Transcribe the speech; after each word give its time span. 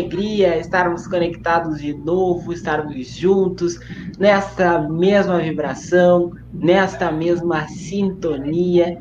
alegria 0.00 0.58
estarmos 0.58 1.06
conectados 1.06 1.78
de 1.78 1.92
novo, 1.92 2.52
estarmos 2.52 3.08
juntos 3.08 3.78
nesta 4.18 4.80
mesma 4.88 5.38
vibração, 5.38 6.32
nesta 6.52 7.12
mesma 7.12 7.68
sintonia 7.68 8.98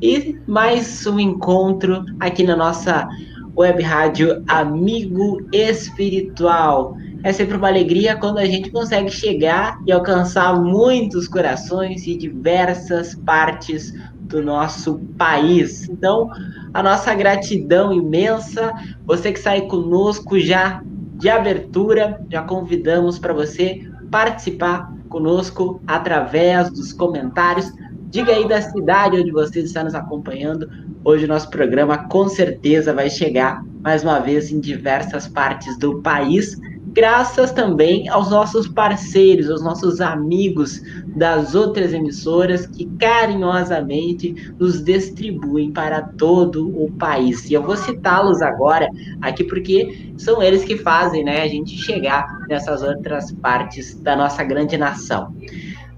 e 0.00 0.38
mais 0.46 1.06
um 1.06 1.18
encontro 1.18 2.04
aqui 2.20 2.42
na 2.42 2.54
nossa 2.54 3.08
web 3.56 3.82
rádio 3.82 4.42
Amigo 4.46 5.40
Espiritual. 5.52 6.96
É 7.24 7.32
sempre 7.32 7.56
uma 7.56 7.68
alegria 7.68 8.16
quando 8.16 8.38
a 8.38 8.44
gente 8.44 8.70
consegue 8.70 9.10
chegar 9.10 9.78
e 9.86 9.92
alcançar 9.92 10.60
muitos 10.60 11.28
corações 11.28 12.02
de 12.02 12.14
diversas 12.16 13.14
partes 13.14 13.94
do 14.32 14.42
nosso 14.42 14.98
país. 15.16 15.88
Então, 15.88 16.30
a 16.72 16.82
nossa 16.82 17.14
gratidão 17.14 17.92
imensa. 17.92 18.72
Você 19.04 19.30
que 19.30 19.38
sai 19.38 19.62
conosco 19.62 20.40
já 20.40 20.82
de 21.14 21.28
abertura, 21.28 22.20
já 22.30 22.42
convidamos 22.42 23.18
para 23.18 23.32
você 23.32 23.86
participar 24.10 24.92
conosco 25.08 25.80
através 25.86 26.70
dos 26.70 26.92
comentários. 26.92 27.70
Diga 28.08 28.32
aí 28.32 28.48
da 28.48 28.60
cidade 28.60 29.20
onde 29.20 29.30
você 29.30 29.60
está 29.60 29.84
nos 29.84 29.94
acompanhando. 29.94 30.68
Hoje 31.04 31.26
o 31.26 31.28
nosso 31.28 31.50
programa 31.50 32.08
com 32.08 32.28
certeza 32.28 32.92
vai 32.92 33.10
chegar 33.10 33.62
mais 33.82 34.02
uma 34.02 34.18
vez 34.18 34.50
em 34.50 34.60
diversas 34.60 35.28
partes 35.28 35.78
do 35.78 36.00
país 36.00 36.58
graças 37.02 37.50
também 37.50 38.08
aos 38.08 38.30
nossos 38.30 38.68
parceiros, 38.68 39.50
aos 39.50 39.60
nossos 39.60 40.00
amigos 40.00 40.80
das 41.16 41.52
outras 41.52 41.92
emissoras 41.92 42.64
que 42.64 42.84
carinhosamente 42.96 44.54
nos 44.56 44.80
distribuem 44.84 45.72
para 45.72 46.00
todo 46.00 46.68
o 46.68 46.92
país. 46.92 47.50
E 47.50 47.54
eu 47.54 47.62
vou 47.64 47.76
citá-los 47.76 48.40
agora 48.40 48.88
aqui 49.20 49.42
porque 49.42 50.12
são 50.16 50.40
eles 50.40 50.62
que 50.62 50.76
fazem 50.76 51.24
né, 51.24 51.42
a 51.42 51.48
gente 51.48 51.76
chegar 51.76 52.38
nessas 52.48 52.84
outras 52.84 53.32
partes 53.32 54.00
da 54.00 54.14
nossa 54.14 54.44
grande 54.44 54.76
nação. 54.76 55.34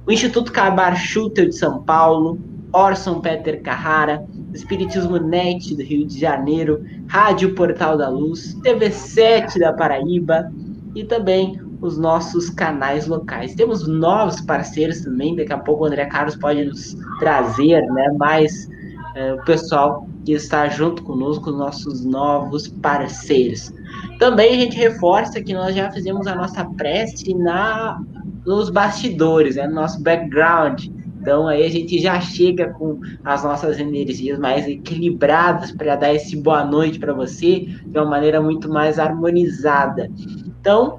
O 0.07 0.11
Instituto 0.11 0.53
Cabar 0.53 0.97
Schutel 0.97 1.51
de 1.51 1.55
São 1.55 1.83
Paulo, 1.83 2.41
Orson 2.73 3.21
Peter 3.21 3.61
Carrara, 3.61 4.25
Espiritismo 4.55 5.19
Net 5.19 5.77
do 5.77 5.83
Rio 5.83 6.07
de 6.07 6.19
Janeiro, 6.19 6.83
Rádio 7.09 7.55
Portal 7.55 7.99
da 7.99 8.09
Luz, 8.09 8.57
TV7 8.63 9.59
da 9.59 9.73
Paraíba, 9.75 10.51
e 10.95 11.05
também 11.05 11.61
os 11.81 11.99
nossos 11.99 12.49
canais 12.49 13.07
locais. 13.07 13.55
Temos 13.55 13.87
novos 13.87 14.41
parceiros 14.41 15.01
também, 15.01 15.37
daqui 15.37 15.53
a 15.53 15.59
pouco 15.59 15.85
o 15.85 15.87
André 15.87 16.07
Carlos 16.07 16.37
pode 16.37 16.65
nos 16.65 16.97
trazer 17.19 17.83
né, 17.83 18.15
mais 18.19 18.69
é, 19.15 19.35
o 19.35 19.45
pessoal 19.45 20.09
que 20.25 20.33
está 20.33 20.69
junto 20.69 21.03
conosco, 21.03 21.51
os 21.51 21.59
nossos 21.59 22.05
novos 22.05 22.69
parceiros. 22.69 23.73
Também 24.19 24.55
a 24.55 24.61
gente 24.61 24.77
reforça 24.77 25.43
que 25.43 25.53
nós 25.53 25.75
já 25.75 25.91
fizemos 25.91 26.27
a 26.27 26.35
nossa 26.35 26.65
prece 26.65 27.35
na, 27.35 28.01
nos 28.47 28.71
bastidores, 28.71 29.57
né, 29.57 29.67
no 29.67 29.75
nosso 29.75 30.03
background. 30.03 30.87
Então 31.21 31.49
aí 31.49 31.65
a 31.65 31.71
gente 31.71 31.99
já 31.99 32.21
chega 32.21 32.69
com 32.75 33.01
as 33.25 33.45
nossas 33.45 33.79
energias 33.79 34.39
mais 34.39 34.67
equilibradas 34.69 35.73
para 35.73 35.97
dar 35.97 36.13
esse 36.13 36.37
boa 36.37 36.65
noite 36.65 36.99
para 36.99 37.15
você 37.15 37.61
de 37.87 37.99
uma 37.99 38.05
maneira 38.05 38.43
muito 38.43 38.69
mais 38.69 38.99
harmonizada. 38.99 40.11
Então, 40.65 40.99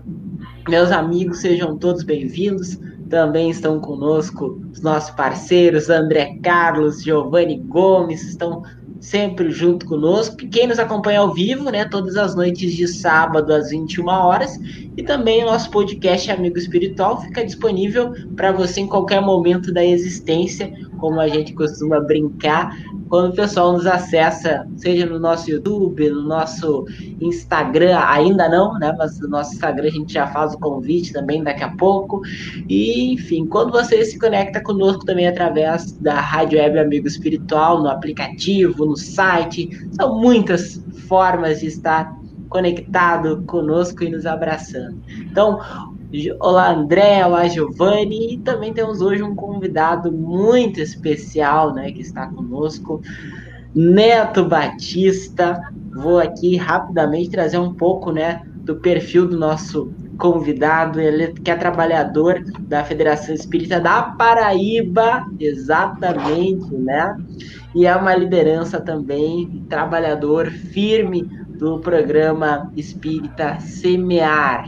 meus 0.69 0.91
amigos, 0.91 1.39
sejam 1.39 1.75
todos 1.75 2.03
bem-vindos. 2.03 2.77
Também 3.09 3.49
estão 3.49 3.79
conosco 3.79 4.61
os 4.71 4.79
nossos 4.79 5.09
parceiros, 5.15 5.89
André 5.89 6.37
Carlos, 6.43 7.01
Giovanni 7.01 7.57
Gomes, 7.57 8.21
estão 8.21 8.61
sempre 8.99 9.51
junto 9.51 9.85
conosco. 9.85 10.37
Quem 10.49 10.67
nos 10.67 10.79
acompanha 10.79 11.19
ao 11.19 11.33
vivo, 11.33 11.69
né, 11.69 11.85
todas 11.85 12.15
as 12.15 12.35
noites 12.35 12.73
de 12.73 12.87
sábado 12.87 13.53
às 13.53 13.69
21 13.69 14.07
horas, 14.07 14.57
e 14.97 15.03
também 15.03 15.43
o 15.43 15.47
nosso 15.47 15.69
podcast 15.69 16.31
Amigo 16.31 16.57
Espiritual 16.57 17.21
fica 17.21 17.45
disponível 17.45 18.13
para 18.35 18.51
você 18.51 18.81
em 18.81 18.87
qualquer 18.87 19.21
momento 19.21 19.73
da 19.73 19.83
existência, 19.83 20.71
como 20.99 21.19
a 21.19 21.27
gente 21.27 21.53
costuma 21.53 21.99
brincar, 21.99 22.75
quando 23.09 23.31
o 23.31 23.35
pessoal 23.35 23.73
nos 23.73 23.85
acessa, 23.85 24.67
seja 24.77 25.05
no 25.05 25.19
nosso 25.19 25.49
YouTube, 25.49 26.09
no 26.09 26.23
nosso 26.23 26.85
Instagram, 27.21 27.97
ainda 27.99 28.49
não, 28.49 28.73
né? 28.79 28.93
Mas 28.97 29.19
no 29.19 29.27
nosso 29.27 29.53
Instagram 29.53 29.87
a 29.87 29.91
gente 29.91 30.13
já 30.13 30.27
faz 30.27 30.53
o 30.53 30.59
convite 30.59 31.13
também 31.13 31.43
daqui 31.43 31.63
a 31.63 31.69
pouco. 31.69 32.21
E, 32.67 33.13
enfim, 33.13 33.45
quando 33.45 33.71
você 33.71 34.03
se 34.03 34.17
conecta 34.17 34.61
conosco 34.61 35.05
também 35.05 35.27
através 35.27 35.91
da 35.93 36.19
Rádio 36.19 36.59
Web 36.59 36.79
Amigo 36.79 37.07
Espiritual, 37.07 37.81
no 37.81 37.89
aplicativo, 37.89 38.84
no 38.85 38.95
site, 38.95 39.69
são 39.93 40.19
muitas 40.19 40.83
formas 41.07 41.59
de 41.59 41.67
estar 41.67 42.15
conectado 42.49 43.43
conosco 43.45 44.03
e 44.03 44.09
nos 44.09 44.25
abraçando. 44.25 45.01
Então, 45.29 45.59
Olá, 46.39 46.71
André, 46.71 47.25
olá, 47.25 47.47
Giovanni. 47.47 48.35
E 48.35 48.37
também 48.37 48.73
temos 48.73 49.01
hoje 49.01 49.21
um 49.21 49.35
convidado 49.35 50.11
muito 50.11 50.79
especial, 50.79 51.73
né, 51.73 51.91
que 51.91 52.01
está 52.01 52.27
conosco, 52.27 53.01
Neto 53.73 54.45
Batista. 54.45 55.59
Vou 55.93 56.19
aqui 56.19 56.55
rapidamente 56.55 57.31
trazer 57.31 57.57
um 57.57 57.73
pouco, 57.73 58.11
né, 58.11 58.43
do 58.63 58.77
perfil 58.77 59.27
do 59.27 59.37
nosso 59.37 59.91
convidado, 60.17 60.99
ele 60.99 61.33
que 61.33 61.51
é 61.51 61.55
trabalhador 61.55 62.43
da 62.61 62.83
Federação 62.83 63.33
Espírita 63.33 63.79
da 63.79 64.01
Paraíba, 64.03 65.25
exatamente, 65.39 66.73
né? 66.75 67.15
E 67.73 67.85
é 67.85 67.95
uma 67.95 68.15
liderança 68.15 68.79
também, 68.79 69.65
trabalhador 69.69 70.49
firme 70.49 71.23
do 71.57 71.79
programa 71.79 72.71
Espírita 72.75 73.59
Semear. 73.59 74.65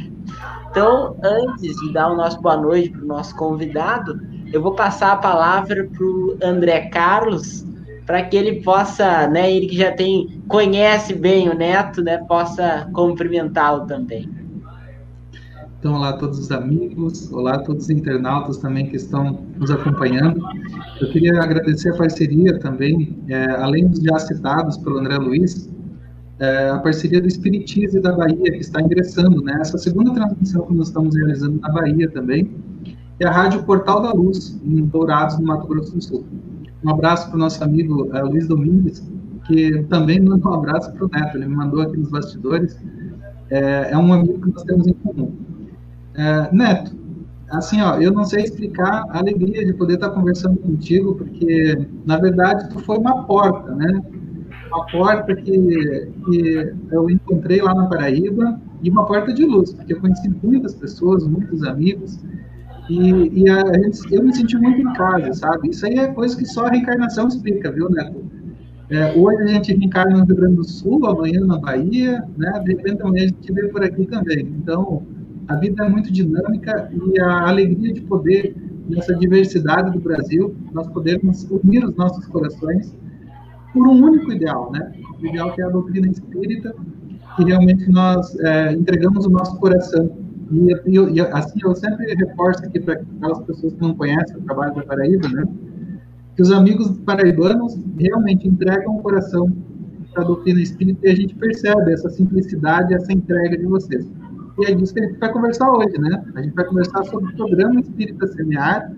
Então, 0.69 1.15
antes 1.23 1.75
de 1.77 1.93
dar 1.93 2.11
o 2.11 2.15
nosso 2.15 2.41
boa 2.41 2.57
noite 2.57 2.89
para 2.89 3.03
o 3.03 3.07
nosso 3.07 3.35
convidado, 3.35 4.19
eu 4.51 4.61
vou 4.61 4.75
passar 4.75 5.13
a 5.13 5.17
palavra 5.17 5.89
para 5.91 6.05
o 6.05 6.37
André 6.41 6.89
Carlos, 6.89 7.65
para 8.05 8.23
que 8.23 8.37
ele 8.37 8.61
possa, 8.61 9.27
né, 9.27 9.51
ele 9.51 9.67
que 9.67 9.77
já 9.77 9.91
tem, 9.91 10.41
conhece 10.47 11.13
bem 11.13 11.49
o 11.49 11.53
Neto, 11.53 12.01
né, 12.01 12.17
possa 12.19 12.89
cumprimentá-lo 12.93 13.85
também. 13.85 14.36
Então, 15.87 15.99
olá 15.99 16.09
a 16.09 16.13
todos 16.17 16.37
os 16.37 16.51
amigos, 16.51 17.31
olá 17.31 17.53
a 17.53 17.59
todos 17.59 17.85
os 17.85 17.89
internautas 17.89 18.57
também 18.57 18.89
que 18.89 18.97
estão 18.97 19.39
nos 19.57 19.71
acompanhando. 19.71 20.43
Eu 20.99 21.09
queria 21.11 21.41
agradecer 21.41 21.93
a 21.93 21.95
parceria 21.95 22.59
também, 22.59 23.23
é, 23.29 23.45
além 23.51 23.87
dos 23.87 24.01
já 24.01 24.19
citados 24.19 24.75
pelo 24.79 24.99
André 24.99 25.15
Luiz, 25.15 25.69
é, 26.39 26.71
a 26.71 26.79
parceria 26.79 27.21
do 27.21 27.27
Espiritismo 27.29 28.01
da 28.01 28.11
Bahia, 28.11 28.51
que 28.51 28.57
está 28.57 28.81
ingressando 28.81 29.41
nessa 29.41 29.77
né? 29.77 29.79
segunda 29.79 30.13
transmissão 30.13 30.65
que 30.65 30.73
nós 30.73 30.87
estamos 30.87 31.15
realizando 31.15 31.57
na 31.61 31.69
Bahia 31.69 32.11
também, 32.11 32.53
e 33.17 33.25
a 33.25 33.31
Rádio 33.31 33.63
Portal 33.63 34.01
da 34.01 34.11
Luz, 34.11 34.59
em 34.65 34.83
Dourados, 34.87 35.39
no 35.39 35.45
Mato 35.45 35.67
Grosso 35.67 35.95
do 35.95 36.03
Sul. 36.03 36.25
Um 36.83 36.89
abraço 36.89 37.29
para 37.29 37.37
o 37.37 37.39
nosso 37.39 37.63
amigo 37.63 38.13
é, 38.13 38.21
Luiz 38.23 38.45
Domingues, 38.45 39.09
que 39.45 39.83
também 39.83 40.19
manda 40.19 40.49
um 40.49 40.53
abraço 40.53 40.91
para 40.91 41.05
o 41.05 41.09
Neto, 41.09 41.37
ele 41.37 41.45
me 41.45 41.55
mandou 41.55 41.79
aqui 41.79 41.95
nos 41.95 42.09
bastidores, 42.09 42.77
é, 43.49 43.91
é, 43.91 43.97
um 43.97 44.11
amigo 44.11 44.41
que 44.41 44.51
nós 44.51 44.63
temos 44.63 44.85
em 44.85 44.93
comum. 44.93 45.46
É, 46.17 46.49
Neto, 46.51 46.91
assim, 47.49 47.81
ó, 47.81 47.97
eu 48.01 48.11
não 48.11 48.23
sei 48.25 48.43
explicar 48.43 49.05
a 49.09 49.19
alegria 49.19 49.65
de 49.65 49.73
poder 49.73 49.95
estar 49.95 50.09
conversando 50.09 50.57
contigo, 50.57 51.15
porque, 51.15 51.87
na 52.05 52.17
verdade, 52.17 52.69
tu 52.69 52.79
foi 52.79 52.97
uma 52.97 53.23
porta, 53.25 53.73
né? 53.75 54.01
uma 54.67 54.85
porta 54.87 55.35
que, 55.35 56.11
que 56.25 56.73
eu 56.91 57.09
encontrei 57.09 57.61
lá 57.61 57.73
na 57.73 57.87
Paraíba 57.87 58.59
e 58.81 58.89
uma 58.89 59.05
porta 59.05 59.33
de 59.33 59.45
luz, 59.45 59.73
porque 59.73 59.93
eu 59.93 60.01
conheci 60.01 60.29
muitas 60.43 60.75
pessoas, 60.75 61.25
muitos 61.25 61.63
amigos, 61.63 62.19
e, 62.89 63.43
e 63.43 63.49
a, 63.49 63.63
eu 64.11 64.23
me 64.23 64.33
senti 64.33 64.57
muito 64.57 64.81
em 64.81 64.93
casa, 64.93 65.33
sabe? 65.33 65.69
Isso 65.69 65.85
aí 65.85 65.97
é 65.97 66.07
coisa 66.07 66.37
que 66.37 66.45
só 66.45 66.65
a 66.65 66.69
reencarnação 66.69 67.27
explica, 67.27 67.71
viu, 67.71 67.89
Neto? 67.89 68.25
É, 68.89 69.13
hoje 69.17 69.43
a 69.43 69.47
gente 69.47 69.73
reencarna 69.73 70.17
no 70.17 70.25
Rio 70.25 70.35
Grande 70.35 70.55
do 70.55 70.63
Sul, 70.63 71.05
amanhã 71.05 71.41
na 71.41 71.57
Bahia, 71.57 72.23
né? 72.37 72.61
De 72.63 72.73
repente 72.73 73.01
amanhã 73.01 73.25
a 73.25 73.27
gente 73.27 73.51
veio 73.51 73.69
por 73.69 73.83
aqui 73.83 74.05
também. 74.05 74.39
Então, 74.39 75.03
a 75.47 75.55
vida 75.55 75.85
é 75.85 75.89
muito 75.89 76.11
dinâmica 76.11 76.91
e 76.93 77.19
a 77.19 77.47
alegria 77.47 77.93
de 77.93 78.01
poder, 78.01 78.55
nessa 78.89 79.15
diversidade 79.15 79.91
do 79.91 79.99
Brasil, 79.99 80.55
nós 80.73 80.87
podermos 80.87 81.47
unir 81.49 81.85
os 81.85 81.95
nossos 81.95 82.25
corações 82.27 82.93
por 83.73 83.87
um 83.87 84.03
único 84.03 84.31
ideal, 84.31 84.71
né? 84.71 84.91
O 85.21 85.25
ideal 85.25 85.53
que 85.53 85.61
é 85.61 85.65
a 85.65 85.69
doutrina 85.69 86.07
espírita, 86.07 86.75
que 87.35 87.43
realmente 87.43 87.89
nós 87.89 88.37
é, 88.39 88.73
entregamos 88.73 89.25
o 89.25 89.29
nosso 89.29 89.57
coração. 89.57 90.09
E, 90.51 90.73
e, 90.85 90.97
e, 91.13 91.21
assim, 91.21 91.59
eu 91.63 91.75
sempre 91.75 92.13
reforço 92.15 92.65
aqui 92.65 92.79
para 92.79 92.95
aquelas 92.95 93.39
pessoas 93.41 93.73
que 93.73 93.81
não 93.81 93.93
conhecem 93.93 94.37
o 94.37 94.41
trabalho 94.41 94.75
da 94.75 94.83
Paraíba, 94.83 95.29
né? 95.29 95.45
Que 96.35 96.41
os 96.41 96.51
amigos 96.51 96.97
paraibanos 96.99 97.79
realmente 97.97 98.47
entregam 98.47 98.97
o 98.97 99.01
coração 99.01 99.51
para 100.13 100.23
a 100.23 100.27
doutrina 100.27 100.61
espírita 100.61 101.07
e 101.07 101.11
a 101.11 101.15
gente 101.15 101.35
percebe 101.35 101.93
essa 101.93 102.09
simplicidade, 102.09 102.93
essa 102.93 103.13
entrega 103.13 103.57
de 103.57 103.65
vocês. 103.65 104.07
E 104.59 104.65
é 104.65 104.73
disso 104.73 104.93
que 104.93 104.99
a 104.99 105.07
gente 105.07 105.19
vai 105.19 105.31
conversar 105.31 105.71
hoje, 105.71 105.97
né? 105.99 106.23
A 106.35 106.41
gente 106.41 106.55
vai 106.55 106.65
conversar 106.65 107.03
sobre 107.05 107.31
o 107.31 107.35
programa 107.35 107.79
Espírita 107.79 108.27
Semear, 108.27 108.91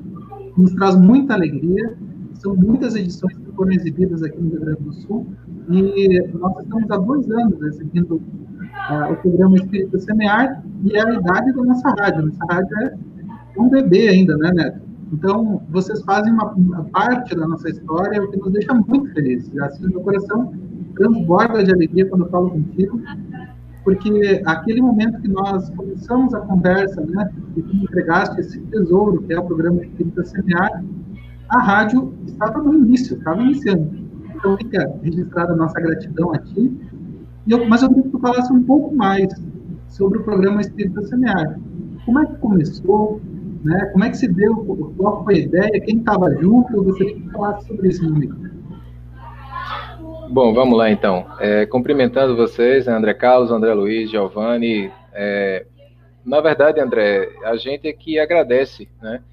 que 0.55 0.61
nos 0.61 0.73
traz 0.73 0.95
muita 0.95 1.33
alegria, 1.33 1.97
são 2.35 2.55
muitas 2.55 2.95
edições 2.95 3.37
que 3.37 3.51
foram 3.51 3.71
exibidas 3.73 4.23
aqui 4.23 4.39
no 4.39 4.49
Rio 4.49 4.61
Grande 4.61 4.83
do 4.83 4.93
Sul 4.93 5.27
e 5.69 6.27
nós 6.33 6.57
estamos 6.63 6.89
há 6.89 6.97
dois 6.97 7.29
anos 7.29 7.61
exibindo 7.61 8.15
uh, 8.15 9.11
o 9.11 9.15
programa 9.17 9.57
Espírito 9.57 9.99
Semear 9.99 10.63
e 10.83 10.95
é 10.95 11.05
a 11.05 11.13
idade 11.13 11.53
da 11.53 11.63
nossa 11.63 11.89
rádio. 11.99 12.27
Nossa 12.27 12.45
rádio 12.49 12.77
é 12.77 12.97
um 13.59 13.69
bebê 13.69 14.07
ainda, 14.07 14.37
né, 14.37 14.51
Neto? 14.53 14.89
Então, 15.11 15.61
vocês 15.69 16.01
fazem 16.03 16.31
uma, 16.31 16.51
uma 16.53 16.83
parte 16.85 17.35
da 17.35 17.47
nossa 17.47 17.69
história, 17.69 18.23
o 18.23 18.29
que 18.29 18.37
nos 18.37 18.51
deixa 18.53 18.73
muito 18.73 19.11
felizes. 19.13 19.55
Assim, 19.57 19.87
meu 19.87 20.01
coração 20.01 20.53
transborda 20.95 21.63
de 21.63 21.73
alegria 21.73 22.05
quando 22.07 22.25
eu 22.25 22.29
falo 22.29 22.51
contigo, 22.51 23.01
porque 23.83 24.41
aquele 24.45 24.81
momento 24.81 25.21
que 25.21 25.27
nós 25.27 25.69
começamos 25.71 26.33
a 26.33 26.41
conversa, 26.41 27.01
né, 27.05 27.29
e 27.55 27.61
tu 27.61 27.75
entregaste 27.75 28.39
esse 28.39 28.59
tesouro, 28.59 29.21
que 29.23 29.33
é 29.33 29.39
o 29.39 29.45
programa 29.45 29.81
Espírita 29.81 30.23
Semear, 30.25 30.83
a 31.49 31.59
rádio 31.59 32.13
estava 32.27 32.61
no 32.61 32.73
início, 32.73 33.17
estava 33.17 33.41
iniciando. 33.41 33.89
Então, 34.35 34.55
fica 34.57 34.93
registrada 35.01 35.53
a 35.53 35.55
nossa 35.55 35.79
gratidão 35.79 36.33
a 36.33 36.37
ti. 36.37 36.71
Eu, 37.47 37.67
mas 37.67 37.81
eu 37.81 37.89
queria 37.89 38.03
que 38.03 38.09
tu 38.09 38.19
falasse 38.19 38.53
um 38.53 38.63
pouco 38.63 38.95
mais 38.95 39.27
sobre 39.87 40.19
o 40.19 40.23
programa 40.23 40.61
Espírita 40.61 41.01
Semear. 41.03 41.59
Como 42.05 42.19
é 42.19 42.25
que 42.25 42.35
começou? 42.35 43.19
Né? 43.63 43.85
Como 43.91 44.03
é 44.03 44.09
que 44.09 44.17
se 44.17 44.27
deu? 44.27 44.55
Qual 44.97 45.23
foi 45.23 45.35
a 45.35 45.39
ideia? 45.39 45.81
Quem 45.81 45.97
estava 45.97 46.33
junto? 46.35 46.73
Eu 46.73 46.83
gostaria 46.83 47.15
que 47.15 47.29
falasse 47.29 47.67
sobre 47.67 47.89
isso, 47.89 48.03
meu 48.03 48.48
Bom, 50.31 50.53
vamos 50.53 50.77
lá 50.77 50.91
então. 50.91 51.25
É, 51.39 51.65
cumprimentando 51.65 52.35
vocês, 52.35 52.85
né, 52.85 52.93
André 52.93 53.15
Carlos, 53.15 53.49
André 53.49 53.73
Luiz, 53.73 54.11
Giovanni. 54.11 54.91
É, 55.11 55.65
na 56.23 56.39
verdade, 56.39 56.79
André, 56.79 57.29
a 57.43 57.55
gente 57.55 57.87
é 57.87 57.93
que 57.93 58.19
agradece, 58.19 58.87
né, 59.01 59.23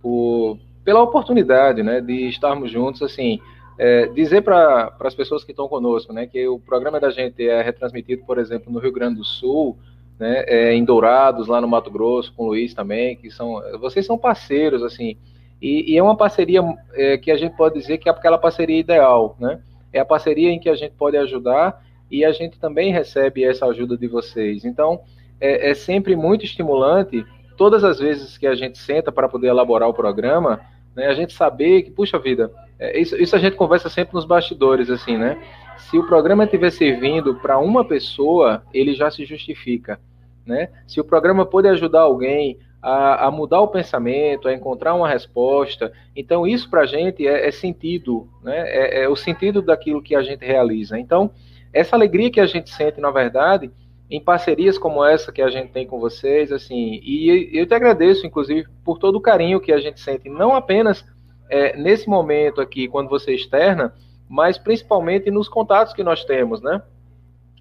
por, 0.00 0.56
pela 0.84 1.02
oportunidade, 1.02 1.82
né, 1.82 2.00
de 2.00 2.28
estarmos 2.28 2.70
juntos, 2.70 3.02
assim, 3.02 3.40
é, 3.76 4.06
dizer 4.06 4.42
para 4.42 4.96
as 5.00 5.14
pessoas 5.16 5.42
que 5.42 5.50
estão 5.50 5.66
conosco, 5.66 6.12
né, 6.12 6.24
que 6.24 6.46
o 6.46 6.60
programa 6.60 7.00
da 7.00 7.10
gente 7.10 7.44
é 7.48 7.60
retransmitido, 7.60 8.22
por 8.24 8.38
exemplo, 8.38 8.72
no 8.72 8.78
Rio 8.78 8.92
Grande 8.92 9.16
do 9.16 9.24
Sul, 9.24 9.76
né, 10.20 10.44
é, 10.46 10.72
em 10.72 10.84
Dourados, 10.84 11.48
lá 11.48 11.60
no 11.60 11.66
Mato 11.66 11.90
Grosso, 11.90 12.32
com 12.32 12.44
o 12.44 12.46
Luiz 12.46 12.72
também, 12.72 13.16
que 13.16 13.28
são, 13.28 13.60
vocês 13.80 14.06
são 14.06 14.16
parceiros, 14.16 14.84
assim, 14.84 15.16
e, 15.60 15.94
e 15.94 15.98
é 15.98 16.02
uma 16.02 16.16
parceria 16.16 16.62
é, 16.92 17.18
que 17.18 17.32
a 17.32 17.36
gente 17.36 17.56
pode 17.56 17.76
dizer 17.76 17.98
que 17.98 18.08
é 18.08 18.12
aquela 18.12 18.38
parceria 18.38 18.78
ideal, 18.78 19.36
né, 19.40 19.60
é 19.94 20.00
a 20.00 20.04
parceria 20.04 20.50
em 20.50 20.58
que 20.58 20.68
a 20.68 20.74
gente 20.74 20.92
pode 20.92 21.16
ajudar 21.16 21.82
e 22.10 22.24
a 22.24 22.32
gente 22.32 22.58
também 22.58 22.92
recebe 22.92 23.44
essa 23.44 23.64
ajuda 23.66 23.96
de 23.96 24.08
vocês. 24.08 24.64
Então, 24.64 25.00
é, 25.40 25.70
é 25.70 25.74
sempre 25.74 26.16
muito 26.16 26.44
estimulante, 26.44 27.24
todas 27.56 27.84
as 27.84 27.98
vezes 27.98 28.36
que 28.36 28.46
a 28.46 28.54
gente 28.54 28.76
senta 28.76 29.12
para 29.12 29.28
poder 29.28 29.46
elaborar 29.46 29.88
o 29.88 29.94
programa, 29.94 30.60
né, 30.94 31.06
a 31.06 31.14
gente 31.14 31.32
saber 31.32 31.82
que, 31.82 31.90
puxa 31.90 32.18
vida, 32.18 32.50
é, 32.78 33.00
isso, 33.00 33.16
isso 33.16 33.36
a 33.36 33.38
gente 33.38 33.56
conversa 33.56 33.88
sempre 33.88 34.14
nos 34.14 34.24
bastidores, 34.24 34.90
assim, 34.90 35.16
né? 35.16 35.40
Se 35.76 35.96
o 35.98 36.06
programa 36.06 36.44
estiver 36.44 36.70
servindo 36.70 37.36
para 37.36 37.58
uma 37.58 37.84
pessoa, 37.84 38.62
ele 38.72 38.94
já 38.94 39.10
se 39.10 39.24
justifica, 39.24 40.00
né? 40.44 40.68
Se 40.86 41.00
o 41.00 41.04
programa 41.04 41.46
pode 41.46 41.68
ajudar 41.68 42.02
alguém 42.02 42.58
a, 42.84 43.28
a, 43.28 43.30
mudar 43.30 43.62
o 43.62 43.68
pensamento, 43.68 44.46
a 44.46 44.52
encontrar 44.52 44.92
uma 44.92 45.08
resposta. 45.08 45.90
Então, 46.14 46.46
isso 46.46 46.68
para 46.68 46.82
a 46.82 46.86
gente 46.86 47.26
é, 47.26 47.48
é, 47.48 47.50
sentido, 47.50 48.28
né? 48.42 48.58
É, 48.58 49.04
é, 49.04 49.08
o 49.08 49.16
sentido 49.16 49.62
daquilo 49.62 50.02
que 50.02 50.14
a 50.14 50.22
gente 50.22 50.44
realiza. 50.44 50.98
Então, 50.98 51.30
essa 51.72 51.96
alegria 51.96 52.30
que 52.30 52.40
a 52.40 52.44
gente 52.44 52.68
sente, 52.68 53.00
na 53.00 53.10
verdade, 53.10 53.70
em 54.10 54.20
parcerias 54.20 54.76
como 54.76 55.02
essa 55.02 55.32
que 55.32 55.40
a 55.40 55.48
gente 55.48 55.72
tem 55.72 55.86
com 55.86 55.98
vocês, 55.98 56.52
assim, 56.52 57.00
e 57.02 57.58
eu 57.58 57.66
te 57.66 57.74
agradeço, 57.74 58.26
inclusive, 58.26 58.68
por 58.84 58.98
todo 58.98 59.16
o 59.16 59.20
carinho 59.20 59.62
que 59.62 59.72
a 59.72 59.78
gente 59.78 59.98
sente, 59.98 60.28
não 60.28 60.54
apenas 60.54 61.02
é, 61.48 61.74
nesse 61.78 62.06
momento 62.06 62.60
aqui, 62.60 62.86
quando 62.86 63.08
você 63.08 63.34
externa, 63.34 63.94
mas 64.28 64.58
principalmente 64.58 65.30
nos 65.30 65.48
contatos 65.48 65.94
que 65.94 66.04
nós 66.04 66.22
temos, 66.22 66.60
né? 66.60 66.82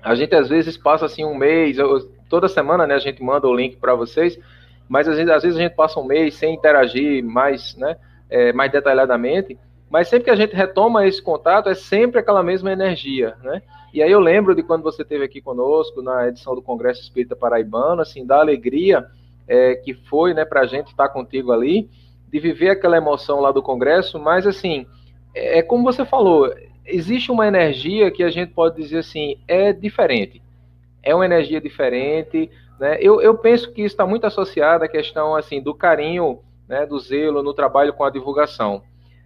A 0.01 0.15
gente 0.15 0.35
às 0.35 0.49
vezes 0.49 0.75
passa 0.75 1.05
assim 1.05 1.23
um 1.23 1.33
mês, 1.33 1.77
toda 2.27 2.49
semana, 2.49 2.85
né? 2.85 2.95
A 2.95 2.99
gente 2.99 3.23
manda 3.23 3.47
o 3.47 3.55
link 3.55 3.77
para 3.77 3.95
vocês 3.95 4.37
mas 4.93 5.07
às 5.07 5.15
vezes, 5.15 5.31
às 5.31 5.41
vezes 5.41 5.57
a 5.57 5.61
gente 5.63 5.73
passa 5.73 5.99
um 5.99 6.03
mês 6.03 6.35
sem 6.35 6.53
interagir 6.53 7.23
mais, 7.25 7.75
né, 7.75 7.97
é, 8.29 8.53
mais 8.53 8.71
detalhadamente, 8.71 9.57
mas 9.89 10.07
sempre 10.07 10.25
que 10.25 10.29
a 10.29 10.35
gente 10.35 10.55
retoma 10.55 11.07
esse 11.07 11.19
contato, 11.19 11.67
é 11.67 11.73
sempre 11.73 12.19
aquela 12.19 12.43
mesma 12.43 12.71
energia, 12.71 13.35
né? 13.41 13.63
E 13.91 14.03
aí 14.03 14.11
eu 14.11 14.19
lembro 14.19 14.53
de 14.53 14.61
quando 14.61 14.83
você 14.83 15.01
esteve 15.01 15.23
aqui 15.23 15.41
conosco 15.41 16.03
na 16.03 16.27
edição 16.27 16.53
do 16.53 16.61
Congresso 16.61 17.01
Espírita 17.01 17.35
Paraibano, 17.35 18.03
assim, 18.03 18.23
da 18.23 18.39
alegria 18.39 19.07
é, 19.47 19.73
que 19.77 19.95
foi, 19.95 20.31
né, 20.31 20.45
para 20.45 20.61
a 20.61 20.67
gente 20.67 20.89
estar 20.89 21.09
contigo 21.09 21.51
ali, 21.51 21.89
de 22.31 22.39
viver 22.39 22.69
aquela 22.69 22.95
emoção 22.95 23.39
lá 23.39 23.51
do 23.51 23.63
Congresso, 23.63 24.19
mas 24.19 24.45
assim, 24.45 24.85
é, 25.33 25.57
é 25.57 25.63
como 25.63 25.83
você 25.83 26.05
falou, 26.05 26.53
existe 26.85 27.31
uma 27.31 27.47
energia 27.47 28.11
que 28.11 28.21
a 28.21 28.29
gente 28.29 28.53
pode 28.53 28.75
dizer 28.75 28.99
assim, 28.99 29.37
é 29.47 29.73
diferente. 29.73 30.39
É 31.01 31.15
uma 31.15 31.25
energia 31.25 31.59
diferente, 31.59 32.47
né? 32.83 32.97
Eu, 32.99 33.21
eu 33.21 33.37
penso 33.37 33.71
que 33.71 33.81
isso 33.81 33.93
está 33.93 34.05
muito 34.05 34.27
associado 34.27 34.83
à 34.83 34.89
questão 34.89 35.37
assim 35.37 35.61
do 35.61 35.73
carinho, 35.73 36.39
né, 36.67 36.85
do 36.85 36.99
zelo 36.99 37.41
no 37.41 37.53
trabalho 37.53 37.93
com 37.93 38.03
a 38.03 38.09
divulgação. 38.09 38.83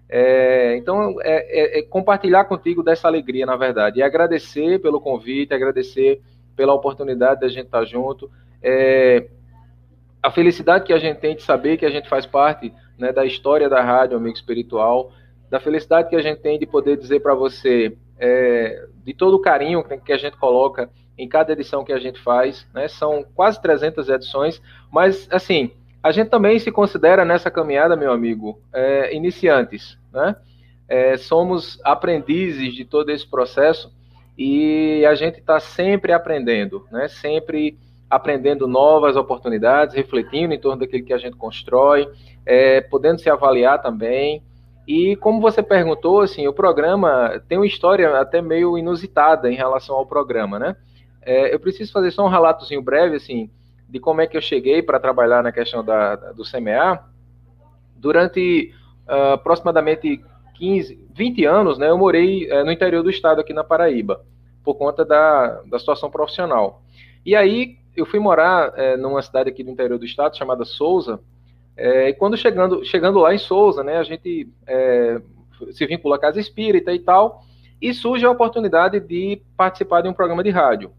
É, 0.08 0.78
então, 0.78 1.20
é, 1.22 1.78
é, 1.78 1.80
é, 1.80 1.82
compartilhar 1.82 2.46
contigo 2.46 2.84
dessa 2.84 3.08
alegria, 3.08 3.48
na 3.48 3.56
verdade, 3.56 3.98
e 3.98 4.04
agradecer 4.04 4.80
pelo 4.80 5.02
convite, 5.02 5.56
agradecer 5.56 6.22
pela 6.56 6.72
oportunidade 6.72 7.42
da 7.42 7.48
gente 7.48 7.66
estar 7.66 7.84
junto, 7.84 8.30
é, 8.62 9.28
a 10.22 10.30
felicidade 10.30 10.86
que 10.86 10.94
a 10.94 11.00
gente 11.00 11.18
tem 11.18 11.36
de 11.36 11.42
saber 11.42 11.78
que 11.78 11.86
a 11.86 11.90
gente 11.90 12.08
faz 12.08 12.28
parte 12.28 12.72
né, 12.96 13.12
da 13.12 13.26
história 13.26 13.68
da 13.68 13.82
rádio 13.82 14.18
Amigo 14.18 14.36
Espiritual, 14.36 15.12
da 15.50 15.60
felicidade 15.60 16.10
que 16.10 16.16
a 16.16 16.22
gente 16.22 16.42
tem 16.42 16.60
de 16.60 16.68
poder 16.68 16.96
dizer 16.96 17.22
para 17.22 17.34
você 17.34 17.98
é, 18.20 18.86
de 19.04 19.16
todo 19.16 19.34
o 19.34 19.42
carinho 19.42 19.84
que 20.06 20.14
a 20.14 20.18
gente 20.18 20.38
coloca 20.38 20.92
em 21.18 21.28
cada 21.28 21.52
edição 21.54 21.84
que 21.84 21.94
a 21.94 22.00
gente 22.00 22.20
faz, 22.20 22.68
né? 22.74 22.88
São 22.88 23.26
quase 23.36 23.62
300 23.62 24.08
edições, 24.10 24.62
mas 24.92 25.28
assim, 25.32 25.72
a 26.04 26.12
gente 26.12 26.30
também 26.30 26.60
se 26.60 26.72
considera 26.72 27.26
nessa 27.26 27.50
caminhada, 27.50 27.96
meu 27.96 28.12
amigo, 28.12 28.62
é, 28.74 29.16
iniciantes, 29.16 29.98
né? 30.14 30.36
É, 30.88 31.18
somos 31.18 31.80
aprendizes 31.84 32.74
de 32.74 32.86
todo 32.86 33.10
esse 33.10 33.28
processo 33.28 33.92
e 34.38 35.06
a 35.06 35.16
gente 35.16 35.40
está 35.40 35.60
sempre 35.60 36.14
aprendendo, 36.14 36.86
né? 36.92 37.08
Sempre 37.08 37.78
aprendendo 38.10 38.68
novas 38.68 39.18
oportunidades, 39.18 39.96
refletindo 39.96 40.54
em 40.54 40.60
torno 40.60 40.80
daquilo 40.80 41.04
que 41.04 41.14
a 41.14 41.18
gente 41.18 41.36
constrói, 41.36 42.08
é, 42.46 42.80
podendo 42.80 43.20
se 43.20 43.30
avaliar 43.30 43.82
também. 43.82 44.42
E 44.88 45.18
como 45.18 45.42
você 45.42 45.62
perguntou, 45.62 46.22
assim, 46.22 46.48
o 46.48 46.54
programa 46.54 47.42
tem 47.50 47.58
uma 47.58 47.68
história 47.68 48.18
até 48.18 48.42
meio 48.42 48.78
inusitada 48.78 49.52
em 49.52 49.56
relação 49.56 49.96
ao 49.96 50.06
programa, 50.06 50.58
né? 50.58 50.78
É, 51.28 51.54
eu 51.54 51.60
preciso 51.60 51.92
fazer 51.92 52.10
só 52.12 52.26
um 52.26 52.30
relatozinho 52.30 52.82
breve, 52.82 53.18
assim, 53.18 53.50
de 53.90 54.00
como 54.00 54.22
é 54.22 54.28
que 54.28 54.38
eu 54.38 54.42
cheguei 54.42 54.82
para 54.82 54.98
trabalhar 54.98 55.44
na 55.44 55.52
questão 55.52 55.84
da, 55.84 56.16
do 56.16 56.50
CMA. 56.50 57.04
Durante 57.98 58.74
uh, 59.06 59.34
aproximadamente 59.34 60.24
15, 60.56 61.06
20 61.14 61.44
anos, 61.44 61.78
né, 61.78 61.90
eu 61.90 61.98
morei 61.98 62.50
uh, 62.50 62.64
no 62.64 62.72
interior 62.72 63.04
do 63.04 63.10
estado, 63.10 63.42
aqui 63.42 63.52
na 63.52 63.62
Paraíba, 63.62 64.24
por 64.64 64.76
conta 64.76 65.04
da, 65.04 65.64
da 65.64 65.78
situação 65.78 66.10
profissional. 66.10 66.82
E 67.26 67.36
aí, 67.36 67.76
eu 67.94 68.06
fui 68.06 68.22
morar 68.22 68.70
uh, 68.70 68.98
numa 68.98 69.22
cidade 69.22 69.50
aqui 69.50 69.66
do 69.66 69.72
interior 69.72 70.00
do 70.00 70.06
estado, 70.06 70.38
chamada 70.38 70.64
Souza, 70.64 71.20
é, 71.76 72.08
e 72.08 72.14
quando 72.14 72.38
chegando, 72.38 72.86
chegando 72.86 73.20
lá 73.20 73.36
em 73.36 73.38
Souza, 73.38 73.84
né, 73.84 73.98
a 73.98 74.04
gente 74.04 74.50
se 75.72 75.86
vincula 75.86 76.16
à 76.16 76.20
Casa 76.20 76.40
Espírita 76.40 76.94
e 76.94 77.00
tal, 77.00 77.44
e 77.82 77.94
surge 77.94 78.26
a 78.26 78.32
oportunidade 78.32 79.00
de 79.02 79.42
participar 79.58 80.02
de 80.02 80.08
um 80.08 80.14
programa 80.14 80.42
de 80.42 80.50
rádio. 80.50 80.92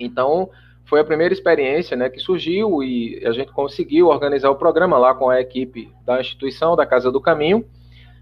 Então, 0.00 0.48
foi 0.86 0.98
a 0.98 1.04
primeira 1.04 1.32
experiência 1.32 1.96
né, 1.96 2.08
que 2.08 2.18
surgiu 2.18 2.82
e 2.82 3.22
a 3.24 3.30
gente 3.30 3.52
conseguiu 3.52 4.08
organizar 4.08 4.50
o 4.50 4.56
programa 4.56 4.98
lá 4.98 5.14
com 5.14 5.30
a 5.30 5.40
equipe 5.40 5.92
da 6.04 6.20
instituição, 6.20 6.74
da 6.74 6.84
Casa 6.84 7.12
do 7.12 7.20
Caminho. 7.20 7.64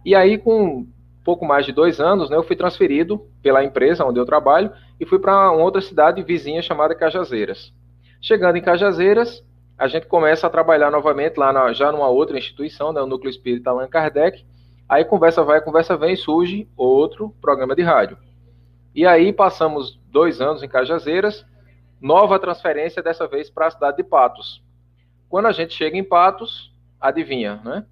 E 0.05 0.15
aí, 0.15 0.37
com 0.37 0.87
pouco 1.25 1.47
mais 1.47 1.65
de 1.65 1.73
dois 1.73 2.01
anos, 2.01 2.29
né, 2.29 2.37
eu 2.37 2.43
fui 2.43 2.57
transferido 2.57 3.27
pela 3.43 3.65
empresa 3.65 4.05
onde 4.05 4.19
eu 4.19 4.27
trabalho 4.27 4.71
e 5.01 5.07
fui 5.07 5.19
para 5.19 5.51
uma 5.51 5.63
outra 5.63 5.81
cidade 5.81 6.23
vizinha 6.23 6.61
chamada 6.61 6.95
Cajazeiras. 6.95 7.73
Chegando 8.21 8.57
em 8.57 8.63
Cajazeiras, 8.63 9.43
a 9.79 9.87
gente 9.87 10.07
começa 10.07 10.47
a 10.47 10.51
trabalhar 10.51 10.91
novamente 10.91 11.37
lá 11.39 11.53
na, 11.53 11.73
já 11.73 11.93
numa 11.93 12.09
outra 12.09 12.37
instituição, 12.37 12.93
né, 12.93 13.01
o 13.01 13.07
Núcleo 13.07 13.31
Espírita 13.31 13.71
Allan 13.71 13.89
Kardec. 13.89 14.45
Aí 14.89 15.05
conversa 15.05 15.45
vai, 15.45 15.61
conversa 15.61 15.97
vem, 15.97 16.17
surge 16.17 16.69
outro 16.77 17.35
programa 17.41 17.77
de 17.77 17.83
rádio. 17.83 18.19
E 18.95 19.07
aí 19.07 19.33
passamos 19.33 20.01
dois 20.11 20.41
anos 20.41 20.63
em 20.63 20.69
Cajazeiras, 20.69 21.47
Nova 22.01 22.39
transferência, 22.39 23.03
dessa 23.03 23.27
vez 23.27 23.51
para 23.51 23.67
a 23.67 23.71
cidade 23.71 23.97
de 23.97 24.05
Patos. 24.05 24.63
Quando 25.29 25.47
a 25.47 25.53
gente 25.53 25.75
chega 25.75 25.97
em 25.97 26.05
Patos, 26.05 26.73
adivinha, 27.01 27.61
né? 27.65 27.85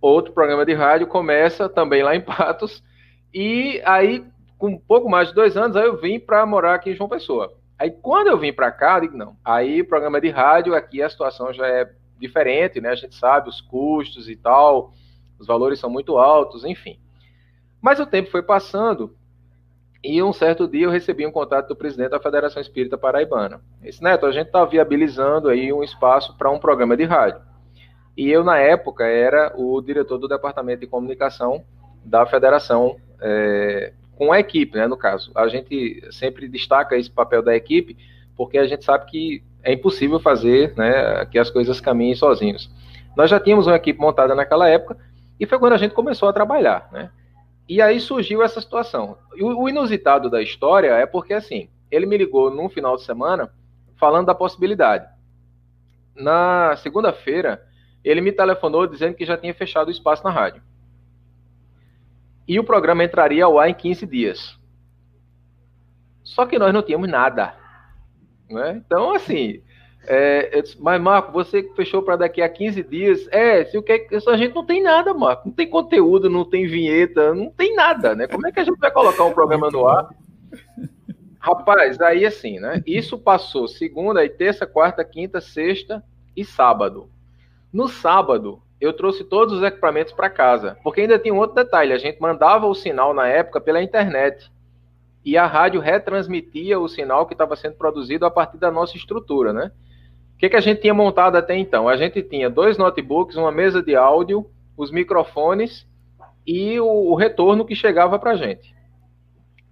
Outro 0.00 0.32
programa 0.32 0.66
de 0.66 0.74
rádio 0.74 1.06
começa 1.06 1.68
também 1.68 2.02
lá 2.02 2.14
em 2.14 2.20
Patos. 2.20 2.82
E 3.32 3.80
aí, 3.84 4.24
com 4.58 4.78
pouco 4.78 5.08
mais 5.08 5.28
de 5.28 5.34
dois 5.34 5.56
anos, 5.56 5.76
aí 5.76 5.86
eu 5.86 6.00
vim 6.00 6.18
para 6.18 6.44
morar 6.46 6.74
aqui 6.74 6.90
em 6.90 6.94
João 6.94 7.08
Pessoa. 7.08 7.54
Aí, 7.78 7.90
quando 7.90 8.28
eu 8.28 8.38
vim 8.38 8.52
para 8.52 8.70
cá, 8.70 8.96
eu 8.96 9.02
digo, 9.02 9.16
não. 9.16 9.36
Aí, 9.44 9.82
programa 9.82 10.20
de 10.20 10.30
rádio, 10.30 10.74
aqui 10.74 11.02
a 11.02 11.10
situação 11.10 11.52
já 11.52 11.66
é 11.66 11.90
diferente, 12.18 12.80
né? 12.80 12.90
A 12.90 12.94
gente 12.94 13.14
sabe 13.14 13.48
os 13.48 13.60
custos 13.60 14.28
e 14.28 14.36
tal, 14.36 14.92
os 15.38 15.46
valores 15.46 15.78
são 15.78 15.90
muito 15.90 16.16
altos, 16.16 16.64
enfim. 16.64 16.98
Mas 17.80 18.00
o 18.00 18.06
tempo 18.06 18.30
foi 18.30 18.42
passando 18.42 19.14
e 20.04 20.22
um 20.22 20.34
certo 20.34 20.68
dia 20.68 20.84
eu 20.84 20.90
recebi 20.90 21.26
um 21.26 21.32
contato 21.32 21.68
do 21.68 21.74
presidente 21.74 22.10
da 22.10 22.20
Federação 22.20 22.60
Espírita 22.60 22.98
Paraibana. 22.98 23.62
Esse 23.82 24.02
Neto, 24.02 24.26
a 24.26 24.32
gente 24.32 24.48
está 24.48 24.62
viabilizando 24.62 25.48
aí 25.48 25.72
um 25.72 25.82
espaço 25.82 26.36
para 26.36 26.50
um 26.50 26.58
programa 26.58 26.94
de 26.94 27.04
rádio. 27.04 27.40
E 28.14 28.30
eu, 28.30 28.44
na 28.44 28.58
época, 28.58 29.04
era 29.06 29.52
o 29.56 29.80
diretor 29.80 30.18
do 30.18 30.28
departamento 30.28 30.80
de 30.80 30.86
comunicação 30.86 31.64
da 32.04 32.26
federação, 32.26 32.96
é, 33.18 33.94
com 34.14 34.30
a 34.30 34.38
equipe, 34.38 34.76
né, 34.76 34.86
no 34.86 34.96
caso. 34.96 35.32
A 35.34 35.48
gente 35.48 36.06
sempre 36.12 36.48
destaca 36.48 36.96
esse 36.96 37.10
papel 37.10 37.42
da 37.42 37.56
equipe, 37.56 37.96
porque 38.36 38.58
a 38.58 38.66
gente 38.66 38.84
sabe 38.84 39.06
que 39.06 39.42
é 39.62 39.72
impossível 39.72 40.20
fazer 40.20 40.74
né, 40.76 41.24
que 41.26 41.38
as 41.38 41.48
coisas 41.48 41.80
caminhem 41.80 42.14
sozinhos. 42.14 42.70
Nós 43.16 43.30
já 43.30 43.40
tínhamos 43.40 43.66
uma 43.66 43.76
equipe 43.76 43.98
montada 43.98 44.34
naquela 44.34 44.68
época, 44.68 44.98
e 45.40 45.46
foi 45.46 45.58
quando 45.58 45.72
a 45.72 45.78
gente 45.78 45.94
começou 45.94 46.28
a 46.28 46.32
trabalhar, 46.32 46.88
né? 46.92 47.10
E 47.68 47.80
aí 47.80 47.98
surgiu 47.98 48.42
essa 48.42 48.60
situação. 48.60 49.16
O, 49.40 49.64
o 49.64 49.68
inusitado 49.68 50.28
da 50.28 50.42
história 50.42 50.92
é 50.92 51.06
porque, 51.06 51.32
assim, 51.32 51.68
ele 51.90 52.06
me 52.06 52.16
ligou 52.16 52.50
num 52.50 52.68
final 52.68 52.96
de 52.96 53.04
semana 53.04 53.52
falando 53.96 54.26
da 54.26 54.34
possibilidade. 54.34 55.08
Na 56.14 56.76
segunda-feira, 56.76 57.66
ele 58.04 58.20
me 58.20 58.32
telefonou 58.32 58.86
dizendo 58.86 59.14
que 59.14 59.24
já 59.24 59.36
tinha 59.36 59.54
fechado 59.54 59.88
o 59.88 59.90
espaço 59.90 60.22
na 60.22 60.30
rádio. 60.30 60.62
E 62.46 62.60
o 62.60 62.64
programa 62.64 63.02
entraria 63.02 63.44
ao 63.44 63.58
ar 63.58 63.70
em 63.70 63.74
15 63.74 64.06
dias. 64.06 64.58
Só 66.22 66.44
que 66.44 66.58
nós 66.58 66.72
não 66.72 66.82
tínhamos 66.82 67.08
nada. 67.08 67.56
Né? 68.50 68.82
Então, 68.84 69.14
assim, 69.14 69.62
é, 70.06 70.60
disse, 70.62 70.80
mas 70.80 71.00
Marco, 71.00 71.32
você 71.32 71.62
fechou 71.74 72.02
para 72.02 72.16
daqui 72.16 72.42
a 72.42 72.48
15 72.48 72.82
dias. 72.84 73.28
É, 73.30 73.64
se 73.64 73.76
o 73.78 73.82
que 73.82 74.06
a 74.28 74.36
gente 74.36 74.54
não 74.54 74.64
tem 74.64 74.82
nada, 74.82 75.14
Marco. 75.14 75.48
Não 75.48 75.54
tem 75.54 75.68
conteúdo, 75.68 76.30
não 76.30 76.44
tem 76.44 76.66
vinheta, 76.66 77.34
não 77.34 77.50
tem 77.50 77.74
nada, 77.74 78.14
né? 78.14 78.26
Como 78.26 78.46
é 78.46 78.52
que 78.52 78.60
a 78.60 78.64
gente 78.64 78.78
vai 78.78 78.90
colocar 78.90 79.24
um 79.24 79.32
programa 79.32 79.70
no 79.70 79.86
ar? 79.86 80.08
Rapaz, 81.38 82.00
aí 82.00 82.24
assim, 82.24 82.58
né? 82.58 82.82
Isso 82.86 83.18
passou 83.18 83.68
segunda, 83.68 84.24
e 84.24 84.28
terça, 84.28 84.66
quarta, 84.66 85.04
quinta, 85.04 85.40
sexta 85.40 86.02
e 86.36 86.44
sábado. 86.44 87.10
No 87.72 87.88
sábado, 87.88 88.62
eu 88.80 88.92
trouxe 88.92 89.24
todos 89.24 89.58
os 89.58 89.62
equipamentos 89.62 90.12
para 90.12 90.30
casa, 90.30 90.76
porque 90.82 91.02
ainda 91.02 91.18
tem 91.18 91.32
um 91.32 91.38
outro 91.38 91.56
detalhe: 91.56 91.92
a 91.92 91.98
gente 91.98 92.20
mandava 92.20 92.66
o 92.66 92.74
sinal 92.74 93.12
na 93.12 93.26
época 93.26 93.60
pela 93.60 93.82
internet 93.82 94.50
e 95.24 95.38
a 95.38 95.46
rádio 95.46 95.80
retransmitia 95.80 96.78
o 96.78 96.88
sinal 96.88 97.26
que 97.26 97.32
estava 97.32 97.56
sendo 97.56 97.76
produzido 97.76 98.26
a 98.26 98.30
partir 98.30 98.58
da 98.58 98.70
nossa 98.70 98.96
estrutura, 98.96 99.52
né? 99.52 99.72
O 100.34 100.38
que, 100.38 100.48
que 100.48 100.56
a 100.56 100.60
gente 100.60 100.80
tinha 100.80 100.94
montado 100.94 101.36
até 101.36 101.56
então? 101.56 101.88
A 101.88 101.96
gente 101.96 102.22
tinha 102.22 102.50
dois 102.50 102.76
notebooks, 102.76 103.36
uma 103.36 103.52
mesa 103.52 103.82
de 103.82 103.94
áudio, 103.94 104.46
os 104.76 104.90
microfones 104.90 105.86
e 106.46 106.78
o, 106.80 106.86
o 106.86 107.14
retorno 107.14 107.64
que 107.64 107.74
chegava 107.74 108.18
para 108.18 108.32
a 108.32 108.36
gente. 108.36 108.74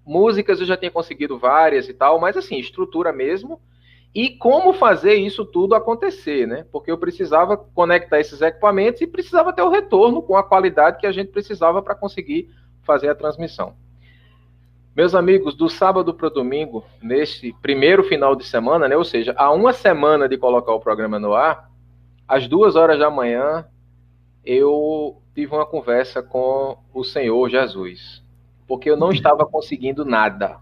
Músicas 0.05 0.61
eu 0.61 0.67
já 0.67 0.77
tinha 0.77 0.91
conseguido 0.91 1.39
várias 1.39 1.89
e 1.89 1.95
tal, 1.95 2.19
mas 2.19 2.37
assim, 2.37 2.59
estrutura 2.59 3.13
mesmo 3.13 3.61
e 4.15 4.31
como 4.31 4.75
fazer 4.75 5.15
isso 5.15 5.45
tudo 5.45 5.75
acontecer, 5.75 6.47
né? 6.47 6.67
Porque 6.71 6.91
eu 6.91 6.99
precisava 6.99 7.57
conectar 7.57 8.21
esses 8.21 8.43
equipamentos 8.43 9.01
e 9.01 9.07
precisava 9.07 9.53
ter 9.53 9.63
o 9.63 9.71
retorno 9.71 10.23
com 10.23 10.37
a 10.37 10.43
qualidade 10.43 10.99
que 10.99 11.07
a 11.07 11.13
gente 11.13 11.31
precisava 11.31 11.83
para 11.83 11.95
conseguir 11.95 12.51
fazer 12.83 13.09
a 13.09 13.15
transmissão. 13.15 13.75
Meus 14.95 15.15
amigos, 15.15 15.55
do 15.55 15.69
sábado 15.69 16.13
para 16.13 16.27
o 16.27 16.31
domingo, 16.31 16.85
neste 17.03 17.55
primeiro 17.63 18.05
final 18.05 18.37
de 18.37 18.45
semana, 18.45 18.87
né? 18.87 18.97
Ou 18.97 19.05
seja, 19.05 19.35
há 19.37 19.51
uma 19.51 19.73
semana 19.73 20.29
de 20.29 20.37
colocar 20.37 20.73
o 20.75 20.81
programa 20.81 21.19
no 21.19 21.33
ar, 21.33 21.71
às 22.29 22.47
duas 22.47 22.77
horas 22.77 22.99
da 22.99 23.11
manhã, 23.11 23.65
eu 24.45 25.23
tive 25.35 25.55
uma 25.55 25.65
conversa 25.65 26.23
com 26.23 26.77
o 26.93 27.03
Senhor 27.03 27.49
Jesus, 27.49 28.23
porque 28.67 28.91
eu 28.91 28.97
não 28.97 29.11
estava 29.11 29.47
conseguindo 29.47 30.05
nada, 30.05 30.59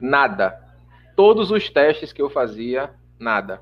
nada 0.00 0.64
todos 1.16 1.50
os 1.50 1.68
testes 1.68 2.12
que 2.12 2.22
eu 2.22 2.28
fazia, 2.28 2.90
nada. 3.18 3.60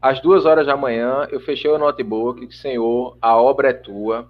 Às 0.00 0.20
duas 0.20 0.44
horas 0.44 0.66
da 0.66 0.76
manhã, 0.76 1.26
eu 1.30 1.40
fechei 1.40 1.70
o 1.70 1.78
notebook, 1.78 2.54
Senhor, 2.54 3.16
a 3.20 3.36
obra 3.36 3.70
é 3.70 3.72
tua. 3.72 4.28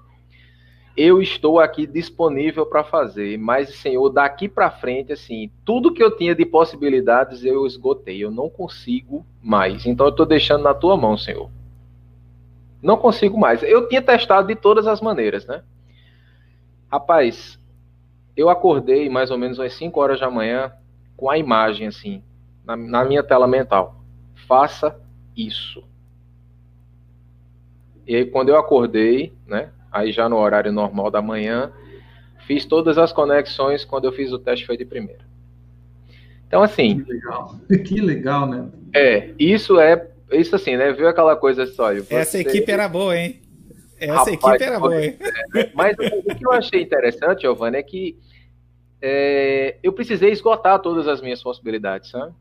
Eu 0.97 1.21
estou 1.21 1.61
aqui 1.61 1.87
disponível 1.87 2.65
para 2.65 2.83
fazer, 2.83 3.39
mas, 3.39 3.75
Senhor, 3.77 4.09
daqui 4.09 4.49
para 4.49 4.71
frente, 4.71 5.13
assim, 5.13 5.51
tudo 5.63 5.93
que 5.93 6.03
eu 6.03 6.17
tinha 6.17 6.35
de 6.35 6.47
possibilidades 6.47 7.45
eu 7.45 7.67
esgotei. 7.67 8.25
Eu 8.25 8.31
não 8.31 8.49
consigo 8.49 9.25
mais. 9.43 9.85
Então, 9.85 10.07
eu 10.07 10.11
estou 10.11 10.25
deixando 10.25 10.63
na 10.63 10.73
tua 10.73 10.97
mão, 10.97 11.19
Senhor. 11.19 11.51
Não 12.81 12.97
consigo 12.97 13.39
mais. 13.39 13.63
Eu 13.63 13.89
tinha 13.89 14.01
testado 14.01 14.49
de 14.49 14.55
todas 14.55 14.87
as 14.87 15.03
maneiras, 15.03 15.45
né? 15.47 15.63
Rapaz, 16.91 17.61
eu 18.35 18.49
acordei 18.49 19.11
mais 19.11 19.31
ou 19.31 19.37
menos 19.37 19.61
às 19.61 19.75
5 19.75 20.01
horas 20.01 20.21
da 20.21 20.31
manhã 20.31 20.73
com 21.17 21.29
a 21.29 21.37
imagem 21.37 21.89
assim, 21.89 22.23
na, 22.65 22.77
na 22.77 23.05
minha 23.05 23.23
tela 23.23 23.47
mental. 23.47 24.01
Faça 24.47 24.99
isso. 25.37 25.85
E 28.07 28.15
aí, 28.15 28.25
quando 28.25 28.51
eu 28.51 28.57
acordei, 28.57 29.35
né, 29.47 29.73
aí 29.91 30.13
já 30.13 30.29
no 30.29 30.37
horário 30.37 30.73
normal 30.73 31.11
da 31.11 31.23
manhã, 31.23 31.73
fiz 32.47 32.65
todas 32.65 32.99
as 32.99 33.13
conexões. 33.13 33.85
Quando 33.85 34.05
eu 34.05 34.13
fiz 34.13 34.33
o 34.33 34.39
teste, 34.39 34.67
foi 34.67 34.77
de 34.77 34.85
primeira. 34.85 35.25
Então, 36.47 36.63
assim. 36.63 37.03
Que 37.03 37.13
legal, 37.13 37.55
que 37.85 38.01
legal 38.01 38.47
né? 38.47 38.69
É, 38.95 39.31
isso 39.39 39.79
é. 39.79 40.09
Isso 40.33 40.57
assim, 40.57 40.77
né? 40.77 40.93
Viu 40.93 41.09
aquela 41.09 41.37
coisa 41.37 41.67
só. 41.67 41.93
Essa 42.11 42.39
equipe 42.39 42.71
era 42.71 42.89
boa, 42.89 43.17
hein? 43.17 43.41
Essa 43.99 44.31
Rapaz, 44.31 44.55
equipe 44.57 44.65
era 44.65 44.81
boa, 44.81 45.05
hein? 45.05 45.17
É, 45.55 45.71
mas 45.75 45.97
o 45.99 46.35
que 46.35 46.47
eu 46.47 46.53
achei 46.53 46.83
interessante, 46.83 47.43
Giovanni, 47.43 47.79
é 47.79 47.83
que 47.83 48.19
é, 49.01 49.77
eu 49.83 49.93
precisei 49.93 50.31
esgotar 50.31 50.81
todas 50.81 51.07
as 51.07 51.21
minhas 51.21 51.43
possibilidades, 51.43 52.11
sabe? 52.11 52.35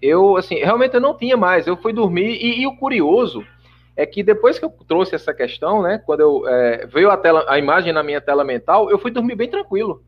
Eu, 0.00 0.36
assim, 0.36 0.56
realmente 0.56 0.94
eu 0.94 1.00
não 1.00 1.16
tinha 1.16 1.36
mais. 1.36 1.66
Eu 1.66 1.76
fui 1.76 1.92
dormir 1.92 2.38
e, 2.42 2.62
e 2.62 2.66
o 2.66 2.76
curioso 2.76 3.46
é 3.96 4.06
que 4.06 4.22
depois 4.22 4.58
que 4.58 4.64
eu 4.64 4.70
trouxe 4.86 5.14
essa 5.14 5.34
questão, 5.34 5.82
né, 5.82 5.98
quando 6.04 6.20
eu 6.20 6.48
é, 6.48 6.86
veio 6.86 7.10
a, 7.10 7.16
tela, 7.16 7.44
a 7.48 7.58
imagem 7.58 7.92
na 7.92 8.02
minha 8.02 8.20
tela 8.20 8.44
mental, 8.44 8.90
eu 8.90 8.98
fui 8.98 9.10
dormir 9.10 9.34
bem 9.34 9.50
tranquilo. 9.50 10.02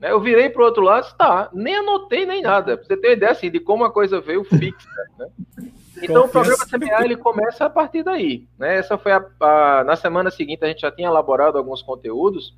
Né, 0.00 0.10
eu 0.10 0.20
virei 0.20 0.48
para 0.50 0.62
o 0.62 0.64
outro 0.64 0.82
lado, 0.82 1.14
tá, 1.16 1.48
nem 1.52 1.76
anotei 1.76 2.26
nem 2.26 2.42
nada. 2.42 2.76
Pra 2.76 2.86
você 2.86 2.96
ter 2.96 3.08
uma 3.08 3.14
ideia 3.14 3.32
assim 3.32 3.50
de 3.50 3.60
como 3.60 3.84
a 3.84 3.92
coisa 3.92 4.20
veio 4.20 4.44
fixa. 4.44 4.88
Né? 5.18 5.28
Então 6.00 6.28
Confesso. 6.28 6.28
o 6.28 6.68
programa 6.68 6.96
CMA 6.96 7.04
ele 7.04 7.16
começa 7.16 7.64
a 7.64 7.70
partir 7.70 8.04
daí. 8.04 8.46
Né? 8.56 8.76
Essa 8.76 8.96
foi 8.96 9.10
a, 9.10 9.24
a, 9.40 9.82
na 9.82 9.96
semana 9.96 10.30
seguinte 10.30 10.64
a 10.64 10.68
gente 10.68 10.82
já 10.82 10.92
tinha 10.92 11.08
elaborado 11.08 11.58
alguns 11.58 11.82
conteúdos 11.82 12.56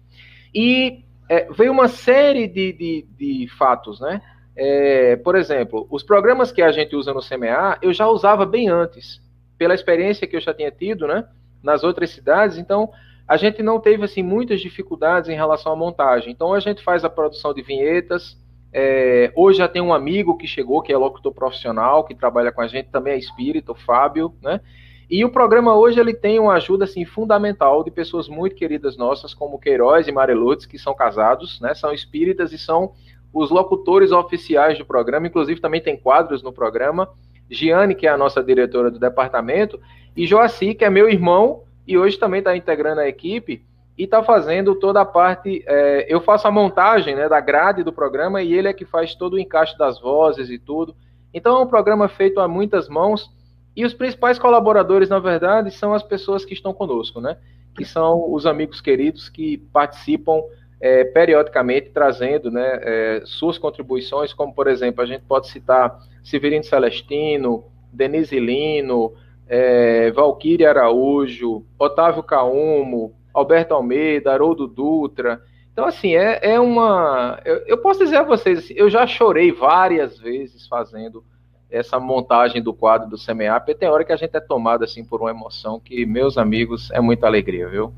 e 0.54 1.02
é, 1.26 1.50
veio 1.50 1.72
uma 1.72 1.88
série 1.88 2.46
de, 2.46 2.72
de, 2.72 3.06
de 3.16 3.48
fatos, 3.56 3.98
né? 4.00 4.20
É, 4.56 5.16
por 5.16 5.36
exemplo, 5.36 5.86
os 5.88 6.02
programas 6.02 6.50
que 6.52 6.60
a 6.60 6.72
gente 6.72 6.94
usa 6.94 7.14
no 7.14 7.20
CMA, 7.20 7.78
eu 7.80 7.92
já 7.92 8.08
usava 8.08 8.44
bem 8.44 8.68
antes, 8.68 9.22
pela 9.60 9.74
experiência 9.74 10.26
que 10.26 10.34
eu 10.34 10.40
já 10.40 10.54
tinha 10.54 10.70
tido, 10.70 11.06
né? 11.06 11.22
Nas 11.62 11.84
outras 11.84 12.08
cidades, 12.08 12.56
então 12.56 12.88
a 13.28 13.36
gente 13.36 13.62
não 13.62 13.78
teve 13.78 14.02
assim 14.02 14.22
muitas 14.22 14.58
dificuldades 14.58 15.28
em 15.28 15.34
relação 15.34 15.70
à 15.70 15.76
montagem. 15.76 16.32
Então 16.32 16.54
a 16.54 16.60
gente 16.60 16.82
faz 16.82 17.04
a 17.04 17.10
produção 17.10 17.52
de 17.52 17.60
vinhetas. 17.60 18.38
É, 18.72 19.30
hoje 19.36 19.58
já 19.58 19.68
tem 19.68 19.82
um 19.82 19.92
amigo 19.92 20.38
que 20.38 20.46
chegou, 20.46 20.80
que 20.80 20.90
é 20.90 20.96
locutor 20.96 21.34
profissional, 21.34 22.04
que 22.04 22.14
trabalha 22.14 22.50
com 22.50 22.62
a 22.62 22.66
gente, 22.66 22.88
também 22.88 23.12
é 23.12 23.18
espírito, 23.18 23.72
o 23.72 23.74
Fábio, 23.74 24.34
né? 24.42 24.62
E 25.10 25.22
o 25.26 25.30
programa 25.30 25.76
hoje 25.76 26.00
ele 26.00 26.14
tem 26.14 26.38
uma 26.38 26.54
ajuda 26.54 26.84
assim 26.84 27.04
fundamental 27.04 27.84
de 27.84 27.90
pessoas 27.90 28.28
muito 28.28 28.56
queridas 28.56 28.96
nossas, 28.96 29.34
como 29.34 29.58
Queiroz 29.58 30.08
e 30.08 30.12
Marelotes, 30.12 30.64
que 30.64 30.78
são 30.78 30.94
casados, 30.94 31.60
né? 31.60 31.74
São 31.74 31.92
espíritas 31.92 32.50
e 32.50 32.56
são 32.56 32.94
os 33.30 33.50
locutores 33.50 34.10
oficiais 34.10 34.78
do 34.78 34.86
programa, 34.86 35.26
inclusive 35.26 35.60
também 35.60 35.82
tem 35.82 35.98
quadros 35.98 36.42
no 36.42 36.50
programa. 36.50 37.10
Giane, 37.50 37.94
que 37.94 38.06
é 38.06 38.10
a 38.10 38.16
nossa 38.16 38.42
diretora 38.42 38.90
do 38.90 38.98
departamento, 38.98 39.80
e 40.16 40.26
Joaci, 40.26 40.74
que 40.74 40.84
é 40.84 40.90
meu 40.90 41.08
irmão 41.08 41.64
e 41.86 41.98
hoje 41.98 42.18
também 42.18 42.38
está 42.38 42.56
integrando 42.56 43.00
a 43.00 43.08
equipe 43.08 43.64
e 43.98 44.04
está 44.04 44.22
fazendo 44.22 44.74
toda 44.74 45.00
a 45.00 45.04
parte. 45.04 45.64
É, 45.66 46.06
eu 46.08 46.20
faço 46.20 46.46
a 46.46 46.50
montagem 46.50 47.14
né, 47.14 47.28
da 47.28 47.40
grade 47.40 47.82
do 47.82 47.92
programa 47.92 48.42
e 48.42 48.54
ele 48.54 48.68
é 48.68 48.72
que 48.72 48.84
faz 48.84 49.14
todo 49.14 49.34
o 49.34 49.38
encaixe 49.38 49.76
das 49.76 50.00
vozes 50.00 50.50
e 50.50 50.58
tudo. 50.58 50.94
Então 51.34 51.58
é 51.58 51.62
um 51.62 51.66
programa 51.66 52.08
feito 52.08 52.40
a 52.40 52.48
muitas 52.48 52.88
mãos 52.88 53.30
e 53.76 53.84
os 53.84 53.94
principais 53.94 54.38
colaboradores, 54.38 55.08
na 55.08 55.18
verdade, 55.18 55.70
são 55.70 55.94
as 55.94 56.02
pessoas 56.02 56.44
que 56.44 56.54
estão 56.54 56.72
conosco, 56.72 57.20
né? 57.20 57.36
Que 57.74 57.84
são 57.84 58.32
os 58.32 58.46
amigos 58.46 58.80
queridos 58.80 59.28
que 59.28 59.58
participam 59.72 60.42
é, 60.80 61.04
periodicamente, 61.04 61.90
trazendo 61.90 62.50
né, 62.50 62.80
é, 62.82 63.22
suas 63.24 63.58
contribuições, 63.58 64.32
como, 64.32 64.54
por 64.54 64.66
exemplo, 64.66 65.02
a 65.02 65.06
gente 65.06 65.22
pode 65.22 65.48
citar 65.48 66.00
Severino 66.24 66.64
Celestino, 66.64 67.64
Denise 67.92 68.38
Lino, 68.40 69.12
é, 69.46 70.10
Valquíria 70.12 70.70
Araújo, 70.70 71.64
Otávio 71.78 72.22
Caumo, 72.22 73.14
Alberto 73.34 73.74
Almeida, 73.74 74.32
Haroldo 74.32 74.66
Dutra. 74.66 75.42
Então, 75.72 75.84
assim, 75.84 76.14
é, 76.14 76.40
é 76.42 76.60
uma. 76.60 77.40
Eu, 77.44 77.56
eu 77.66 77.78
posso 77.78 78.00
dizer 78.00 78.16
a 78.16 78.22
vocês, 78.22 78.60
assim, 78.60 78.74
eu 78.76 78.88
já 78.88 79.06
chorei 79.06 79.52
várias 79.52 80.18
vezes 80.18 80.66
fazendo 80.66 81.24
essa 81.70 82.00
montagem 82.00 82.62
do 82.62 82.74
quadro 82.74 83.08
do 83.08 83.16
porque 83.16 83.74
tem 83.74 83.88
hora 83.88 84.04
que 84.04 84.12
a 84.12 84.16
gente 84.16 84.36
é 84.36 84.40
tomado 84.40 84.82
assim 84.82 85.04
por 85.04 85.20
uma 85.20 85.30
emoção 85.30 85.78
que, 85.78 86.04
meus 86.04 86.36
amigos, 86.36 86.90
é 86.90 87.00
muita 87.00 87.26
alegria, 87.26 87.68
viu? 87.68 87.92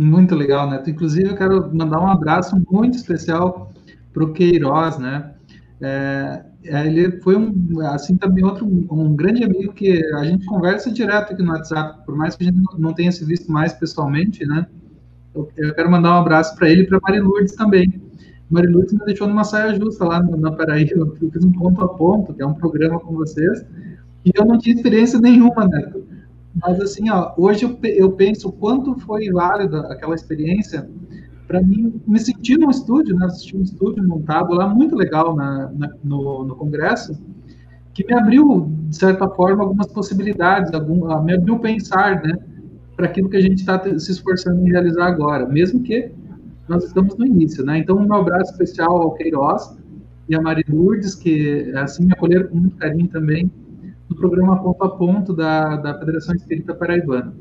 Muito 0.00 0.34
legal, 0.34 0.70
Neto. 0.70 0.88
Inclusive, 0.88 1.28
eu 1.28 1.36
quero 1.36 1.76
mandar 1.76 2.00
um 2.00 2.06
abraço 2.06 2.56
muito 2.70 2.96
especial 2.96 3.70
para 4.14 4.24
o 4.24 4.32
Queiroz, 4.32 4.98
né? 4.98 5.34
É, 5.78 6.42
é, 6.64 6.86
ele 6.86 7.20
foi 7.20 7.36
um, 7.36 7.52
assim, 7.82 8.16
também 8.16 8.42
outro, 8.42 8.64
um 8.66 9.14
grande 9.14 9.44
amigo 9.44 9.74
que 9.74 10.02
a 10.14 10.24
gente 10.24 10.46
conversa 10.46 10.90
direto 10.90 11.34
aqui 11.34 11.42
no 11.42 11.52
WhatsApp, 11.52 12.02
por 12.06 12.16
mais 12.16 12.34
que 12.34 12.44
a 12.44 12.46
gente 12.46 12.58
não 12.78 12.94
tenha 12.94 13.12
se 13.12 13.22
visto 13.26 13.52
mais 13.52 13.74
pessoalmente, 13.74 14.46
né? 14.46 14.66
Eu, 15.34 15.44
quero 15.74 15.90
mandar 15.90 16.14
um 16.14 16.20
abraço 16.20 16.56
para 16.56 16.70
ele 16.70 16.84
e 16.84 16.86
para 16.86 16.98
Mari 17.02 17.20
Lourdes 17.20 17.54
também. 17.54 18.00
Mari 18.48 18.68
Lourdes 18.68 18.94
me 18.94 19.04
deixou 19.04 19.28
numa 19.28 19.44
saia 19.44 19.78
justa 19.78 20.06
lá 20.06 20.22
na 20.22 20.50
Paraíba, 20.50 21.14
eu 21.20 21.30
fiz 21.30 21.44
um 21.44 21.52
ponto 21.52 21.84
a 21.84 21.88
ponto, 21.88 22.32
que 22.32 22.40
é 22.40 22.46
um 22.46 22.54
programa 22.54 22.98
com 23.00 23.14
vocês, 23.16 23.66
e 24.24 24.30
eu 24.34 24.46
não 24.46 24.56
tinha 24.56 24.74
experiência 24.74 25.20
nenhuma, 25.20 25.68
Neto. 25.68 26.09
Mas 26.54 26.80
assim, 26.80 27.08
ó, 27.10 27.32
hoje 27.36 27.64
eu, 27.64 27.78
eu 27.82 28.12
penso 28.12 28.50
quanto 28.52 28.98
foi 29.00 29.30
válida 29.30 29.80
aquela 29.92 30.14
experiência 30.14 30.88
para 31.46 31.60
mim 31.60 32.00
me 32.06 32.18
sentir 32.20 32.58
num 32.58 32.70
estúdio, 32.70 33.16
né? 33.16 33.26
Assistir 33.26 33.56
um 33.56 33.62
estúdio 33.62 34.06
montado 34.06 34.54
lá 34.54 34.68
muito 34.68 34.94
legal 34.94 35.34
na, 35.34 35.68
na 35.72 35.90
no, 36.02 36.44
no, 36.44 36.54
congresso, 36.54 37.20
que 37.92 38.06
me 38.06 38.14
abriu 38.14 38.70
de 38.88 38.96
certa 38.96 39.28
forma 39.28 39.64
algumas 39.64 39.88
possibilidades, 39.88 40.72
algum, 40.72 41.00
me 41.24 41.34
abriu 41.34 41.58
pensar, 41.58 42.22
né? 42.22 42.38
Para 42.96 43.06
aquilo 43.06 43.28
que 43.28 43.36
a 43.36 43.40
gente 43.40 43.58
está 43.58 43.82
se 43.98 44.12
esforçando 44.12 44.60
em 44.64 44.70
realizar 44.70 45.06
agora, 45.06 45.44
mesmo 45.44 45.82
que 45.82 46.12
nós 46.68 46.84
estamos 46.84 47.16
no 47.16 47.26
início, 47.26 47.64
né? 47.64 47.78
Então, 47.78 47.96
um 47.96 48.04
meu 48.04 48.16
abraço 48.16 48.52
especial 48.52 49.02
ao 49.02 49.14
Queiroz 49.14 49.76
e 50.28 50.36
a 50.36 50.40
Mari 50.40 50.64
Lourdes, 50.68 51.16
que 51.16 51.72
assim 51.74 52.04
me 52.04 52.12
acolheram 52.12 52.48
com 52.48 52.58
muito 52.58 52.76
carinho 52.76 53.08
também 53.08 53.50
programa 54.20 54.62
Ponto 54.62 54.84
a 54.84 54.88
Ponto 54.90 55.32
da, 55.32 55.76
da 55.76 55.98
Federação 55.98 56.34
Espírita 56.34 56.74
Paraibana. 56.74 57.34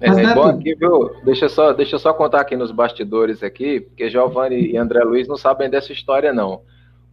É, 0.00 0.08
Mas, 0.08 0.18
é 0.18 0.34
bom 0.34 0.44
aqui, 0.44 0.74
viu? 0.74 1.10
Deixa 1.24 1.48
só, 1.48 1.72
deixa 1.72 1.98
só 1.98 2.12
contar 2.12 2.40
aqui 2.40 2.56
nos 2.56 2.72
bastidores 2.72 3.42
aqui, 3.42 3.80
porque 3.80 4.10
Giovanni 4.10 4.72
e 4.72 4.76
André 4.76 5.04
Luiz 5.04 5.28
não 5.28 5.36
sabem 5.36 5.70
dessa 5.70 5.92
história, 5.92 6.32
não. 6.32 6.62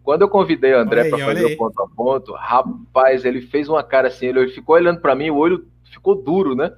Quando 0.02 0.22
eu 0.22 0.30
convidei 0.30 0.74
o 0.74 0.80
André 0.80 1.10
para 1.10 1.20
fazer 1.20 1.46
o 1.46 1.58
ponto 1.58 1.84
a 1.84 1.88
ponto, 1.88 2.34
rapaz, 2.34 3.26
ele 3.26 3.42
fez 3.42 3.68
uma 3.70 3.84
cara 3.84 4.08
assim, 4.08 4.28
ele 4.28 4.48
ficou 4.48 4.76
olhando 4.76 5.02
para 5.02 5.14
mim, 5.14 5.30
o 5.30 5.36
olho 5.36 5.68
ficou 5.92 6.16
duro, 6.16 6.56
né? 6.56 6.72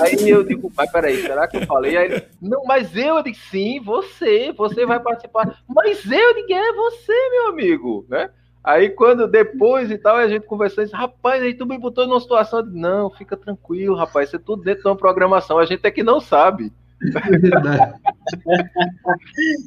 Aí 0.00 0.28
eu 0.28 0.44
digo, 0.44 0.70
mas 0.76 0.92
peraí, 0.92 1.16
será 1.16 1.48
que 1.48 1.56
eu 1.56 1.66
falei? 1.66 1.96
Aí 1.96 2.12
ele, 2.12 2.22
não, 2.40 2.64
mas 2.64 2.94
eu, 2.94 3.16
eu 3.16 3.22
digo, 3.22 3.36
sim, 3.50 3.80
você, 3.80 4.52
você 4.52 4.84
vai 4.84 5.00
participar. 5.00 5.58
Mas 5.66 6.04
eu, 6.04 6.18
eu 6.18 6.34
digo, 6.34 6.52
é 6.52 6.72
você, 6.72 7.30
meu 7.30 7.48
amigo, 7.48 8.06
né? 8.08 8.30
Aí 8.66 8.90
quando 8.90 9.28
depois 9.28 9.92
e 9.92 9.96
tal, 9.96 10.16
a 10.16 10.26
gente 10.26 10.44
conversou 10.44 10.82
e 10.82 10.86
disse, 10.86 10.96
rapaz, 10.96 11.40
aí 11.40 11.54
tu 11.54 11.64
me 11.64 11.78
botou 11.78 12.04
numa 12.04 12.18
situação 12.18 12.64
de, 12.64 12.76
não, 12.76 13.08
fica 13.08 13.36
tranquilo, 13.36 13.94
rapaz, 13.94 14.28
isso 14.28 14.34
é 14.34 14.40
tudo 14.40 14.64
dentro 14.64 14.82
de 14.82 14.88
uma 14.88 14.96
programação, 14.96 15.60
a 15.60 15.64
gente 15.64 15.86
é 15.86 15.90
que 15.92 16.02
não 16.02 16.20
sabe. 16.20 16.72
É 17.00 17.38
verdade. 17.38 17.94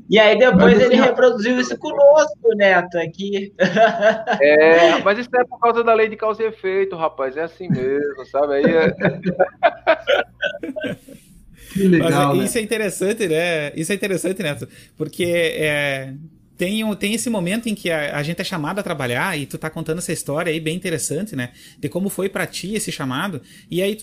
e 0.09 0.19
aí 0.19 0.37
depois 0.37 0.73
mas, 0.73 0.81
ele 0.81 0.95
assim, 0.95 1.03
reproduziu 1.05 1.57
isso 1.61 1.77
conosco, 1.77 2.55
Neto, 2.55 2.97
aqui. 2.97 3.53
É, 4.41 5.01
mas 5.01 5.17
isso 5.17 5.29
é 5.33 5.45
por 5.45 5.59
causa 5.61 5.81
da 5.81 5.93
lei 5.93 6.09
de 6.09 6.17
causa 6.17 6.43
e 6.43 6.47
efeito, 6.47 6.97
rapaz, 6.97 7.37
é 7.37 7.43
assim 7.43 7.69
mesmo, 7.69 8.25
sabe? 8.25 8.55
Aí 8.55 8.65
é... 8.65 8.93
Que 11.71 11.87
legal, 11.87 12.29
mas, 12.29 12.37
né? 12.37 12.43
Isso 12.43 12.57
é 12.57 12.61
interessante, 12.61 13.27
né? 13.29 13.71
Isso 13.75 13.91
é 13.93 13.95
interessante, 13.95 14.43
Neto, 14.43 14.67
porque 14.97 15.23
é, 15.23 16.13
tem, 16.59 16.93
tem 16.97 17.13
esse 17.13 17.29
momento 17.29 17.69
em 17.69 17.73
que 17.73 17.89
a, 17.89 18.17
a, 18.17 18.21
gente 18.21 18.41
é 18.41 18.43
chamado 18.43 18.79
a 18.79 18.83
trabalhar 18.83 19.39
e 19.39 19.45
tu 19.45 19.57
tá 19.57 19.69
contando 19.69 19.99
essa 19.99 20.11
história 20.11 20.51
aí 20.51 20.59
bem 20.59 20.75
interessante, 20.75 21.33
né? 21.33 21.53
De 21.79 21.87
como 21.87 22.09
foi 22.09 22.27
para 22.27 22.45
ti 22.45 22.73
esse 22.73 22.91
chamado. 22.91 23.41
E 23.71 23.81
aí 23.81 23.97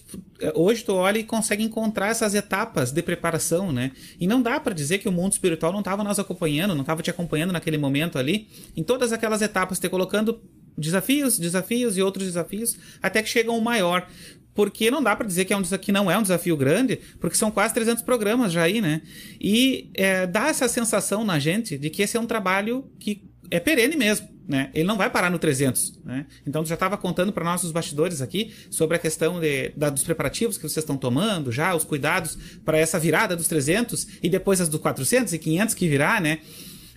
hoje 0.54 0.82
tu 0.82 0.94
olha 0.94 1.18
e 1.18 1.22
consegue 1.22 1.62
encontrar 1.62 2.08
essas 2.08 2.34
etapas 2.34 2.92
de 2.92 3.02
preparação, 3.02 3.70
né? 3.70 3.92
E 4.18 4.26
não 4.26 4.40
dá 4.40 4.58
para 4.58 4.72
dizer 4.72 4.96
que 4.96 5.08
o 5.08 5.12
mundo 5.12 5.32
espiritual 5.32 5.70
não 5.70 5.82
tava 5.82 6.02
nos 6.02 6.18
acompanhando, 6.18 6.74
não 6.74 6.82
tava 6.82 7.02
te 7.02 7.10
acompanhando 7.10 7.52
naquele 7.52 7.76
momento 7.76 8.18
ali, 8.18 8.48
em 8.74 8.82
todas 8.82 9.12
aquelas 9.12 9.42
etapas, 9.42 9.78
te 9.78 9.90
colocando 9.90 10.40
desafios, 10.78 11.38
desafios 11.38 11.98
e 11.98 12.02
outros 12.02 12.24
desafios, 12.24 12.78
até 13.02 13.22
que 13.22 13.28
chega 13.28 13.52
um 13.52 13.60
maior 13.60 14.08
porque 14.56 14.90
não 14.90 15.02
dá 15.02 15.14
para 15.14 15.26
dizer 15.26 15.44
que, 15.44 15.52
é 15.52 15.56
um, 15.56 15.62
que 15.62 15.92
não 15.92 16.10
é 16.10 16.16
um 16.16 16.22
desafio 16.22 16.56
grande, 16.56 16.98
porque 17.20 17.36
são 17.36 17.50
quase 17.50 17.74
300 17.74 18.02
programas 18.02 18.52
já 18.52 18.62
aí, 18.62 18.80
né? 18.80 19.02
E 19.38 19.90
é, 19.94 20.26
dá 20.26 20.48
essa 20.48 20.66
sensação 20.66 21.24
na 21.24 21.38
gente 21.38 21.76
de 21.76 21.90
que 21.90 22.02
esse 22.02 22.16
é 22.16 22.20
um 22.20 22.26
trabalho 22.26 22.90
que 22.98 23.22
é 23.50 23.60
perene 23.60 23.94
mesmo. 23.96 24.34
Né? 24.48 24.70
Ele 24.72 24.84
não 24.84 24.96
vai 24.96 25.10
parar 25.10 25.28
no 25.28 25.38
300. 25.38 26.00
Né? 26.04 26.24
Então, 26.46 26.62
tu 26.62 26.68
já 26.68 26.74
estava 26.74 26.96
contando 26.96 27.32
para 27.32 27.44
nossos 27.44 27.72
bastidores 27.72 28.22
aqui 28.22 28.52
sobre 28.70 28.96
a 28.96 28.98
questão 28.98 29.40
de, 29.40 29.70
da, 29.76 29.90
dos 29.90 30.04
preparativos 30.04 30.56
que 30.56 30.62
vocês 30.62 30.78
estão 30.84 30.96
tomando, 30.96 31.52
já 31.52 31.74
os 31.74 31.84
cuidados 31.84 32.38
para 32.64 32.78
essa 32.78 32.98
virada 32.98 33.36
dos 33.36 33.48
300 33.48 34.20
e 34.22 34.28
depois 34.28 34.60
as 34.60 34.68
dos 34.68 34.80
400 34.80 35.32
e 35.32 35.38
500 35.38 35.74
que 35.74 35.88
virá, 35.88 36.20
né? 36.20 36.38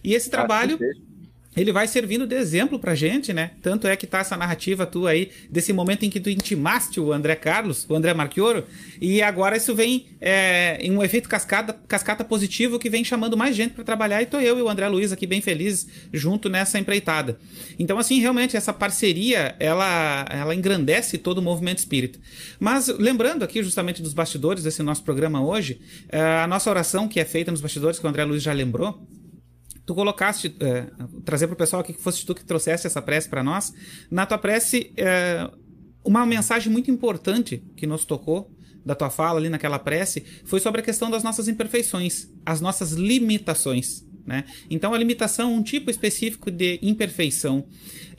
E 0.03 0.13
esse 0.13 0.29
trabalho 0.29 0.79
ele 1.55 1.71
vai 1.71 1.87
servindo 1.87 2.27
de 2.27 2.35
exemplo 2.35 2.77
pra 2.77 2.93
gente, 2.93 3.33
né? 3.33 3.51
Tanto 3.61 3.87
é 3.87 3.95
que 3.95 4.05
tá 4.05 4.19
essa 4.19 4.37
narrativa 4.37 4.85
tua 4.85 5.11
aí, 5.11 5.31
desse 5.49 5.73
momento 5.73 6.03
em 6.03 6.09
que 6.09 6.19
tu 6.19 6.29
intimaste 6.29 6.99
o 6.99 7.11
André 7.11 7.35
Carlos, 7.35 7.85
o 7.89 7.95
André 7.95 8.13
Marchioro, 8.13 8.65
e 9.01 9.21
agora 9.21 9.57
isso 9.57 9.73
vem 9.73 10.05
é, 10.21 10.77
em 10.79 10.91
um 10.91 11.03
efeito 11.03 11.27
cascata, 11.27 11.73
cascata 11.87 12.23
positivo 12.23 12.77
que 12.77 12.89
vem 12.89 13.03
chamando 13.03 13.35
mais 13.35 13.55
gente 13.55 13.73
para 13.73 13.83
trabalhar, 13.83 14.21
e 14.21 14.27
tô 14.27 14.39
eu 14.39 14.59
e 14.59 14.61
o 14.61 14.69
André 14.69 14.87
Luiz 14.87 15.11
aqui 15.11 15.25
bem 15.25 15.41
felizes 15.41 15.87
junto 16.13 16.49
nessa 16.49 16.77
empreitada. 16.77 17.39
Então, 17.79 17.97
assim, 17.97 18.19
realmente, 18.19 18.55
essa 18.55 18.71
parceria, 18.71 19.55
ela, 19.59 20.25
ela 20.29 20.53
engrandece 20.53 21.17
todo 21.17 21.39
o 21.39 21.41
movimento 21.41 21.79
espírita. 21.79 22.19
Mas, 22.59 22.87
lembrando 22.87 23.43
aqui 23.43 23.63
justamente 23.63 24.01
dos 24.01 24.13
bastidores 24.13 24.63
desse 24.63 24.83
nosso 24.83 25.03
programa 25.03 25.43
hoje, 25.43 25.81
é, 26.09 26.19
a 26.19 26.47
nossa 26.47 26.69
oração 26.69 27.07
que 27.07 27.19
é 27.19 27.25
feita 27.25 27.51
nos 27.51 27.61
bastidores, 27.61 27.97
que 27.97 28.05
o 28.05 28.09
André 28.09 28.23
Luiz 28.23 28.43
já 28.43 28.53
lembrou, 28.53 29.01
tu 29.89 29.95
colocaste, 29.95 30.55
é, 30.59 30.85
trazer 31.25 31.47
para 31.47 31.55
o 31.55 31.57
pessoal 31.57 31.79
aqui 31.79 31.93
que 31.93 31.99
fosse 31.99 32.23
tu 32.23 32.35
que 32.35 32.45
trouxesse 32.45 32.85
essa 32.85 33.01
prece 33.01 33.27
para 33.27 33.43
nós. 33.43 33.73
Na 34.11 34.23
tua 34.23 34.37
prece, 34.37 34.93
é, 34.95 35.49
uma 36.05 36.27
mensagem 36.27 36.71
muito 36.71 36.91
importante 36.91 37.63
que 37.75 37.87
nos 37.87 38.05
tocou 38.05 38.55
da 38.85 38.93
tua 38.93 39.09
fala 39.09 39.39
ali 39.39 39.49
naquela 39.49 39.79
prece 39.79 40.23
foi 40.45 40.59
sobre 40.59 40.81
a 40.81 40.83
questão 40.83 41.09
das 41.09 41.23
nossas 41.23 41.47
imperfeições, 41.47 42.29
as 42.45 42.61
nossas 42.61 42.91
limitações. 42.91 44.05
Né? 44.27 44.43
Então, 44.69 44.93
a 44.93 44.97
limitação 44.99 45.49
é 45.49 45.53
um 45.55 45.63
tipo 45.63 45.89
específico 45.89 46.51
de 46.51 46.77
imperfeição. 46.83 47.65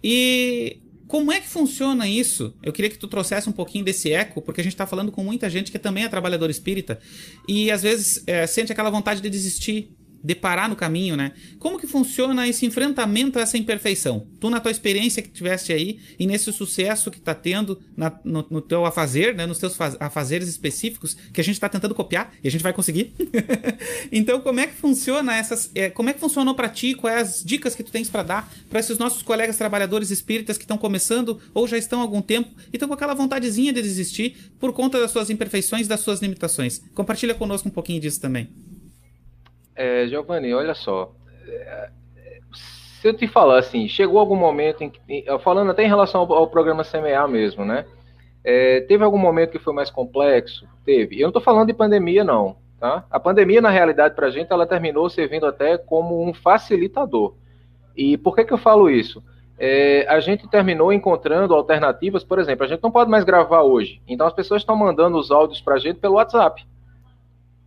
E 0.03 0.81
como 1.07 1.31
é 1.31 1.39
que 1.39 1.47
funciona 1.47 2.09
isso? 2.09 2.53
Eu 2.65 2.73
queria 2.73 2.91
que 2.91 2.99
tu 2.99 3.07
trouxesse 3.07 3.49
um 3.49 3.53
pouquinho 3.53 3.85
desse 3.85 4.13
eco, 4.13 4.43
porque 4.43 4.61
a 4.61 4.65
gente 4.65 4.75
está 4.75 4.89
falando 4.89 5.13
com 5.13 5.23
muita 5.23 5.49
gente 5.49 5.71
que 5.71 5.79
também 5.79 6.03
é 6.03 6.09
trabalhador 6.09 6.51
espírita 6.51 6.99
e 7.47 7.71
às 7.71 7.83
vezes 7.83 8.25
é, 8.27 8.45
sente 8.49 8.73
aquela 8.73 8.91
vontade 8.91 9.21
de 9.21 9.31
desistir, 9.31 9.93
deparar 10.23 10.69
no 10.69 10.77
caminho, 10.77 11.17
né? 11.17 11.33
Como 11.59 11.79
que 11.79 11.87
funciona 11.87 12.47
esse 12.47 12.67
enfrentamento 12.67 13.39
a 13.39 13.43
essa 13.43 13.57
imperfeição? 13.57 14.27
Tu, 14.39 14.51
na 14.51 14.61
tua 14.61 14.71
experiência 14.71 15.23
que 15.23 15.29
tiveste 15.29 15.73
aí, 15.73 15.99
e 16.19 16.27
nesse 16.27 16.53
sucesso 16.53 17.11
que 17.11 17.19
está 17.19 17.35
tendo 17.35 17.81
na, 17.97 18.13
no, 18.25 18.47
no, 18.51 18.61
teu 18.61 18.85
afazer, 18.85 19.35
né? 19.35 19.47
Nos 19.47 19.59
teus 19.59 19.77
afazeres 19.99 20.49
específicos, 20.49 21.17
que 21.33 21.41
a 21.41 21.45
gente 21.45 21.55
está 21.55 21.69
tentando 21.69 21.95
copiar, 21.95 22.33
e 22.43 22.49
a 22.49 22.51
gente 22.51 22.63
vai 22.63 22.73
conseguir. 22.73 23.13
então, 24.13 24.41
como 24.41 24.61
é 24.61 24.67
que 24.67 24.75
funciona 24.75 25.37
essas... 25.37 25.71
É, 25.75 25.91
como 25.91 26.11
é 26.11 26.13
que 26.13 26.21
funcionou 26.21 26.55
para 26.55 26.69
ti? 26.69 26.95
Quais 26.95 27.21
as 27.21 27.45
dicas 27.45 27.75
que 27.75 27.83
tu 27.83 27.91
tens 27.91 28.09
para 28.09 28.23
dar 28.23 28.53
para 28.69 28.81
esses 28.81 28.99
nossos 28.99 29.23
colegas 29.23 29.57
trabalhadores 29.57 30.11
espíritas 30.11 30.57
que 30.57 30.65
estão 30.65 30.79
começando, 30.79 31.41
ou 31.55 31.67
já 31.67 31.79
estão 31.79 32.01
há 32.01 32.03
algum 32.03 32.23
tempo, 32.23 32.51
e 32.73 32.77
estão 32.77 32.89
com 32.89 32.95
aquela 32.95 33.15
vontadezinha 33.15 33.73
de 33.73 33.83
desistir 33.83 34.37
por 34.59 34.73
conta 34.73 35.01
das 35.01 35.11
suas 35.11 35.31
imperfeições, 35.31 35.89
das 35.89 36.01
suas 36.01 36.21
limitações? 36.21 36.83
Compartilha 36.95 37.35
conosco 37.35 37.69
um 37.69 37.73
pouquinho 37.73 38.01
disso 38.01 38.21
também. 38.21 38.49
É, 39.81 40.07
Giovanni, 40.09 40.53
olha 40.53 40.75
só. 40.75 41.11
Se 42.53 43.09
eu 43.09 43.15
te 43.15 43.27
falar 43.27 43.59
assim, 43.59 43.89
chegou 43.89 44.19
algum 44.19 44.37
momento 44.37 44.85
em 44.85 44.91
que, 44.91 45.25
falando 45.43 45.71
até 45.71 45.83
em 45.83 45.89
relação 45.89 46.21
ao, 46.21 46.31
ao 46.35 46.49
programa 46.49 46.85
CMA 46.85 47.27
mesmo, 47.27 47.65
né? 47.65 47.87
É, 48.45 48.83
teve 48.83 49.03
algum 49.03 49.17
momento 49.17 49.53
que 49.53 49.59
foi 49.59 49.73
mais 49.73 49.91
complexo? 49.91 50.69
Teve. 50.85 51.17
Eu 51.17 51.23
não 51.23 51.29
estou 51.31 51.41
falando 51.41 51.69
de 51.69 51.73
pandemia, 51.73 52.23
não. 52.23 52.57
Tá? 52.79 53.07
A 53.11 53.19
pandemia, 53.19 53.63
na 53.63 53.71
realidade, 53.71 54.15
para 54.15 54.27
a 54.27 54.31
gente, 54.31 54.53
ela 54.53 54.67
terminou 54.67 55.09
servindo 55.09 55.47
até 55.47 55.79
como 55.79 56.29
um 56.29 56.35
facilitador. 56.35 57.35
E 57.97 58.19
por 58.19 58.35
que, 58.35 58.45
que 58.45 58.53
eu 58.53 58.59
falo 58.59 58.91
isso? 58.91 59.25
É, 59.59 60.05
a 60.11 60.21
gente 60.21 60.47
terminou 60.47 60.93
encontrando 60.93 61.55
alternativas, 61.55 62.23
por 62.23 62.39
exemplo, 62.39 62.67
a 62.67 62.69
gente 62.69 62.83
não 62.83 62.91
pode 62.91 63.11
mais 63.11 63.25
gravar 63.25 63.63
hoje. 63.63 64.03
Então 64.07 64.27
as 64.27 64.35
pessoas 64.35 64.61
estão 64.61 64.77
mandando 64.77 65.17
os 65.17 65.31
áudios 65.31 65.63
para 65.63 65.77
a 65.77 65.79
gente 65.79 66.01
pelo 66.01 66.17
WhatsApp 66.17 66.67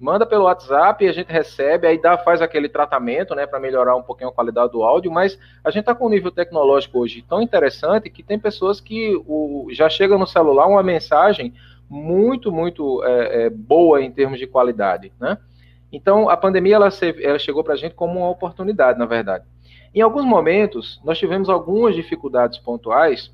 manda 0.04 0.26
pelo 0.26 0.44
WhatsApp 0.44 1.06
e 1.06 1.08
a 1.08 1.14
gente 1.14 1.32
recebe, 1.32 1.88
aí 1.88 1.98
dá, 1.98 2.18
faz 2.18 2.42
aquele 2.42 2.68
tratamento, 2.68 3.34
né, 3.34 3.48
para 3.48 3.58
melhorar 3.58 3.96
um 3.96 4.04
pouquinho 4.04 4.30
a 4.30 4.34
qualidade 4.34 4.74
do 4.74 4.84
áudio, 4.84 5.10
mas 5.10 5.40
a 5.64 5.72
gente 5.72 5.80
está 5.80 5.96
com 5.96 6.08
um 6.08 6.10
nível 6.10 6.30
tecnológico 6.30 7.00
hoje 7.00 7.24
tão 7.28 7.42
interessante 7.42 8.10
que 8.10 8.22
tem 8.22 8.38
pessoas 8.38 8.82
que 8.82 9.16
o, 9.26 9.68
já 9.72 9.90
chega 9.90 10.18
no 10.18 10.28
celular 10.28 10.68
uma 10.68 10.84
mensagem 10.84 11.54
muito, 11.90 12.52
muito 12.52 13.02
é, 13.06 13.46
é, 13.46 13.50
boa 13.50 14.02
em 14.02 14.12
termos 14.12 14.40
de 14.40 14.46
qualidade, 14.46 15.14
né? 15.18 15.38
Então, 15.90 16.28
a 16.28 16.36
pandemia, 16.36 16.76
ela, 16.76 16.90
ela 17.22 17.40
chegou 17.40 17.64
para 17.64 17.76
a 17.76 17.78
gente 17.78 17.96
como 17.96 18.20
uma 18.20 18.30
oportunidade, 18.30 19.00
na 19.00 19.06
verdade. 19.06 19.46
Em 19.96 20.02
alguns 20.02 20.26
momentos, 20.26 21.00
nós 21.06 21.18
tivemos 21.18 21.48
algumas 21.48 21.96
dificuldades 21.96 22.58
pontuais, 22.60 23.32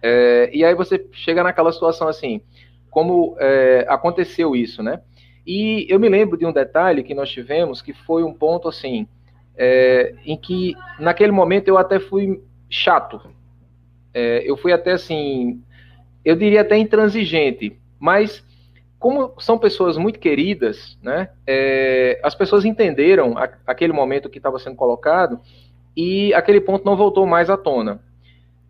é, 0.00 0.48
e 0.54 0.64
aí 0.64 0.74
você 0.74 1.06
chega 1.12 1.42
naquela 1.42 1.70
situação 1.70 2.08
assim, 2.08 2.40
como 2.88 3.36
é, 3.38 3.84
aconteceu 3.88 4.56
isso, 4.56 4.82
né? 4.82 5.02
E 5.46 5.86
eu 5.88 5.98
me 5.98 6.08
lembro 6.08 6.36
de 6.36 6.46
um 6.46 6.52
detalhe 6.52 7.02
que 7.02 7.14
nós 7.14 7.30
tivemos, 7.30 7.82
que 7.82 7.92
foi 7.92 8.22
um 8.22 8.32
ponto 8.32 8.68
assim, 8.68 9.08
é, 9.56 10.14
em 10.24 10.36
que 10.36 10.74
naquele 10.98 11.32
momento 11.32 11.68
eu 11.68 11.76
até 11.76 11.98
fui 11.98 12.40
chato. 12.70 13.20
É, 14.14 14.42
eu 14.48 14.56
fui 14.56 14.72
até 14.72 14.92
assim, 14.92 15.62
eu 16.24 16.36
diria 16.36 16.60
até 16.60 16.76
intransigente, 16.76 17.78
mas 17.98 18.44
como 18.98 19.34
são 19.40 19.58
pessoas 19.58 19.96
muito 19.96 20.20
queridas, 20.20 20.96
né? 21.02 21.30
É, 21.44 22.20
as 22.22 22.36
pessoas 22.36 22.64
entenderam 22.64 23.36
a, 23.36 23.48
aquele 23.66 23.92
momento 23.92 24.30
que 24.30 24.38
estava 24.38 24.60
sendo 24.60 24.76
colocado 24.76 25.40
e 25.96 26.32
aquele 26.34 26.60
ponto 26.60 26.84
não 26.84 26.96
voltou 26.96 27.26
mais 27.26 27.50
à 27.50 27.56
tona. 27.56 28.00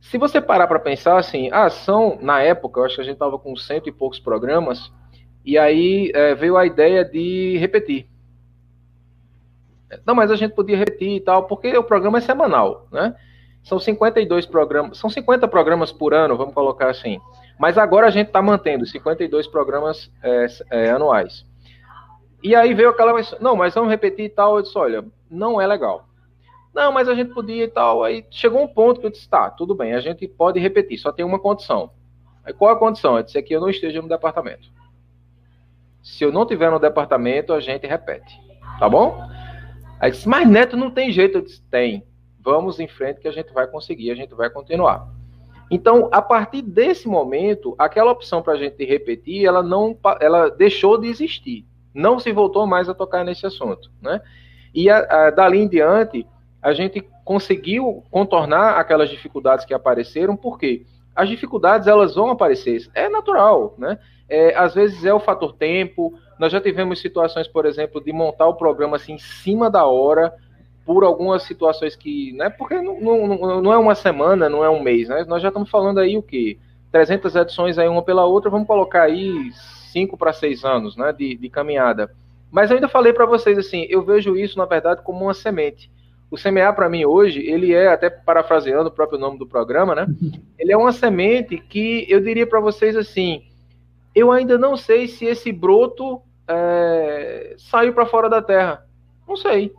Se 0.00 0.16
você 0.18 0.40
parar 0.40 0.66
para 0.66 0.80
pensar 0.80 1.18
assim, 1.18 1.50
a 1.52 1.66
ação, 1.66 2.18
na 2.20 2.42
época, 2.42 2.80
eu 2.80 2.84
acho 2.84 2.96
que 2.96 3.02
a 3.02 3.04
gente 3.04 3.14
estava 3.14 3.38
com 3.38 3.54
cento 3.54 3.88
e 3.88 3.92
poucos 3.92 4.18
programas, 4.18 4.90
e 5.44 5.58
aí 5.58 6.10
é, 6.14 6.34
veio 6.34 6.56
a 6.56 6.64
ideia 6.64 7.04
de 7.04 7.56
repetir. 7.58 8.06
Não, 10.06 10.14
mas 10.14 10.30
a 10.30 10.36
gente 10.36 10.54
podia 10.54 10.76
repetir 10.76 11.16
e 11.16 11.20
tal, 11.20 11.44
porque 11.44 11.76
o 11.76 11.84
programa 11.84 12.18
é 12.18 12.20
semanal, 12.20 12.86
né? 12.90 13.14
São 13.62 13.78
52 13.78 14.46
programas, 14.46 14.98
são 14.98 15.08
50 15.08 15.46
programas 15.46 15.92
por 15.92 16.14
ano, 16.14 16.36
vamos 16.36 16.54
colocar 16.54 16.90
assim. 16.90 17.20
Mas 17.58 17.78
agora 17.78 18.08
a 18.08 18.10
gente 18.10 18.28
está 18.28 18.42
mantendo 18.42 18.86
52 18.86 19.46
programas 19.46 20.10
é, 20.22 20.46
é, 20.70 20.90
anuais. 20.90 21.46
E 22.42 22.56
aí 22.56 22.74
veio 22.74 22.88
aquela. 22.88 23.12
Não, 23.40 23.54
mas 23.54 23.74
vamos 23.74 23.90
repetir 23.90 24.24
e 24.24 24.28
tal. 24.28 24.56
Eu 24.56 24.62
disse: 24.62 24.76
olha, 24.76 25.04
não 25.30 25.60
é 25.60 25.66
legal. 25.66 26.08
Não, 26.74 26.90
mas 26.90 27.08
a 27.08 27.14
gente 27.14 27.32
podia 27.32 27.64
e 27.64 27.68
tal. 27.68 28.02
Aí 28.02 28.24
chegou 28.30 28.62
um 28.62 28.66
ponto 28.66 28.98
que 29.00 29.06
eu 29.06 29.10
disse: 29.10 29.28
tá, 29.28 29.48
tudo 29.50 29.74
bem, 29.74 29.94
a 29.94 30.00
gente 30.00 30.26
pode 30.26 30.58
repetir, 30.58 30.98
só 30.98 31.12
tem 31.12 31.24
uma 31.24 31.38
condição. 31.38 31.90
Aí 32.44 32.52
qual 32.52 32.72
a 32.72 32.78
condição? 32.78 33.16
É 33.16 33.22
dizer 33.22 33.42
que 33.42 33.54
eu 33.54 33.60
não 33.60 33.68
esteja 33.68 34.02
no 34.02 34.08
departamento. 34.08 34.68
Se 36.02 36.24
eu 36.24 36.32
não 36.32 36.44
tiver 36.44 36.70
no 36.70 36.78
departamento, 36.78 37.52
a 37.52 37.60
gente 37.60 37.86
repete. 37.86 38.38
Tá 38.78 38.88
bom? 38.88 39.22
Aí 40.00 40.10
disse: 40.10 40.28
mas 40.28 40.48
Neto 40.48 40.76
não 40.76 40.90
tem 40.90 41.12
jeito. 41.12 41.38
Eu 41.38 41.42
disse: 41.42 41.62
tem. 41.70 42.04
Vamos 42.40 42.80
em 42.80 42.88
frente 42.88 43.20
que 43.20 43.28
a 43.28 43.32
gente 43.32 43.52
vai 43.52 43.68
conseguir, 43.68 44.10
a 44.10 44.16
gente 44.16 44.34
vai 44.34 44.50
continuar. 44.50 45.08
Então, 45.70 46.10
a 46.12 46.20
partir 46.20 46.60
desse 46.60 47.08
momento, 47.08 47.74
aquela 47.78 48.10
opção 48.10 48.42
para 48.42 48.52
a 48.54 48.56
gente 48.56 48.84
repetir, 48.84 49.46
ela 49.46 49.62
não, 49.62 49.96
ela 50.20 50.50
deixou 50.50 51.00
de 51.00 51.08
existir, 51.08 51.64
não 51.94 52.18
se 52.18 52.30
voltou 52.30 52.66
mais 52.66 52.88
a 52.88 52.94
tocar 52.94 53.24
nesse 53.24 53.46
assunto, 53.46 53.90
né? 54.02 54.20
E 54.74 54.90
a, 54.90 54.98
a, 54.98 55.30
dali 55.30 55.58
em 55.58 55.68
diante, 55.68 56.26
a 56.60 56.74
gente 56.74 57.00
conseguiu 57.24 58.04
contornar 58.10 58.78
aquelas 58.78 59.08
dificuldades 59.08 59.64
que 59.64 59.72
apareceram, 59.72 60.36
porque 60.36 60.84
as 61.14 61.28
dificuldades 61.28 61.86
elas 61.86 62.16
vão 62.16 62.30
aparecer, 62.30 62.90
é 62.94 63.08
natural, 63.08 63.74
né? 63.78 63.98
É, 64.28 64.54
às 64.56 64.74
vezes 64.74 65.04
é 65.04 65.12
o 65.12 65.20
fator 65.20 65.54
tempo. 65.54 66.14
Nós 66.38 66.52
já 66.52 66.60
tivemos 66.60 67.00
situações, 67.00 67.46
por 67.46 67.66
exemplo, 67.66 68.02
de 68.02 68.12
montar 68.12 68.46
o 68.46 68.54
programa 68.54 68.96
assim 68.96 69.14
em 69.14 69.18
cima 69.18 69.70
da 69.70 69.84
hora, 69.86 70.32
por 70.84 71.04
algumas 71.04 71.42
situações 71.44 71.94
que, 71.94 72.32
né? 72.32 72.50
Porque 72.50 72.80
não, 72.80 73.00
não, 73.00 73.62
não 73.62 73.72
é 73.72 73.78
uma 73.78 73.94
semana, 73.94 74.48
não 74.48 74.64
é 74.64 74.70
um 74.70 74.82
mês, 74.82 75.08
né? 75.08 75.24
Nós 75.26 75.42
já 75.42 75.48
estamos 75.48 75.70
falando 75.70 75.98
aí 75.98 76.16
o 76.16 76.22
que 76.22 76.58
300 76.92 77.34
edições 77.34 77.78
aí 77.78 77.88
uma 77.88 78.02
pela 78.02 78.26
outra, 78.26 78.50
vamos 78.50 78.66
colocar 78.66 79.04
aí 79.04 79.50
5 79.92 80.16
para 80.16 80.32
6 80.32 80.64
anos, 80.64 80.96
né, 80.96 81.12
de, 81.12 81.34
de 81.36 81.48
caminhada. 81.48 82.10
Mas 82.50 82.70
eu 82.70 82.76
ainda 82.76 82.88
falei 82.88 83.14
para 83.14 83.24
vocês 83.24 83.56
assim, 83.58 83.86
eu 83.88 84.02
vejo 84.02 84.36
isso 84.36 84.58
na 84.58 84.66
verdade 84.66 85.02
como 85.02 85.24
uma 85.24 85.34
semente. 85.34 85.90
O 86.30 86.36
semear 86.36 86.74
para 86.74 86.88
mim 86.88 87.04
hoje, 87.04 87.40
ele 87.40 87.72
é 87.72 87.88
até 87.88 88.08
parafraseando 88.08 88.88
o 88.88 88.92
próprio 88.92 89.18
nome 89.18 89.38
do 89.38 89.46
programa, 89.46 89.94
né? 89.94 90.06
Ele 90.58 90.72
é 90.72 90.76
uma 90.76 90.92
semente 90.92 91.58
que 91.58 92.06
eu 92.08 92.20
diria 92.20 92.46
para 92.46 92.58
vocês 92.58 92.96
assim, 92.96 93.42
eu 94.14 94.30
ainda 94.30 94.58
não 94.58 94.76
sei 94.76 95.08
se 95.08 95.24
esse 95.24 95.52
broto 95.52 96.20
é, 96.46 97.54
saiu 97.58 97.92
para 97.92 98.06
fora 98.06 98.28
da 98.28 98.42
terra. 98.42 98.86
Não 99.26 99.36
sei 99.36 99.72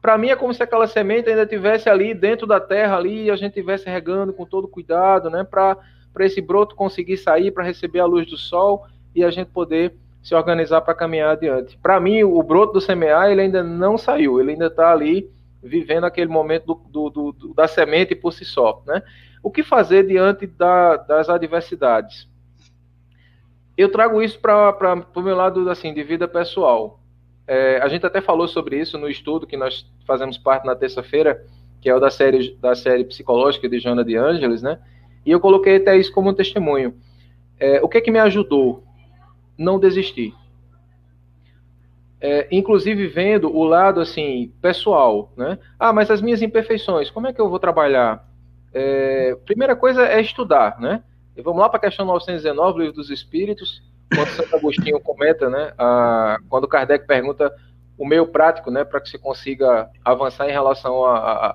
para 0.00 0.16
mim 0.16 0.28
é 0.28 0.36
como 0.36 0.54
se 0.54 0.62
aquela 0.62 0.86
semente 0.86 1.28
ainda 1.28 1.46
tivesse 1.46 1.88
ali 1.88 2.14
dentro 2.14 2.46
da 2.46 2.58
terra 2.58 2.96
ali 2.96 3.24
e 3.24 3.30
a 3.30 3.36
gente 3.36 3.52
tivesse 3.52 3.88
regando 3.88 4.32
com 4.32 4.46
todo 4.46 4.68
cuidado, 4.68 5.28
né, 5.30 5.44
para 5.44 5.76
para 6.12 6.26
esse 6.26 6.40
broto 6.40 6.74
conseguir 6.74 7.16
sair 7.16 7.52
para 7.52 7.62
receber 7.62 8.00
a 8.00 8.04
luz 8.04 8.26
do 8.26 8.36
sol 8.36 8.84
e 9.14 9.22
a 9.22 9.30
gente 9.30 9.46
poder 9.52 9.94
se 10.20 10.34
organizar 10.34 10.80
para 10.80 10.92
caminhar 10.92 11.30
adiante. 11.30 11.78
Para 11.78 12.00
mim, 12.00 12.24
o 12.24 12.42
broto 12.42 12.72
do 12.72 12.80
semear 12.80 13.30
ele 13.30 13.42
ainda 13.42 13.62
não 13.62 13.96
saiu, 13.96 14.40
ele 14.40 14.50
ainda 14.50 14.66
está 14.66 14.90
ali 14.90 15.30
vivendo 15.62 16.04
aquele 16.04 16.28
momento 16.28 16.74
do, 16.88 17.08
do, 17.10 17.32
do, 17.32 17.54
da 17.54 17.68
semente 17.68 18.16
por 18.16 18.32
si 18.32 18.44
só, 18.44 18.82
né? 18.84 19.04
O 19.40 19.52
que 19.52 19.62
fazer 19.62 20.04
diante 20.04 20.48
da, 20.48 20.96
das 20.96 21.28
adversidades? 21.28 22.28
Eu 23.80 23.90
trago 23.90 24.20
isso 24.20 24.38
para 24.38 25.06
o 25.16 25.22
meu 25.22 25.34
lado 25.34 25.70
assim 25.70 25.94
de 25.94 26.02
vida 26.02 26.28
pessoal. 26.28 27.00
É, 27.46 27.78
a 27.78 27.88
gente 27.88 28.04
até 28.04 28.20
falou 28.20 28.46
sobre 28.46 28.78
isso 28.78 28.98
no 28.98 29.08
estudo 29.08 29.46
que 29.46 29.56
nós 29.56 29.90
fazemos 30.06 30.36
parte 30.36 30.66
na 30.66 30.76
terça-feira, 30.76 31.42
que 31.80 31.88
é 31.88 31.94
o 31.94 31.98
da 31.98 32.10
série, 32.10 32.54
da 32.60 32.74
série 32.74 33.04
psicológica 33.04 33.66
de 33.70 33.80
Joana 33.80 34.04
de 34.04 34.16
Ângeles, 34.16 34.60
né? 34.60 34.78
E 35.24 35.30
eu 35.30 35.40
coloquei 35.40 35.76
até 35.76 35.96
isso 35.96 36.12
como 36.12 36.28
um 36.28 36.34
testemunho. 36.34 36.94
É, 37.58 37.80
o 37.82 37.88
que 37.88 37.96
é 37.96 38.00
que 38.02 38.10
me 38.10 38.18
ajudou? 38.18 38.84
Não 39.56 39.80
desistir. 39.80 40.34
É, 42.20 42.48
inclusive 42.52 43.06
vendo 43.06 43.50
o 43.50 43.64
lado 43.64 43.98
assim 43.98 44.52
pessoal, 44.60 45.32
né? 45.38 45.58
Ah, 45.78 45.90
mas 45.90 46.10
as 46.10 46.20
minhas 46.20 46.42
imperfeições, 46.42 47.10
como 47.10 47.28
é 47.28 47.32
que 47.32 47.40
eu 47.40 47.48
vou 47.48 47.58
trabalhar? 47.58 48.28
É, 48.74 49.34
primeira 49.46 49.74
coisa 49.74 50.06
é 50.06 50.20
estudar, 50.20 50.78
né? 50.78 51.02
E 51.40 51.42
vamos 51.42 51.58
lá 51.58 51.70
para 51.70 51.78
a 51.78 51.80
questão 51.80 52.04
919, 52.04 52.80
livro 52.80 52.94
dos 52.94 53.08
Espíritos 53.08 53.82
quando 54.14 54.28
Santo 54.28 54.56
Agostinho 54.56 55.00
comenta, 55.00 55.48
né, 55.48 55.72
a, 55.78 56.36
quando 56.50 56.68
Kardec 56.68 57.06
pergunta 57.06 57.50
o 57.96 58.06
meio 58.06 58.26
prático, 58.26 58.70
né, 58.70 58.84
para 58.84 59.00
que 59.00 59.08
se 59.08 59.18
consiga 59.18 59.88
avançar 60.04 60.48
em 60.48 60.52
relação 60.52 61.02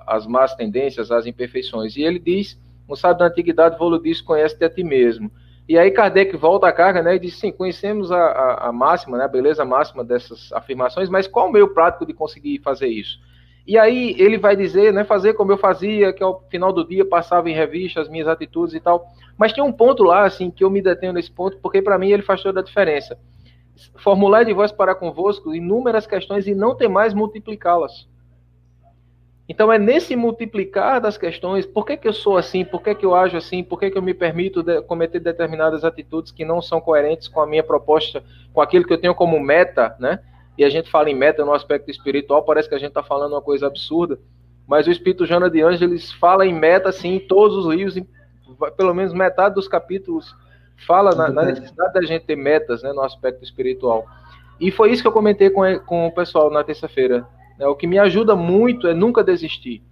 às 0.04 0.26
más 0.26 0.56
tendências, 0.56 1.12
às 1.12 1.24
imperfeições. 1.24 1.96
E 1.96 2.02
ele 2.02 2.18
diz, 2.18 2.60
no 2.88 2.96
sábio 2.96 3.18
da 3.18 3.26
antiguidade, 3.26 3.78
vou 3.78 3.96
diz, 4.00 4.20
conhece-te 4.20 4.64
a 4.64 4.70
ti 4.70 4.82
mesmo. 4.82 5.30
E 5.68 5.78
aí 5.78 5.92
Kardec 5.92 6.36
volta 6.36 6.66
à 6.66 6.72
carga, 6.72 7.00
né, 7.00 7.14
e 7.14 7.20
diz, 7.20 7.38
sim, 7.38 7.52
conhecemos 7.52 8.10
a, 8.10 8.18
a, 8.18 8.68
a 8.68 8.72
máxima, 8.72 9.18
né, 9.18 9.24
a 9.24 9.28
beleza 9.28 9.64
máxima 9.64 10.02
dessas 10.02 10.52
afirmações, 10.52 11.08
mas 11.08 11.28
qual 11.28 11.48
o 11.48 11.52
meio 11.52 11.68
prático 11.68 12.04
de 12.04 12.12
conseguir 12.12 12.60
fazer 12.60 12.88
isso? 12.88 13.20
E 13.66 13.76
aí 13.76 14.14
ele 14.16 14.38
vai 14.38 14.54
dizer, 14.54 14.92
né, 14.92 15.02
fazer 15.02 15.34
como 15.34 15.50
eu 15.50 15.58
fazia, 15.58 16.12
que 16.12 16.22
ao 16.22 16.40
final 16.48 16.72
do 16.72 16.86
dia 16.86 17.04
passava 17.04 17.50
em 17.50 17.54
revista 17.54 18.00
as 18.00 18.08
minhas 18.08 18.28
atitudes 18.28 18.74
e 18.74 18.80
tal. 18.80 19.08
Mas 19.36 19.52
tem 19.52 19.62
um 19.62 19.72
ponto 19.72 20.02
lá, 20.02 20.24
assim, 20.24 20.50
que 20.50 20.64
eu 20.64 20.70
me 20.70 20.80
detenho 20.80 21.12
nesse 21.12 21.30
ponto, 21.30 21.58
porque 21.58 21.82
para 21.82 21.98
mim 21.98 22.10
ele 22.10 22.22
faz 22.22 22.42
toda 22.42 22.60
a 22.60 22.62
diferença. 22.62 23.18
Formular 23.96 24.44
de 24.44 24.52
voz 24.52 24.72
para 24.72 24.94
convosco 24.94 25.54
inúmeras 25.54 26.06
questões 26.06 26.46
e 26.46 26.54
não 26.54 26.74
ter 26.74 26.88
mais 26.88 27.12
multiplicá-las. 27.12 28.08
Então 29.48 29.72
é 29.72 29.78
nesse 29.78 30.16
multiplicar 30.16 31.00
das 31.00 31.16
questões, 31.16 31.64
por 31.64 31.86
que, 31.86 31.96
que 31.96 32.08
eu 32.08 32.12
sou 32.12 32.36
assim, 32.36 32.64
por 32.64 32.82
que, 32.82 32.94
que 32.94 33.06
eu 33.06 33.14
ajo 33.14 33.36
assim, 33.36 33.62
por 33.62 33.78
que, 33.78 33.90
que 33.90 33.98
eu 33.98 34.02
me 34.02 34.12
permito 34.12 34.62
de 34.62 34.82
cometer 34.82 35.20
determinadas 35.20 35.84
atitudes 35.84 36.32
que 36.32 36.44
não 36.44 36.60
são 36.60 36.80
coerentes 36.80 37.28
com 37.28 37.40
a 37.40 37.46
minha 37.46 37.62
proposta, 37.62 38.24
com 38.52 38.60
aquilo 38.60 38.84
que 38.84 38.92
eu 38.92 39.00
tenho 39.00 39.14
como 39.14 39.38
meta, 39.38 39.94
né? 40.00 40.18
e 40.58 40.64
a 40.64 40.70
gente 40.70 40.90
fala 40.90 41.10
em 41.10 41.14
meta 41.14 41.44
no 41.44 41.52
aspecto 41.52 41.90
espiritual, 41.90 42.42
parece 42.42 42.68
que 42.68 42.74
a 42.74 42.78
gente 42.78 42.88
está 42.88 43.02
falando 43.02 43.32
uma 43.32 43.42
coisa 43.42 43.66
absurda, 43.66 44.18
mas 44.66 44.86
o 44.86 44.90
Espírito 44.90 45.26
Jana 45.26 45.50
de 45.50 45.62
Ângeles 45.62 46.10
fala 46.12 46.46
em 46.46 46.54
meta, 46.54 46.88
assim, 46.88 47.16
em 47.16 47.20
todos 47.20 47.56
os 47.56 47.74
livros, 47.74 47.96
pelo 48.76 48.94
menos 48.94 49.12
metade 49.12 49.54
dos 49.54 49.68
capítulos 49.68 50.34
fala 50.86 51.14
na, 51.14 51.28
na, 51.28 51.44
necessidade 51.44 51.94
da 51.94 52.02
gente 52.02 52.26
ter 52.26 52.36
metas 52.36 52.82
né, 52.82 52.92
no 52.92 53.02
aspecto 53.02 53.42
espiritual. 53.42 54.04
E 54.60 54.70
foi 54.70 54.90
isso 54.90 55.02
que 55.02 55.08
eu 55.08 55.12
comentei 55.12 55.50
com, 55.50 55.62
com 55.80 56.06
o 56.06 56.12
pessoal 56.12 56.50
na 56.50 56.62
terça-feira. 56.62 57.26
Né, 57.58 57.66
o 57.66 57.74
que 57.74 57.86
me 57.86 57.98
ajuda 57.98 58.36
muito 58.36 58.86
é 58.86 58.94
nunca 58.94 59.24
desistir. 59.24 59.82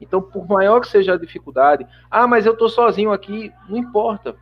Então, 0.00 0.20
por 0.20 0.46
maior 0.46 0.80
que 0.80 0.88
seja 0.88 1.14
a 1.14 1.18
dificuldade, 1.18 1.86
ah, 2.10 2.26
mas 2.26 2.44
eu 2.44 2.52
estou 2.52 2.68
sozinho 2.68 3.12
aqui, 3.12 3.52
não 3.68 3.78
importa. 3.78 4.36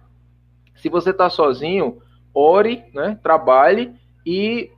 Se 0.74 0.88
você 0.88 1.11
está 1.11 1.30
sozinho, 1.30 1.98
ore, 2.35 2.82
né, 2.92 3.18
trabalhe 3.22 3.94
e 4.26 4.70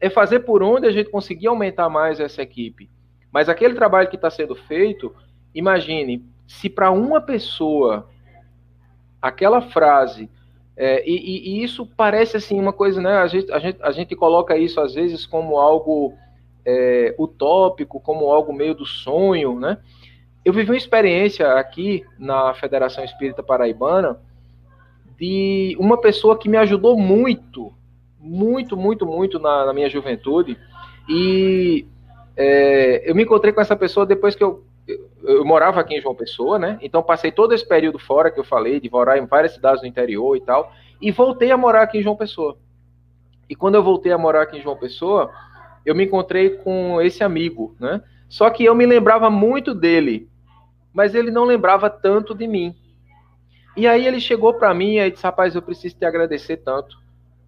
é 0.00 0.10
fazer 0.10 0.40
por 0.40 0.62
onde 0.62 0.86
a 0.86 0.92
gente 0.92 1.10
conseguir 1.10 1.46
aumentar 1.46 1.88
mais 1.88 2.20
essa 2.20 2.42
equipe. 2.42 2.90
Mas 3.32 3.48
aquele 3.48 3.74
trabalho 3.74 4.08
que 4.08 4.16
está 4.16 4.30
sendo 4.30 4.54
feito, 4.54 5.14
imagine, 5.54 6.24
se 6.46 6.68
para 6.68 6.90
uma 6.90 7.20
pessoa 7.20 8.08
aquela 9.20 9.60
frase, 9.60 10.30
é, 10.76 11.02
e, 11.08 11.58
e, 11.58 11.64
isso 11.64 11.86
parece 11.96 12.36
assim 12.36 12.60
uma 12.60 12.72
coisa, 12.72 13.00
né? 13.00 13.18
A 13.18 13.26
gente, 13.26 13.50
a 13.50 13.58
gente, 13.58 13.78
a 13.82 13.90
gente 13.90 14.14
coloca 14.14 14.56
isso 14.58 14.78
às 14.80 14.94
vezes 14.94 15.24
como 15.24 15.58
algo 15.58 16.12
é, 16.64 17.14
utópico, 17.18 17.98
como 17.98 18.30
algo 18.30 18.52
meio 18.52 18.74
do 18.74 18.84
sonho, 18.84 19.58
né? 19.58 19.78
Eu 20.44 20.52
vivi 20.52 20.70
uma 20.70 20.76
experiência 20.76 21.54
aqui 21.54 22.04
na 22.18 22.54
Federação 22.54 23.02
Espírita 23.02 23.42
Paraibana 23.42 24.20
de 25.18 25.74
uma 25.80 25.98
pessoa 25.98 26.38
que 26.38 26.48
me 26.48 26.58
ajudou 26.58 26.96
muito 26.96 27.74
muito, 28.26 28.76
muito, 28.76 29.06
muito 29.06 29.38
na, 29.38 29.66
na 29.66 29.72
minha 29.72 29.88
juventude. 29.88 30.58
E 31.08 31.86
é, 32.36 33.08
eu 33.08 33.14
me 33.14 33.22
encontrei 33.22 33.52
com 33.52 33.60
essa 33.60 33.76
pessoa 33.76 34.04
depois 34.04 34.34
que 34.34 34.42
eu. 34.42 34.64
Eu 35.26 35.44
morava 35.44 35.80
aqui 35.80 35.94
em 35.94 36.00
João 36.00 36.14
Pessoa, 36.14 36.58
né? 36.58 36.78
Então 36.80 37.02
passei 37.02 37.32
todo 37.32 37.52
esse 37.52 37.66
período 37.66 37.98
fora 37.98 38.30
que 38.30 38.38
eu 38.38 38.44
falei, 38.44 38.78
de 38.78 38.88
morar 38.88 39.18
em 39.18 39.26
várias 39.26 39.54
cidades 39.54 39.80
do 39.80 39.86
interior 39.86 40.36
e 40.36 40.40
tal, 40.40 40.72
e 41.00 41.10
voltei 41.10 41.50
a 41.50 41.56
morar 41.56 41.82
aqui 41.82 41.98
em 41.98 42.02
João 42.02 42.16
Pessoa. 42.16 42.56
E 43.48 43.54
quando 43.54 43.74
eu 43.74 43.82
voltei 43.82 44.12
a 44.12 44.18
morar 44.18 44.42
aqui 44.42 44.58
em 44.58 44.62
João 44.62 44.76
Pessoa, 44.76 45.32
eu 45.84 45.94
me 45.94 46.04
encontrei 46.04 46.50
com 46.50 47.00
esse 47.00 47.24
amigo, 47.24 47.76
né? 47.78 48.02
Só 48.28 48.50
que 48.50 48.64
eu 48.64 48.74
me 48.74 48.86
lembrava 48.86 49.28
muito 49.28 49.74
dele, 49.74 50.28
mas 50.92 51.14
ele 51.14 51.30
não 51.30 51.44
lembrava 51.44 51.90
tanto 51.90 52.34
de 52.34 52.46
mim. 52.46 52.74
E 53.76 53.86
aí 53.86 54.06
ele 54.06 54.20
chegou 54.20 54.54
para 54.54 54.72
mim 54.72 54.96
e 54.96 55.10
disse: 55.10 55.22
Rapaz, 55.24 55.54
eu 55.54 55.62
preciso 55.62 55.96
te 55.96 56.04
agradecer 56.04 56.58
tanto. 56.58 56.98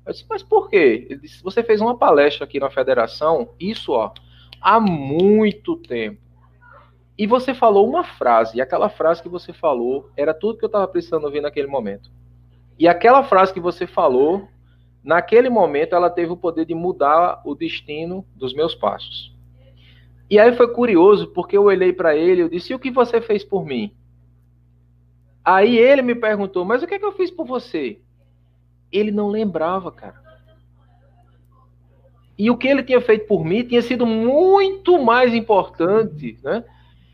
Eu 0.05 0.13
disse: 0.13 0.27
Mas 0.29 0.43
por 0.43 0.69
quê? 0.69 1.07
Ele 1.09 1.21
disse: 1.21 1.43
Você 1.43 1.63
fez 1.63 1.81
uma 1.81 1.97
palestra 1.97 2.45
aqui 2.45 2.61
na 2.61 2.71
federação, 2.71 3.51
isso, 3.59 3.93
ó, 3.93 4.13
há 4.61 4.79
muito 4.79 5.77
tempo. 5.77 6.28
E 7.19 7.27
você 7.27 7.53
falou 7.53 7.89
uma 7.89 8.05
frase, 8.05 8.59
e 8.59 8.61
aquela 8.61 8.89
frase 8.89 9.21
que 9.21 9.29
você 9.29 9.53
falou 9.53 10.09
era 10.17 10.33
tudo 10.33 10.57
que 10.57 10.65
eu 10.65 10.69
estava 10.69 10.87
precisando 10.87 11.25
ouvir 11.25 11.41
naquele 11.41 11.67
momento. 11.67 12.13
E 12.79 12.87
aquela 12.87 13.25
frase 13.25 13.53
que 13.53 13.59
você 13.59 13.89
falou 13.89 14.49
naquele 15.03 15.51
momento 15.51 15.97
ela 15.97 16.09
teve 16.09 16.31
o 16.31 16.37
poder 16.37 16.65
de 16.65 16.75
mudar 16.75 17.43
o 17.45 17.57
destino 17.57 18.25
dos 18.37 18.55
meus 18.55 18.73
passos. 18.73 19.37
E 20.31 20.39
aí 20.39 20.55
foi 20.55 20.73
curioso, 20.73 21.27
porque 21.29 21.57
eu 21.57 21.65
olhei 21.65 21.93
para 21.93 22.15
ele 22.15 22.43
e 22.43 22.49
disse: 22.51 22.73
"E 22.73 22.77
o 22.77 22.79
que 22.79 22.91
você 22.91 23.21
fez 23.21 23.43
por 23.43 23.65
mim?" 23.65 23.93
Aí 25.45 25.77
ele 25.77 26.03
me 26.03 26.15
perguntou: 26.15 26.65
"Mas 26.65 26.85
o 26.85 26.87
que 26.87 26.95
é 26.95 26.99
que 27.01 27.05
eu 27.05 27.13
fiz 27.13 27.33
por 27.33 27.47
você?" 27.47 28.01
Ele 28.93 29.11
não 29.11 29.29
lembrava, 29.29 29.91
cara. 29.91 30.23
E 32.39 32.49
o 32.49 32.57
que 32.57 32.69
ele 32.69 32.85
tinha 32.85 33.01
feito 33.01 33.27
por 33.27 33.45
mim 33.45 33.65
tinha 33.65 33.83
sido 33.83 34.07
muito 34.07 35.03
mais 35.03 35.35
importante, 35.35 36.39
né? 36.45 36.65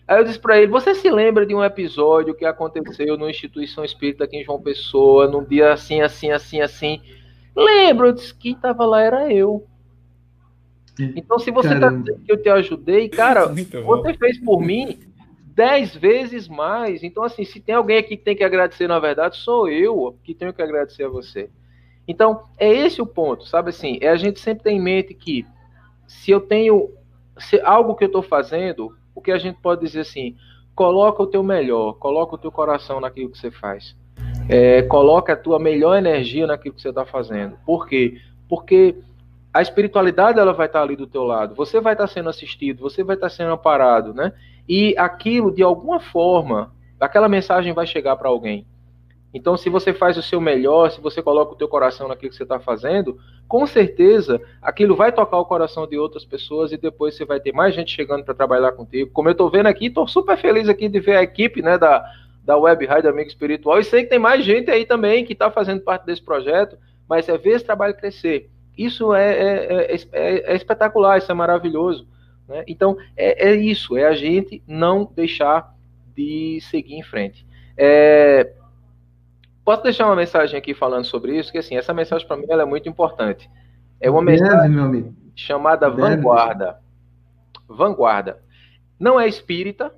Aí 0.06 0.18
eu 0.18 0.24
disse 0.24 0.38
para 0.38 0.58
ele: 0.58 0.70
Você 0.70 0.94
se 0.94 1.10
lembra 1.10 1.46
de 1.46 1.54
um 1.54 1.64
episódio 1.64 2.34
que 2.34 2.44
aconteceu 2.44 3.16
numa 3.16 3.30
instituição 3.30 3.84
espírita 3.84 4.24
aqui 4.24 4.36
em 4.36 4.44
João 4.44 4.60
Pessoa, 4.60 5.26
num 5.26 5.44
dia 5.44 5.72
assim, 5.72 6.00
assim, 6.02 6.30
assim, 6.30 6.60
assim? 6.60 7.00
Lembro, 7.56 8.08
eu 8.08 8.12
disse, 8.12 8.34
quem 8.34 8.52
estava 8.52 8.84
lá 8.84 9.00
era 9.00 9.32
eu. 9.32 9.66
Então, 10.98 11.38
se 11.38 11.50
você 11.50 11.74
está 11.74 11.88
dizendo 11.88 12.20
que 12.24 12.30
eu 12.30 12.40
te 12.40 12.48
ajudei, 12.48 13.08
cara, 13.08 13.46
você 13.84 14.14
fez 14.14 14.38
por 14.38 14.60
mim 14.60 14.98
dez 15.54 15.94
vezes 15.94 16.48
mais. 16.48 17.02
Então, 17.02 17.22
assim, 17.22 17.44
se 17.44 17.60
tem 17.60 17.74
alguém 17.74 17.98
aqui 17.98 18.16
que 18.16 18.24
tem 18.24 18.36
que 18.36 18.44
agradecer, 18.44 18.88
na 18.88 18.98
verdade, 18.98 19.36
sou 19.36 19.68
eu 19.68 20.16
que 20.22 20.34
tenho 20.34 20.52
que 20.52 20.62
agradecer 20.62 21.04
a 21.04 21.08
você. 21.08 21.48
Então, 22.06 22.44
é 22.58 22.68
esse 22.72 23.00
o 23.00 23.06
ponto, 23.06 23.46
sabe 23.46 23.70
assim? 23.70 23.98
É 24.00 24.08
a 24.08 24.16
gente 24.16 24.38
sempre 24.38 24.64
ter 24.64 24.70
em 24.72 24.80
mente 24.80 25.14
que 25.14 25.46
se 26.06 26.30
eu 26.30 26.40
tenho 26.40 26.90
se 27.38 27.60
algo 27.62 27.96
que 27.96 28.04
eu 28.04 28.08
estou 28.08 28.22
fazendo, 28.22 28.94
que 29.24 29.32
a 29.32 29.38
gente 29.38 29.58
pode 29.60 29.80
dizer 29.80 30.00
assim, 30.00 30.36
coloca 30.74 31.22
o 31.22 31.26
teu 31.26 31.42
melhor, 31.42 31.94
coloca 31.94 32.34
o 32.34 32.38
teu 32.38 32.52
coração 32.52 33.00
naquilo 33.00 33.30
que 33.30 33.38
você 33.38 33.50
faz. 33.50 33.96
É, 34.48 34.82
coloca 34.82 35.32
a 35.32 35.36
tua 35.36 35.58
melhor 35.58 35.96
energia 35.96 36.46
naquilo 36.46 36.74
que 36.74 36.82
você 36.82 36.90
está 36.90 37.04
fazendo. 37.04 37.56
Por 37.64 37.88
quê? 37.88 38.20
Porque 38.48 38.96
a 39.52 39.62
espiritualidade 39.62 40.38
ela 40.38 40.52
vai 40.52 40.66
estar 40.66 40.82
ali 40.82 40.96
do 40.96 41.06
teu 41.06 41.24
lado. 41.24 41.54
Você 41.54 41.80
vai 41.80 41.94
estar 41.94 42.06
sendo 42.06 42.28
assistido, 42.28 42.82
você 42.82 43.02
vai 43.02 43.16
estar 43.16 43.30
sendo 43.30 43.52
amparado, 43.52 44.12
né? 44.12 44.32
E 44.68 44.94
aquilo, 44.98 45.50
de 45.50 45.62
alguma 45.62 46.00
forma, 46.00 46.72
aquela 47.00 47.28
mensagem 47.28 47.72
vai 47.72 47.86
chegar 47.86 48.16
para 48.16 48.28
alguém. 48.28 48.66
Então, 49.34 49.56
se 49.56 49.68
você 49.68 49.92
faz 49.92 50.16
o 50.16 50.22
seu 50.22 50.40
melhor, 50.40 50.92
se 50.92 51.00
você 51.00 51.20
coloca 51.20 51.52
o 51.52 51.56
teu 51.56 51.66
coração 51.66 52.06
naquilo 52.06 52.30
que 52.30 52.36
você 52.36 52.44
está 52.44 52.60
fazendo, 52.60 53.18
com 53.48 53.66
certeza 53.66 54.40
aquilo 54.62 54.94
vai 54.94 55.10
tocar 55.10 55.38
o 55.38 55.44
coração 55.44 55.88
de 55.88 55.98
outras 55.98 56.24
pessoas 56.24 56.70
e 56.70 56.76
depois 56.76 57.16
você 57.16 57.24
vai 57.24 57.40
ter 57.40 57.52
mais 57.52 57.74
gente 57.74 57.90
chegando 57.90 58.24
para 58.24 58.32
trabalhar 58.32 58.70
contigo. 58.70 59.10
Como 59.12 59.28
eu 59.28 59.32
estou 59.32 59.50
vendo 59.50 59.66
aqui, 59.66 59.86
estou 59.86 60.06
super 60.06 60.38
feliz 60.38 60.68
aqui 60.68 60.88
de 60.88 61.00
ver 61.00 61.16
a 61.16 61.22
equipe 61.24 61.60
né, 61.62 61.76
da, 61.76 62.08
da 62.44 62.56
Web 62.56 62.86
Rádio 62.86 63.10
Amigo 63.10 63.28
Espiritual. 63.28 63.80
E 63.80 63.84
sei 63.84 64.04
que 64.04 64.10
tem 64.10 64.20
mais 64.20 64.44
gente 64.44 64.70
aí 64.70 64.86
também 64.86 65.24
que 65.24 65.32
está 65.32 65.50
fazendo 65.50 65.80
parte 65.80 66.06
desse 66.06 66.22
projeto, 66.22 66.78
mas 67.08 67.28
é 67.28 67.36
ver 67.36 67.56
esse 67.56 67.64
trabalho 67.64 67.96
crescer. 67.96 68.48
Isso 68.78 69.12
é, 69.12 69.32
é, 69.32 69.96
é, 70.12 70.52
é 70.52 70.54
espetacular, 70.54 71.18
isso 71.18 71.32
é 71.32 71.34
maravilhoso. 71.34 72.06
Né? 72.48 72.62
Então, 72.68 72.96
é, 73.16 73.52
isso, 73.52 73.96
é 73.96 74.04
a 74.06 74.14
gente 74.14 74.62
não 74.64 75.10
deixar 75.12 75.74
de 76.14 76.60
seguir 76.70 76.94
em 76.94 77.02
frente. 77.02 77.44
Posso 79.64 79.82
deixar 79.82 80.06
uma 80.06 80.16
mensagem 80.16 80.58
aqui 80.58 80.74
falando 80.74 81.04
sobre 81.04 81.38
isso, 81.38 81.50
que 81.50 81.58
assim, 81.58 81.76
essa 81.76 81.94
mensagem 81.94 82.26
para 82.26 82.36
mim 82.36 82.46
é 82.48 82.64
muito 82.64 82.88
importante. 82.88 83.50
É 84.00 84.10
uma 84.10 84.22
mensagem 84.22 85.14
chamada 85.34 85.88
Vanguarda. 85.88 86.78
Vanguarda. 87.68 88.42
Não 88.98 89.18
é 89.18 89.26
espírita, 89.26 89.92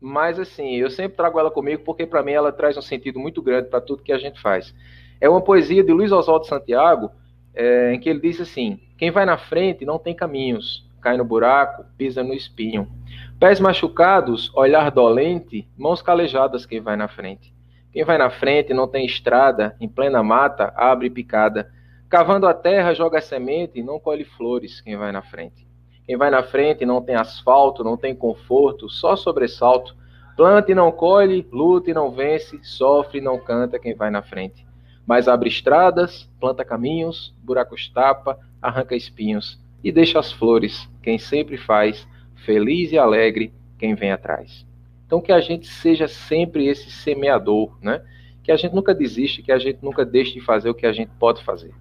mas 0.00 0.38
assim, 0.38 0.74
eu 0.74 0.90
sempre 0.90 1.16
trago 1.16 1.38
ela 1.38 1.50
comigo 1.50 1.82
porque 1.84 2.04
para 2.04 2.22
mim 2.22 2.32
ela 2.32 2.52
traz 2.52 2.76
um 2.76 2.82
sentido 2.82 3.18
muito 3.18 3.40
grande 3.40 3.68
para 3.68 3.80
tudo 3.80 4.02
que 4.02 4.12
a 4.12 4.18
gente 4.18 4.40
faz. 4.40 4.74
É 5.20 5.28
uma 5.28 5.40
poesia 5.40 5.82
de 5.82 5.92
Luiz 5.92 6.12
Oswaldo 6.12 6.46
Santiago, 6.46 7.10
é, 7.54 7.94
em 7.94 8.00
que 8.00 8.08
ele 8.08 8.20
diz 8.20 8.40
assim: 8.40 8.80
Quem 8.98 9.10
vai 9.10 9.24
na 9.24 9.38
frente 9.38 9.84
não 9.84 9.98
tem 9.98 10.14
caminhos, 10.14 10.86
cai 11.00 11.16
no 11.16 11.24
buraco, 11.24 11.84
pisa 11.96 12.22
no 12.22 12.34
espinho. 12.34 12.90
Pés 13.38 13.60
machucados, 13.60 14.52
olhar 14.54 14.90
dolente, 14.90 15.68
mãos 15.78 16.02
calejadas 16.02 16.66
quem 16.66 16.80
vai 16.80 16.96
na 16.96 17.08
frente. 17.08 17.53
Quem 17.94 18.02
vai 18.04 18.18
na 18.18 18.28
frente 18.28 18.74
não 18.74 18.88
tem 18.88 19.06
estrada, 19.06 19.76
em 19.80 19.88
plena 19.88 20.20
mata, 20.20 20.72
abre 20.74 21.08
picada. 21.08 21.70
Cavando 22.08 22.44
a 22.44 22.52
terra, 22.52 22.92
joga 22.92 23.20
semente, 23.20 23.84
não 23.84 24.00
colhe 24.00 24.24
flores 24.24 24.80
quem 24.80 24.96
vai 24.96 25.12
na 25.12 25.22
frente. 25.22 25.64
Quem 26.04 26.16
vai 26.16 26.28
na 26.28 26.42
frente 26.42 26.84
não 26.84 27.00
tem 27.00 27.14
asfalto, 27.14 27.84
não 27.84 27.96
tem 27.96 28.12
conforto, 28.12 28.90
só 28.90 29.14
sobressalto. 29.14 29.94
Planta 30.36 30.72
e 30.72 30.74
não 30.74 30.90
colhe, 30.90 31.46
luta 31.52 31.88
e 31.88 31.94
não 31.94 32.10
vence, 32.10 32.58
sofre 32.64 33.18
e 33.18 33.22
não 33.22 33.38
canta 33.38 33.78
quem 33.78 33.94
vai 33.94 34.10
na 34.10 34.22
frente. 34.22 34.66
Mas 35.06 35.28
abre 35.28 35.48
estradas, 35.48 36.28
planta 36.40 36.64
caminhos, 36.64 37.32
buracos 37.44 37.88
tapa, 37.90 38.36
arranca 38.60 38.96
espinhos 38.96 39.62
e 39.84 39.92
deixa 39.92 40.18
as 40.18 40.32
flores, 40.32 40.90
quem 41.00 41.16
sempre 41.16 41.56
faz, 41.56 42.08
feliz 42.44 42.90
e 42.90 42.98
alegre 42.98 43.54
quem 43.78 43.94
vem 43.94 44.10
atrás. 44.10 44.66
Então 45.06 45.20
que 45.20 45.32
a 45.32 45.40
gente 45.40 45.66
seja 45.66 46.08
sempre 46.08 46.66
esse 46.66 46.90
semeador, 46.90 47.76
né? 47.82 48.00
Que 48.42 48.52
a 48.52 48.56
gente 48.56 48.74
nunca 48.74 48.94
desiste, 48.94 49.42
que 49.42 49.52
a 49.52 49.58
gente 49.58 49.78
nunca 49.82 50.04
deixe 50.04 50.34
de 50.34 50.40
fazer 50.40 50.68
o 50.68 50.74
que 50.74 50.86
a 50.86 50.92
gente 50.92 51.10
pode 51.18 51.42
fazer. 51.44 51.72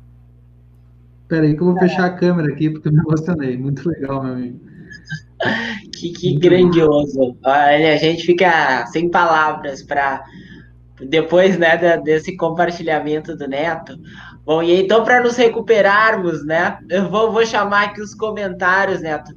Espera 1.24 1.46
aí 1.46 1.56
que 1.56 1.62
eu 1.62 1.68
vou 1.68 1.80
fechar 1.80 2.06
a 2.06 2.12
câmera 2.12 2.54
aqui, 2.54 2.70
porque 2.70 2.88
eu 2.88 2.92
me 2.92 3.00
emocionei. 3.00 3.58
Muito 3.58 3.88
legal, 3.88 4.24
meu 4.24 4.34
amigo. 4.34 4.60
que, 5.94 6.12
que 6.12 6.36
grandioso. 6.38 7.38
Olha, 7.44 7.94
a 7.94 7.98
gente 7.98 8.26
fica 8.26 8.86
sem 8.88 9.10
palavras 9.10 9.82
para 9.82 10.24
depois 11.02 11.58
né, 11.58 11.98
desse 11.98 12.36
compartilhamento 12.38 13.36
do 13.36 13.48
Neto. 13.48 13.98
Bom, 14.46 14.62
e 14.62 14.82
então, 14.82 15.04
para 15.04 15.22
nos 15.22 15.36
recuperarmos, 15.36 16.46
né, 16.46 16.78
eu 16.90 17.10
vou, 17.10 17.32
vou 17.32 17.46
chamar 17.46 17.86
aqui 17.86 18.02
os 18.02 18.14
comentários, 18.14 19.02
Neto. 19.02 19.32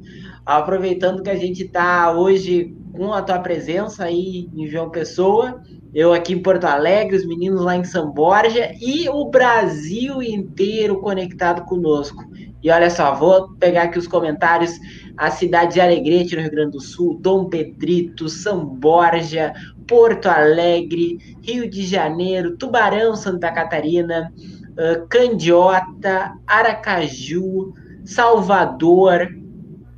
Aproveitando 0.44 1.22
que 1.22 1.30
a 1.30 1.36
gente 1.36 1.64
está 1.64 2.12
hoje 2.12 2.74
com 2.96 3.12
a 3.12 3.22
tua 3.22 3.38
presença 3.38 4.04
aí 4.04 4.48
em 4.54 4.66
João 4.66 4.90
Pessoa, 4.90 5.62
eu 5.94 6.12
aqui 6.12 6.32
em 6.32 6.42
Porto 6.42 6.64
Alegre, 6.64 7.16
os 7.16 7.26
meninos 7.26 7.60
lá 7.62 7.76
em 7.76 7.84
São 7.84 8.10
Borja 8.10 8.72
e 8.80 9.08
o 9.08 9.26
Brasil 9.26 10.22
inteiro 10.22 11.00
conectado 11.00 11.64
conosco. 11.64 12.24
E 12.62 12.70
olha 12.70 12.90
só, 12.90 13.14
vou 13.14 13.54
pegar 13.56 13.84
aqui 13.84 13.98
os 13.98 14.08
comentários. 14.08 14.72
A 15.16 15.30
cidade 15.30 15.74
de 15.74 15.80
Alegrete, 15.80 16.36
no 16.36 16.42
Rio 16.42 16.50
Grande 16.50 16.72
do 16.72 16.80
Sul, 16.80 17.18
Dom 17.20 17.46
Pedrito, 17.46 18.28
São 18.28 18.66
Borja, 18.66 19.54
Porto 19.86 20.26
Alegre, 20.26 21.18
Rio 21.42 21.70
de 21.70 21.86
Janeiro, 21.86 22.56
Tubarão, 22.56 23.16
Santa 23.16 23.50
Catarina, 23.50 24.30
uh, 24.72 25.06
Candiota, 25.08 26.34
Aracaju, 26.46 27.72
Salvador, 28.04 29.28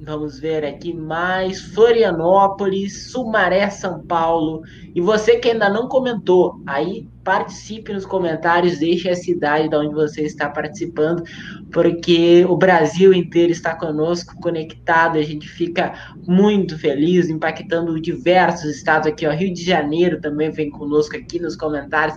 Vamos 0.01 0.39
ver 0.39 0.65
aqui 0.65 0.95
mais. 0.95 1.61
Florianópolis, 1.61 3.11
Sumaré, 3.11 3.69
São 3.69 4.01
Paulo. 4.07 4.63
E 4.95 5.01
você 5.01 5.37
que 5.37 5.51
ainda 5.51 5.69
não 5.69 5.89
comentou, 5.89 6.63
aí 6.65 7.09
participe 7.25 7.93
nos 7.93 8.07
comentários, 8.07 8.79
deixe 8.79 9.09
a 9.09 9.17
cidade 9.17 9.69
de 9.69 9.75
onde 9.75 9.93
você 9.93 10.23
está 10.23 10.49
participando, 10.49 11.25
porque 11.73 12.45
o 12.49 12.57
Brasil 12.57 13.13
inteiro 13.13 13.51
está 13.51 13.75
conosco, 13.75 14.41
conectado. 14.41 15.19
A 15.19 15.23
gente 15.23 15.49
fica 15.49 16.15
muito 16.25 16.79
feliz, 16.79 17.29
impactando 17.29 18.01
diversos 18.01 18.77
estados 18.77 19.09
aqui. 19.09 19.27
Ó, 19.27 19.33
Rio 19.33 19.53
de 19.53 19.65
Janeiro 19.65 20.21
também 20.21 20.51
vem 20.51 20.71
conosco 20.71 21.17
aqui 21.17 21.41
nos 21.41 21.57
comentários. 21.57 22.17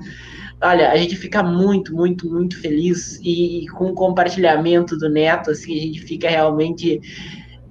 Olha, 0.63 0.91
a 0.91 0.95
gente 0.95 1.15
fica 1.15 1.41
muito, 1.41 1.95
muito, 1.95 2.29
muito 2.29 2.61
feliz 2.61 3.19
e, 3.23 3.63
e 3.63 3.67
com 3.69 3.85
o 3.85 3.95
compartilhamento 3.95 4.95
do 4.95 5.09
Neto, 5.09 5.49
assim, 5.49 5.75
a 5.75 5.81
gente 5.81 6.01
fica 6.01 6.29
realmente 6.29 7.01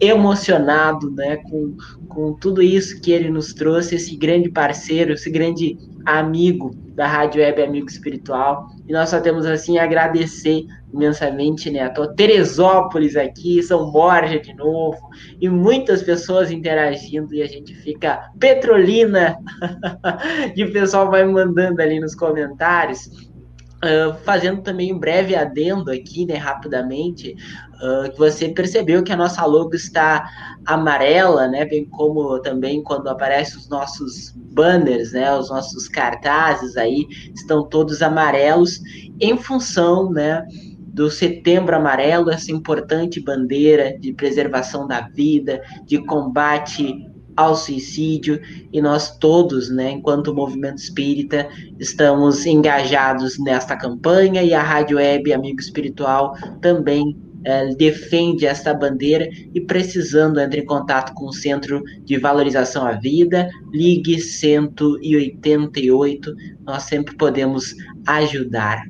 emocionado 0.00 1.10
né, 1.10 1.36
com, 1.36 1.76
com 2.08 2.32
tudo 2.32 2.62
isso 2.62 3.00
que 3.00 3.12
ele 3.12 3.28
nos 3.28 3.52
trouxe, 3.52 3.96
esse 3.96 4.16
grande 4.16 4.50
parceiro, 4.50 5.12
esse 5.12 5.30
grande 5.30 5.76
amigo 6.06 6.74
da 6.94 7.06
Rádio 7.06 7.42
Web 7.42 7.62
Amigo 7.62 7.86
Espiritual. 7.86 8.68
E 8.88 8.92
nós 8.92 9.10
só 9.10 9.20
temos 9.20 9.44
assim 9.46 9.78
a 9.78 9.84
agradecer 9.84 10.64
imensamente, 10.92 11.70
né? 11.70 11.88
Tô 11.90 12.08
Teresópolis 12.14 13.16
aqui, 13.16 13.62
São 13.62 13.90
Borja 13.92 14.40
de 14.40 14.52
novo, 14.54 14.98
e 15.40 15.48
muitas 15.48 16.02
pessoas 16.02 16.50
interagindo, 16.50 17.32
e 17.32 17.42
a 17.42 17.46
gente 17.46 17.74
fica 17.74 18.30
Petrolina, 18.38 19.36
e 20.56 20.64
o 20.64 20.72
pessoal 20.72 21.10
vai 21.10 21.24
mandando 21.24 21.80
ali 21.80 22.00
nos 22.00 22.14
comentários. 22.14 23.29
Uh, 23.82 24.14
fazendo 24.24 24.60
também 24.60 24.92
um 24.92 24.98
breve 24.98 25.34
adendo 25.34 25.90
aqui, 25.90 26.26
né, 26.26 26.34
rapidamente, 26.34 27.34
uh, 27.76 28.14
você 28.14 28.50
percebeu 28.50 29.02
que 29.02 29.10
a 29.10 29.16
nossa 29.16 29.42
logo 29.46 29.74
está 29.74 30.28
amarela, 30.66 31.48
né, 31.48 31.64
bem 31.64 31.86
como 31.86 32.38
também 32.40 32.82
quando 32.82 33.08
aparecem 33.08 33.56
os 33.58 33.70
nossos 33.70 34.34
banners, 34.36 35.12
né, 35.12 35.34
os 35.34 35.48
nossos 35.48 35.88
cartazes 35.88 36.76
aí, 36.76 37.06
estão 37.34 37.66
todos 37.66 38.02
amarelos 38.02 38.82
em 39.18 39.38
função, 39.38 40.10
né, 40.10 40.44
do 40.92 41.10
Setembro 41.10 41.74
Amarelo, 41.74 42.30
essa 42.30 42.52
importante 42.52 43.18
bandeira 43.18 43.98
de 43.98 44.12
preservação 44.12 44.86
da 44.86 45.00
vida, 45.00 45.62
de 45.86 46.04
combate 46.04 47.09
ao 47.40 47.56
suicídio 47.56 48.40
e 48.72 48.80
nós 48.80 49.16
todos, 49.16 49.70
né, 49.70 49.92
enquanto 49.92 50.34
movimento 50.34 50.78
espírita, 50.78 51.48
estamos 51.78 52.44
engajados 52.44 53.38
nesta 53.38 53.76
campanha 53.76 54.42
e 54.42 54.52
a 54.52 54.62
Rádio 54.62 54.98
Web 54.98 55.32
Amigo 55.32 55.58
Espiritual 55.58 56.34
também 56.60 57.16
é, 57.42 57.74
defende 57.74 58.44
esta 58.44 58.74
bandeira 58.74 59.26
e 59.54 59.60
precisando 59.60 60.38
entre 60.38 60.60
em 60.60 60.66
contato 60.66 61.14
com 61.14 61.24
o 61.26 61.32
Centro 61.32 61.82
de 62.04 62.18
Valorização 62.18 62.86
à 62.86 62.92
Vida, 62.92 63.48
ligue 63.72 64.20
188, 64.20 66.34
nós 66.66 66.82
sempre 66.82 67.16
podemos 67.16 67.74
ajudar. 68.06 68.84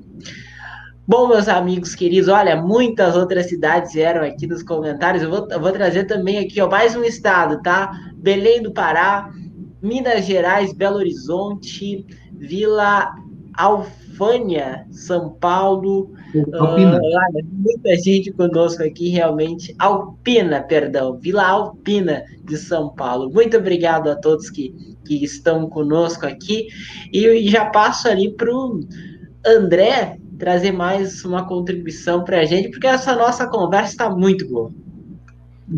Bom, 1.06 1.26
meus 1.26 1.48
amigos 1.48 1.94
queridos, 1.94 2.28
olha, 2.28 2.54
muitas 2.56 3.16
outras 3.16 3.48
cidades 3.48 3.92
vieram 3.92 4.24
aqui 4.24 4.46
nos 4.46 4.62
comentários. 4.62 5.22
Eu 5.22 5.30
vou, 5.30 5.48
eu 5.50 5.60
vou 5.60 5.72
trazer 5.72 6.04
também 6.04 6.38
aqui, 6.38 6.60
ó, 6.60 6.68
mais 6.68 6.94
um 6.94 7.02
estado, 7.02 7.60
tá? 7.62 7.90
Belém 8.16 8.62
do 8.62 8.72
Pará, 8.72 9.28
Minas 9.82 10.24
Gerais, 10.24 10.72
Belo 10.72 10.98
Horizonte, 10.98 12.06
Vila 12.32 13.12
Alfânia, 13.56 14.86
São 14.90 15.30
Paulo. 15.30 16.12
Alpina. 16.54 16.98
Uh, 16.98 17.02
olha, 17.02 17.44
muita 17.50 17.96
gente 17.96 18.30
conosco 18.32 18.82
aqui, 18.82 19.08
realmente. 19.08 19.74
Alpina, 19.78 20.62
perdão, 20.62 21.18
Vila 21.18 21.44
Alpina 21.44 22.22
de 22.44 22.56
São 22.56 22.94
Paulo. 22.94 23.30
Muito 23.30 23.56
obrigado 23.56 24.08
a 24.08 24.16
todos 24.16 24.48
que, 24.48 24.72
que 25.04 25.24
estão 25.24 25.68
conosco 25.68 26.24
aqui. 26.24 26.68
E, 27.12 27.26
e 27.26 27.48
já 27.48 27.64
passo 27.66 28.06
ali 28.06 28.30
para 28.30 28.54
o 28.54 28.80
André 29.44 30.20
trazer 30.40 30.72
mais 30.72 31.24
uma 31.24 31.46
contribuição 31.46 32.24
para 32.24 32.40
a 32.40 32.44
gente, 32.44 32.70
porque 32.70 32.86
essa 32.86 33.14
nossa 33.14 33.46
conversa 33.46 33.90
está 33.90 34.10
muito 34.10 34.48
boa. 34.48 34.70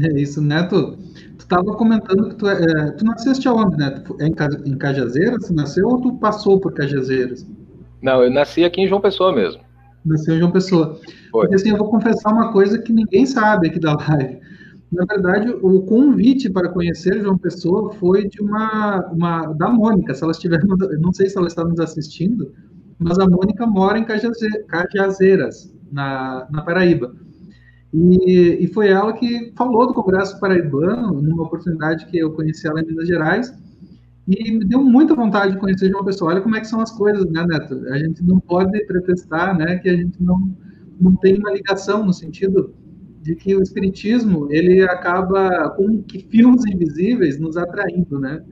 É 0.01 0.20
isso, 0.20 0.40
Neto. 0.40 0.96
Tu 1.37 1.40
estava 1.40 1.75
comentando 1.75 2.31
que 2.31 2.37
tu, 2.37 2.48
é, 2.48 2.92
tu 2.92 3.05
nasceste 3.05 3.46
aonde, 3.46 3.77
Neto? 3.77 4.16
É 4.20 4.27
em, 4.27 4.35
em 4.64 4.79
Cajazeiras? 4.79 5.48
Tu 5.48 5.53
nasceu 5.53 5.87
ou 5.88 6.01
tu 6.01 6.14
passou 6.14 6.59
por 6.59 6.72
Cajazeiras? 6.72 7.46
Não, 8.01 8.22
eu 8.22 8.31
nasci 8.31 8.64
aqui 8.64 8.81
em 8.81 8.88
João 8.88 9.01
Pessoa 9.01 9.35
mesmo. 9.35 9.61
Nasceu 10.05 10.37
em 10.37 10.38
João 10.38 10.51
Pessoa. 10.51 10.98
Foi. 11.31 11.42
Porque 11.42 11.57
assim, 11.57 11.70
eu 11.70 11.77
vou 11.77 11.90
confessar 11.90 12.33
uma 12.33 12.53
coisa 12.53 12.79
que 12.79 12.92
ninguém 12.92 13.27
sabe 13.27 13.68
aqui 13.68 13.79
da 13.79 13.94
live. 13.94 14.38
Na 14.90 15.05
verdade, 15.07 15.51
o 15.62 15.81
convite 15.83 16.51
para 16.51 16.68
conhecer 16.68 17.20
João 17.20 17.38
Pessoa 17.38 17.92
foi 17.94 18.29
de 18.29 18.40
uma, 18.40 19.07
uma 19.11 19.46
da 19.55 19.68
Mônica. 19.68 20.14
Se 20.14 20.22
ela 20.22 20.33
estiver, 20.33 20.61
não 21.01 21.12
sei 21.12 21.29
se 21.29 21.37
ela 21.37 21.46
está 21.46 21.64
nos 21.64 21.81
assistindo, 21.81 22.53
mas 22.98 23.18
a 23.18 23.28
Mônica 23.28 23.66
mora 23.66 23.98
em 23.98 24.05
Cajazeiras, 24.05 25.74
na, 25.90 26.46
na 26.50 26.62
Paraíba. 26.62 27.14
E, 27.92 28.64
e, 28.64 28.66
foi 28.68 28.88
ela 28.88 29.12
que 29.12 29.52
falou 29.55 29.87
do 29.87 29.92
Congresso 29.92 30.40
Paraibano, 30.40 31.20
numa 31.20 31.42
oportunidade 31.42 32.07
que 32.07 32.18
eu 32.18 32.33
conheci 32.33 32.66
ela 32.66 32.81
em 32.81 32.87
Minas 32.87 33.07
Gerais, 33.07 33.52
e 34.26 34.52
me 34.52 34.64
deu 34.64 34.83
muita 34.83 35.14
vontade 35.14 35.52
de 35.52 35.59
conhecer 35.59 35.88
de 35.88 35.94
uma 35.94 36.05
pessoa. 36.05 36.31
Olha 36.31 36.40
como 36.40 36.57
é 36.57 36.61
que 36.61 36.68
são 36.68 36.81
as 36.81 36.90
coisas, 36.90 37.31
né, 37.31 37.44
Neto? 37.46 37.87
A 37.88 37.98
gente 37.98 38.22
não 38.22 38.40
pode 38.40 38.87
pretestar 38.87 39.57
né, 39.57 39.76
que 39.76 39.90
a 39.90 39.96
gente 39.96 40.22
não, 40.22 40.57
não 40.98 41.14
tem 41.16 41.37
uma 41.37 41.52
ligação, 41.52 42.07
no 42.07 42.12
sentido 42.14 42.74
de 43.20 43.35
que 43.37 43.55
o 43.55 43.62
Espiritismo, 43.62 44.48
ele 44.50 44.83
acaba 44.83 45.70
com 45.70 46.02
que 46.02 46.20
filmes 46.31 46.64
invisíveis 46.66 47.38
nos 47.38 47.57
atraindo, 47.57 48.18
né? 48.18 48.42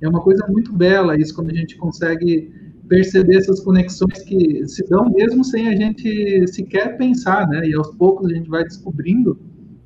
É 0.00 0.08
uma 0.08 0.20
coisa 0.20 0.46
muito 0.48 0.72
bela 0.72 1.18
isso, 1.18 1.34
quando 1.34 1.50
a 1.50 1.54
gente 1.54 1.76
consegue 1.76 2.52
perceber 2.88 3.36
essas 3.36 3.60
conexões 3.60 4.22
que 4.22 4.66
se 4.66 4.86
dão 4.88 5.10
mesmo 5.10 5.44
sem 5.44 5.68
a 5.68 5.76
gente 5.76 6.46
sequer 6.48 6.96
pensar, 6.96 7.48
né? 7.48 7.66
E 7.66 7.74
aos 7.74 7.94
poucos 7.96 8.30
a 8.30 8.34
gente 8.34 8.48
vai 8.48 8.64
descobrindo 8.64 9.38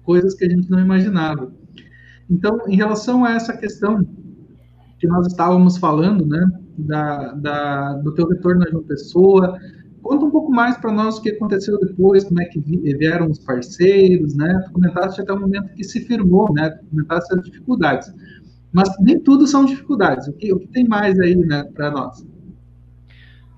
coisas 0.02 0.34
que 0.34 0.44
a 0.44 0.48
gente 0.48 0.70
não 0.70 0.80
imaginava. 0.80 1.52
Então, 2.28 2.58
em 2.68 2.76
relação 2.76 3.24
a 3.24 3.32
essa 3.32 3.56
questão 3.56 4.06
que 4.98 5.06
nós 5.06 5.26
estávamos 5.26 5.78
falando, 5.78 6.26
né, 6.26 6.46
da, 6.78 7.32
da 7.32 7.92
do 7.94 8.14
teu 8.14 8.28
retorno 8.28 8.64
a 8.64 8.70
João 8.70 8.84
Pessoa, 8.84 9.58
conta 10.02 10.26
um 10.26 10.30
pouco 10.30 10.52
mais 10.52 10.76
para 10.76 10.92
nós 10.92 11.18
o 11.18 11.22
que 11.22 11.30
aconteceu 11.30 11.78
depois, 11.80 12.24
como 12.24 12.40
é 12.40 12.44
que 12.44 12.60
vieram 12.60 13.30
os 13.30 13.38
parceiros, 13.38 14.34
né? 14.34 14.62
Tu 14.66 14.72
comentaste 14.72 15.20
até 15.20 15.32
o 15.32 15.40
momento 15.40 15.74
que 15.74 15.84
se 15.84 16.00
firmou, 16.00 16.52
né? 16.52 16.70
Tu 16.70 16.86
comentaste 16.86 17.34
as 17.34 17.42
dificuldades. 17.42 18.12
Mas 18.72 18.88
nem 19.00 19.18
tudo 19.18 19.46
são 19.46 19.64
dificuldades. 19.64 20.28
O 20.28 20.32
que, 20.32 20.52
o 20.52 20.58
que 20.60 20.68
tem 20.68 20.86
mais 20.86 21.18
aí, 21.18 21.34
né, 21.34 21.64
para 21.74 21.90
nós? 21.90 22.24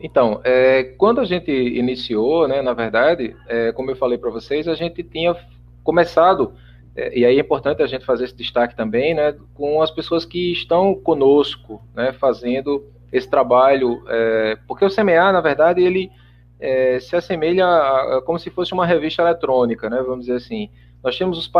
Então, 0.03 0.41
é, 0.43 0.83
quando 0.99 1.21
a 1.21 1.25
gente 1.25 1.53
iniciou, 1.53 2.49
né, 2.49 2.61
na 2.61 2.73
verdade, 2.73 3.37
é, 3.47 3.71
como 3.71 3.88
eu 3.88 3.97
falei 3.97 4.19
para 4.19 4.31
vocês, 4.31 4.67
a 4.67 4.75
gente 4.75 5.01
tinha 5.05 5.37
começado, 5.85 6.55
é, 6.97 7.17
e 7.17 7.25
aí 7.25 7.37
é 7.37 7.41
importante 7.41 7.83
a 7.83 7.87
gente 7.87 8.05
fazer 8.05 8.25
esse 8.25 8.35
destaque 8.37 8.75
também, 8.75 9.15
né, 9.15 9.37
com 9.55 9.81
as 9.81 9.93
pessoas 9.93 10.25
que 10.25 10.51
estão 10.51 10.93
conosco, 10.97 11.81
né, 11.95 12.12
fazendo 12.15 12.85
esse 13.12 13.31
trabalho, 13.31 14.03
é, 14.09 14.59
porque 14.67 14.85
o 14.85 14.91
CMA, 14.91 15.31
na 15.31 15.41
verdade, 15.41 15.81
ele 15.81 16.11
é, 16.59 16.99
se 16.99 17.15
assemelha 17.15 17.65
a, 17.65 18.19
a, 18.19 18.23
como 18.23 18.41
se 18.41 18.51
fosse 18.51 18.73
uma 18.73 18.85
revista 18.85 19.23
eletrônica, 19.23 19.88
né, 19.88 20.03
vamos 20.03 20.27
dizer 20.27 20.38
assim. 20.38 20.69
Nós 21.03 21.17
temos 21.17 21.38
os 21.38 21.51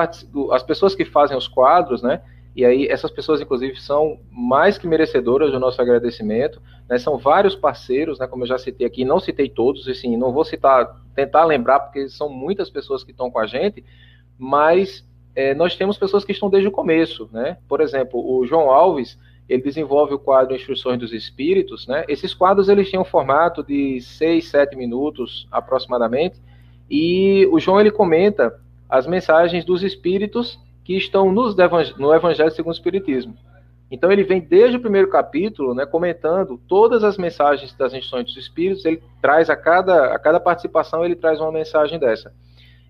as 0.51 0.63
pessoas 0.65 0.97
que 0.97 1.05
fazem 1.05 1.37
os 1.37 1.47
quadros, 1.47 2.03
né, 2.03 2.23
e 2.55 2.65
aí 2.65 2.87
essas 2.87 3.11
pessoas, 3.11 3.41
inclusive, 3.41 3.81
são 3.81 4.19
mais 4.31 4.77
que 4.77 4.87
merecedoras 4.87 5.51
do 5.51 5.59
nosso 5.59 5.81
agradecimento. 5.81 6.61
Né? 6.89 6.99
São 6.99 7.17
vários 7.17 7.57
parceiros, 7.57 8.19
né? 8.19 8.27
como 8.27 8.43
eu 8.43 8.49
já 8.49 8.59
citei 8.59 8.87
aqui, 8.87 9.05
não 9.05 9.19
citei 9.19 9.49
todos, 9.49 9.89
assim, 9.89 10.17
não 10.17 10.33
vou 10.33 10.45
citar, 10.45 11.01
tentar 11.15 11.45
lembrar, 11.45 11.81
porque 11.81 12.09
são 12.09 12.29
muitas 12.29 12.69
pessoas 12.69 13.03
que 13.03 13.11
estão 13.11 13.31
com 13.31 13.39
a 13.39 13.47
gente, 13.47 13.83
mas 14.39 15.07
é, 15.35 15.55
nós 15.55 15.77
temos 15.77 15.97
pessoas 15.97 16.25
que 16.25 16.33
estão 16.33 16.51
desde 16.51 16.69
o 16.69 16.73
começo. 16.73 17.29
Né? 17.33 17.57
Por 17.67 17.81
exemplo, 17.81 18.21
o 18.21 18.47
João 18.47 18.71
Alves, 18.71 19.19
ele 19.49 19.63
desenvolve 19.63 20.13
o 20.13 20.19
quadro 20.19 20.55
Instruções 20.55 20.99
dos 20.99 21.13
Espíritos. 21.13 21.87
Né? 21.87 22.05
Esses 22.07 22.35
quadros 22.35 22.69
eles 22.69 22.91
têm 22.91 23.01
um 23.01 23.05
formato 23.05 23.63
de 23.63 23.99
6, 24.03 24.47
7 24.47 24.77
minutos 24.77 25.49
aproximadamente, 25.51 26.39
e 26.91 27.49
o 27.51 27.59
João 27.59 27.81
ele 27.81 27.91
comenta 27.91 28.61
as 28.91 29.07
mensagens 29.07 29.65
dos 29.65 29.83
espíritos 29.83 30.61
que 30.85 30.97
estão 30.97 31.33
nos, 31.33 31.55
no 31.97 32.15
Evangelho 32.15 32.51
segundo 32.51 32.73
o 32.73 32.77
Espiritismo. 32.77 33.37
Então 33.91 34.11
ele 34.11 34.25
vem 34.25 34.41
desde 34.41 34.79
o 34.79 34.81
primeiro 34.81 35.09
capítulo, 35.09 35.75
né, 35.75 35.85
comentando 35.85 36.59
todas 36.67 37.05
as 37.05 37.19
mensagens 37.19 37.75
das 37.75 37.93
instruções 37.93 38.25
dos 38.25 38.37
Espíritos. 38.37 38.85
Ele 38.85 39.03
traz 39.21 39.51
a 39.51 39.57
cada, 39.57 40.15
a 40.15 40.19
cada 40.19 40.41
participação 40.41 41.05
ele 41.05 41.15
traz 41.15 41.39
uma 41.41 41.53
mensagem 41.53 41.99
dessa. 41.99 42.33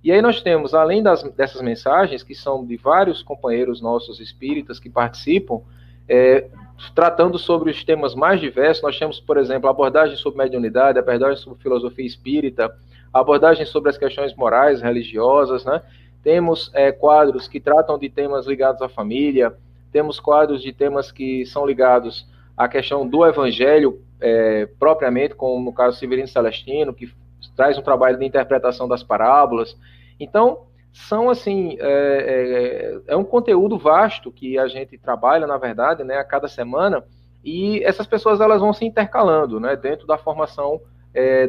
E 0.04 0.10
aí 0.10 0.22
nós 0.22 0.40
temos, 0.40 0.74
além 0.74 1.02
das, 1.02 1.22
dessas 1.34 1.60
mensagens 1.60 2.22
que 2.22 2.34
são 2.34 2.64
de 2.66 2.76
vários 2.76 3.22
companheiros 3.22 3.80
nossos 3.80 4.20
espíritas 4.20 4.78
que 4.80 4.90
participam, 4.90 5.60
é, 6.08 6.48
tratando 6.94 7.38
sobre 7.38 7.70
os 7.70 7.84
temas 7.84 8.14
mais 8.14 8.40
diversos. 8.40 8.82
Nós 8.82 8.98
temos, 8.98 9.20
por 9.20 9.36
exemplo, 9.36 9.68
abordagem 9.68 10.16
sobre 10.16 10.38
mediunidade, 10.38 10.98
abordagem 10.98 11.36
sobre 11.36 11.62
filosofia 11.62 12.06
espírita, 12.06 12.74
abordagem 13.12 13.64
sobre 13.66 13.90
as 13.90 13.98
questões 13.98 14.34
morais, 14.34 14.80
religiosas, 14.80 15.64
né? 15.64 15.82
Temos 16.22 16.70
é, 16.74 16.92
quadros 16.92 17.48
que 17.48 17.60
tratam 17.60 17.98
de 17.98 18.08
temas 18.08 18.46
ligados 18.46 18.80
à 18.80 18.88
família, 18.88 19.54
temos 19.92 20.18
quadros 20.18 20.62
de 20.62 20.72
temas 20.72 21.12
que 21.12 21.44
são 21.46 21.66
ligados 21.66 22.26
à 22.56 22.68
questão 22.68 23.06
do 23.06 23.26
evangelho 23.26 24.00
é, 24.20 24.66
propriamente, 24.78 25.34
como 25.34 25.62
no 25.64 25.72
caso 25.72 25.98
Severino 25.98 26.28
Celestino, 26.28 26.94
que 26.94 27.12
traz 27.56 27.76
um 27.76 27.82
trabalho 27.82 28.18
de 28.18 28.24
interpretação 28.24 28.86
das 28.88 29.02
parábolas. 29.02 29.76
Então, 30.18 30.66
são 30.92 31.28
assim, 31.28 31.76
é, 31.80 33.00
é, 33.08 33.12
é, 33.12 33.16
um 33.16 33.24
conteúdo 33.24 33.78
vasto 33.78 34.30
que 34.30 34.58
a 34.58 34.68
gente 34.68 34.96
trabalha, 34.96 35.46
na 35.46 35.56
verdade, 35.56 36.04
né, 36.04 36.16
a 36.16 36.24
cada 36.24 36.46
semana, 36.46 37.02
e 37.44 37.82
essas 37.82 38.06
pessoas 38.06 38.40
elas 38.40 38.60
vão 38.60 38.72
se 38.72 38.84
intercalando 38.84 39.58
né, 39.58 39.74
dentro 39.74 40.06
da 40.06 40.16
formação 40.16 40.80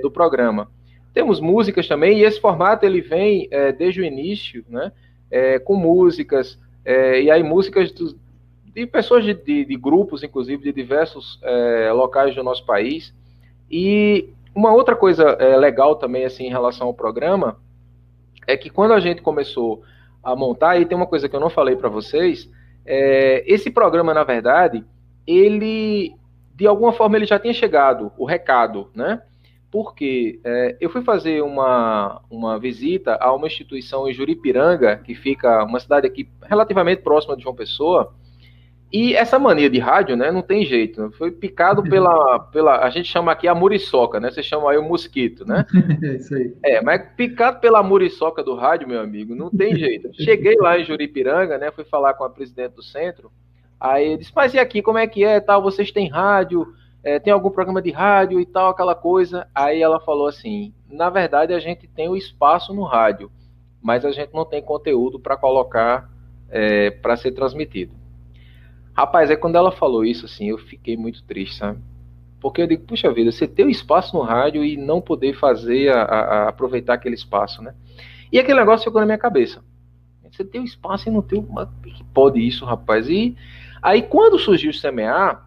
do 0.02 0.12
programa. 0.12 0.70
Temos 1.14 1.40
músicas 1.40 1.88
também, 1.88 2.20
e 2.20 2.24
esse 2.24 2.40
formato 2.40 2.86
ele 2.86 3.02
vem 3.02 3.48
é, 3.52 3.72
desde 3.72 4.02
o 4.02 4.06
início, 4.06 4.66
né? 4.68 4.92
É, 5.30 5.60
com 5.60 5.76
músicas, 5.76 6.60
é, 6.86 7.22
e 7.22 7.32
aí 7.32 7.42
músicas 7.42 7.92
de 7.92 8.88
pessoas 8.88 9.24
de, 9.24 9.34
de, 9.34 9.66
de, 9.66 9.76
grupos, 9.76 10.24
inclusive, 10.24 10.64
de 10.64 10.74
diversos 10.74 11.40
é, 11.44 11.92
locais 11.92 12.36
do 12.36 12.44
nosso 12.44 12.66
país. 12.66 13.14
E 13.70 14.30
uma 14.56 14.74
outra 14.74 14.96
coisa 14.96 15.24
é, 15.40 15.56
legal 15.58 15.96
também, 15.96 16.26
assim, 16.26 16.46
em 16.46 16.50
relação 16.50 16.88
ao 16.88 16.94
programa, 16.94 17.58
é 18.48 18.58
que 18.58 18.70
quando 18.70 18.94
a 18.94 19.00
gente 19.00 19.22
começou 19.22 19.84
a 20.24 20.36
montar, 20.36 20.80
e 20.80 20.86
tem 20.86 20.96
uma 20.98 21.08
coisa 21.08 21.30
que 21.30 21.36
eu 21.36 21.40
não 21.40 21.50
falei 21.50 21.76
para 21.76 21.90
vocês, 21.90 22.50
é, 22.86 23.44
esse 23.46 23.70
programa, 23.70 24.14
na 24.14 24.24
verdade, 24.24 24.84
ele, 25.26 26.16
de 26.56 26.68
alguma 26.68 26.92
forma, 26.92 27.16
ele 27.18 27.26
já 27.26 27.40
tinha 27.40 27.54
chegado, 27.54 28.12
o 28.18 28.26
recado, 28.26 28.90
né? 28.96 29.22
Porque 29.74 30.40
é, 30.44 30.78
eu 30.80 30.88
fui 30.88 31.02
fazer 31.02 31.42
uma, 31.42 32.22
uma 32.30 32.60
visita 32.60 33.18
a 33.20 33.34
uma 33.34 33.48
instituição 33.48 34.08
em 34.08 34.14
Juripiranga, 34.14 34.98
que 34.98 35.16
fica 35.16 35.64
uma 35.64 35.80
cidade 35.80 36.06
aqui 36.06 36.30
relativamente 36.44 37.02
próxima 37.02 37.36
de 37.36 37.42
João 37.42 37.56
Pessoa, 37.56 38.14
e 38.92 39.16
essa 39.16 39.40
mania 39.40 39.72
de 39.72 39.80
rádio, 39.80 40.16
né, 40.16 40.32
não 40.32 40.44
tem 40.44 40.64
jeito. 40.64 41.02
Né? 41.02 41.10
Foi 41.18 41.32
picado 41.32 41.82
pela, 41.90 42.38
pela. 42.52 42.86
A 42.86 42.90
gente 42.92 43.10
chama 43.10 43.32
aqui 43.32 43.48
a 43.48 43.56
muriçoca, 43.56 44.20
né? 44.20 44.30
Você 44.30 44.44
chama 44.44 44.70
aí 44.70 44.78
o 44.78 44.84
mosquito, 44.84 45.44
né? 45.44 45.66
É 46.04 46.16
isso 46.18 46.36
aí. 46.36 46.54
É, 46.64 46.80
mas 46.80 47.02
picado 47.18 47.60
pela 47.60 47.82
muriçoca 47.82 48.44
do 48.44 48.54
rádio, 48.54 48.88
meu 48.88 49.02
amigo, 49.02 49.34
não 49.34 49.50
tem 49.50 49.76
jeito. 49.76 50.12
Cheguei 50.24 50.56
lá 50.56 50.78
em 50.78 50.86
Juripiranga, 50.86 51.58
né? 51.58 51.72
Fui 51.72 51.84
falar 51.84 52.14
com 52.14 52.24
a 52.24 52.30
presidente 52.30 52.76
do 52.76 52.84
centro. 52.84 53.32
Aí 53.80 54.06
ele 54.06 54.18
disse, 54.18 54.32
mas 54.36 54.54
e 54.54 54.60
aqui, 54.60 54.84
como 54.84 55.00
é 55.00 55.08
que 55.08 55.24
é? 55.24 55.40
Tal, 55.40 55.64
vocês 55.64 55.92
têm 55.92 56.08
rádio? 56.08 56.68
É, 57.04 57.20
tem 57.20 57.34
algum 57.34 57.50
programa 57.50 57.82
de 57.82 57.92
rádio 57.92 58.40
e 58.40 58.46
tal, 58.46 58.70
aquela 58.70 58.96
coisa? 58.96 59.48
Aí 59.54 59.82
ela 59.82 60.00
falou 60.00 60.28
assim: 60.28 60.74
na 60.90 61.10
verdade, 61.10 61.54
a 61.54 61.60
gente 61.60 61.88
tem 61.88 62.08
o 62.08 62.16
espaço 62.16 62.74
no 62.74 62.84
rádio, 62.84 63.32
mas 63.82 64.06
a 64.06 64.12
gente 64.12 64.34
não 64.34 64.46
tem 64.46 64.62
conteúdo 64.62 65.20
para 65.20 65.36
colocar 65.36 66.10
é, 66.50 66.92
para 66.92 67.18
ser 67.18 67.32
transmitido. 67.32 67.94
Rapaz, 68.96 69.30
é 69.30 69.36
quando 69.36 69.56
ela 69.56 69.72
falou 69.72 70.06
isso, 70.06 70.26
assim, 70.26 70.50
eu 70.50 70.58
fiquei 70.58 70.96
muito 70.96 71.24
triste, 71.24 71.58
sabe? 71.58 71.80
Porque 72.40 72.62
eu 72.62 72.68
digo, 72.68 72.86
puxa 72.86 73.12
vida, 73.12 73.32
você 73.32 73.48
ter 73.48 73.66
o 73.66 73.70
espaço 73.70 74.16
no 74.16 74.22
rádio 74.22 74.64
e 74.64 74.78
não 74.78 75.02
poder 75.02 75.34
fazer, 75.34 75.92
a, 75.92 76.04
a, 76.04 76.50
aproveitar 76.50 76.94
aquele 76.94 77.16
espaço, 77.16 77.62
né? 77.62 77.74
E 78.32 78.38
aquele 78.38 78.60
negócio 78.60 78.86
ficou 78.86 79.00
na 79.00 79.06
minha 79.06 79.18
cabeça. 79.18 79.64
Você 80.32 80.44
tem 80.44 80.62
o 80.62 80.66
espaço 80.66 81.08
e 81.08 81.12
não 81.12 81.22
tem. 81.22 81.44
Que 81.84 82.04
pode 82.06 82.40
isso, 82.40 82.66
rapaz? 82.66 83.08
E 83.08 83.36
aí, 83.82 84.02
quando 84.02 84.40
surgiu 84.40 84.72
o 84.72 84.74
CMA, 84.74 85.42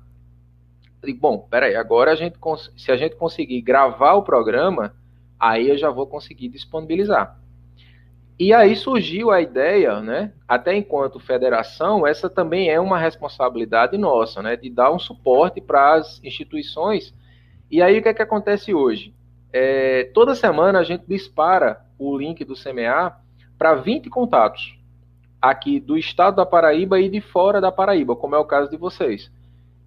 digo, 1.05 1.21
bom, 1.21 1.39
peraí, 1.51 1.77
agora 1.77 2.13
a 2.13 2.15
gente, 2.15 2.39
se 2.77 2.91
a 2.91 2.97
gente 2.97 3.17
conseguir 3.17 3.61
gravar 3.61 4.15
o 4.15 4.23
programa, 4.23 4.95
aí 5.39 5.69
eu 5.69 5.79
já 5.79 5.91
vou 5.91 6.07
conseguir 6.07 6.49
disponibilizar. 6.49 7.39
E 8.39 8.53
aí 8.53 8.77
surgiu 8.77 9.31
a 9.31 9.41
ideia, 9.41 10.01
né? 10.01 10.33
Até 10.47 10.77
enquanto 10.77 11.19
federação, 11.19 12.07
essa 12.07 12.29
também 12.29 12.69
é 12.69 12.79
uma 12.79 12.99
responsabilidade 12.99 13.97
nossa, 13.97 14.43
né? 14.43 14.57
De 14.57 14.69
dar 14.69 14.93
um 14.93 14.99
suporte 14.99 15.61
para 15.61 15.95
as 15.95 16.23
instituições. 16.23 17.15
E 17.71 17.81
aí 17.81 17.99
o 17.99 18.03
que 18.03 18.09
é 18.09 18.15
que 18.15 18.23
acontece 18.23 18.75
hoje? 18.75 19.15
É, 19.53 20.11
toda 20.13 20.35
semana 20.35 20.81
a 20.81 20.85
gente 20.85 21.05
dispara 21.09 21.81
o 21.99 22.17
link 22.19 22.45
do 22.45 22.55
CMA 22.55 23.17
para 23.57 23.75
20 23.75 24.11
contatos 24.11 24.79
aqui 25.41 25.81
do 25.81 25.97
estado 25.97 26.37
da 26.37 26.45
Paraíba 26.45 27.01
e 27.01 27.09
de 27.09 27.21
fora 27.23 27.61
da 27.61 27.73
Paraíba, 27.73 28.15
como 28.15 28.35
é 28.35 28.39
o 28.39 28.45
caso 28.45 28.71
de 28.71 28.77
vocês. 28.77 29.31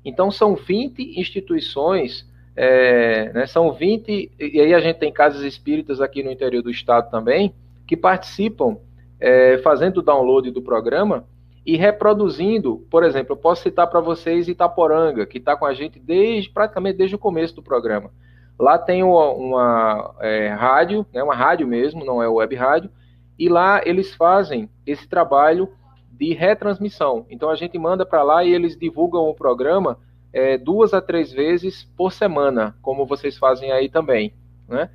Então 0.04 0.32
são 0.32 0.56
20 0.56 1.20
instituições, 1.20 2.28
é, 2.56 3.32
né, 3.34 3.46
são 3.46 3.72
20, 3.72 4.32
e 4.40 4.62
aí 4.62 4.74
a 4.74 4.80
gente 4.80 4.98
tem 4.98 5.12
casas 5.12 5.44
espíritas 5.44 6.02
aqui 6.02 6.24
no 6.24 6.32
interior 6.32 6.62
do 6.62 6.72
estado 6.72 7.10
também, 7.10 7.54
que 7.86 7.98
participam 7.98 8.78
é, 9.20 9.58
fazendo 9.60 9.98
o 9.98 10.02
download 10.02 10.52
do 10.52 10.62
programa 10.62 11.26
e 11.66 11.76
reproduzindo, 11.76 12.86
por 12.90 13.04
exemplo, 13.04 13.34
eu 13.34 13.38
posso 13.38 13.64
citar 13.64 13.88
para 13.88 14.00
vocês 14.00 14.48
Itaporanga, 14.48 15.26
que 15.26 15.38
está 15.38 15.56
com 15.56 15.66
a 15.66 15.74
gente 15.74 16.00
desde 16.00 16.50
praticamente 16.50 16.98
desde 16.98 17.16
o 17.16 17.20
começo 17.20 17.56
do 17.56 17.62
programa. 17.62 18.12
Lá 18.58 18.78
tem 18.78 19.04
uma, 19.04 19.30
uma 19.32 20.16
é, 20.20 20.48
rádio, 20.50 21.06
né, 21.14 21.22
uma 21.22 21.36
rádio 21.36 21.68
mesmo, 21.68 22.04
não 22.04 22.24
é 22.24 22.28
web 22.28 22.56
rádio, 22.56 22.90
e 23.38 23.48
lá 23.48 23.82
eles 23.86 24.14
fazem 24.14 24.70
esse 24.86 25.08
trabalho 25.08 25.70
de 26.20 26.34
retransmissão. 26.34 27.26
Então 27.30 27.50
a 27.50 27.56
gente 27.56 27.78
manda 27.78 28.06
para 28.06 28.22
lá 28.22 28.44
e 28.44 28.54
eles 28.54 28.78
divulgam 28.78 29.30
o 29.30 29.34
programa 29.34 29.98
é, 30.34 30.58
duas 30.58 30.94
a 30.94 31.02
três 31.02 31.32
vezes 31.32 31.84
por 31.96 32.12
semana, 32.12 32.76
como 32.82 33.06
vocês 33.06 33.38
fazem 33.38 33.72
aí 33.72 33.90
também. 33.90 34.34
Né? 34.68 34.90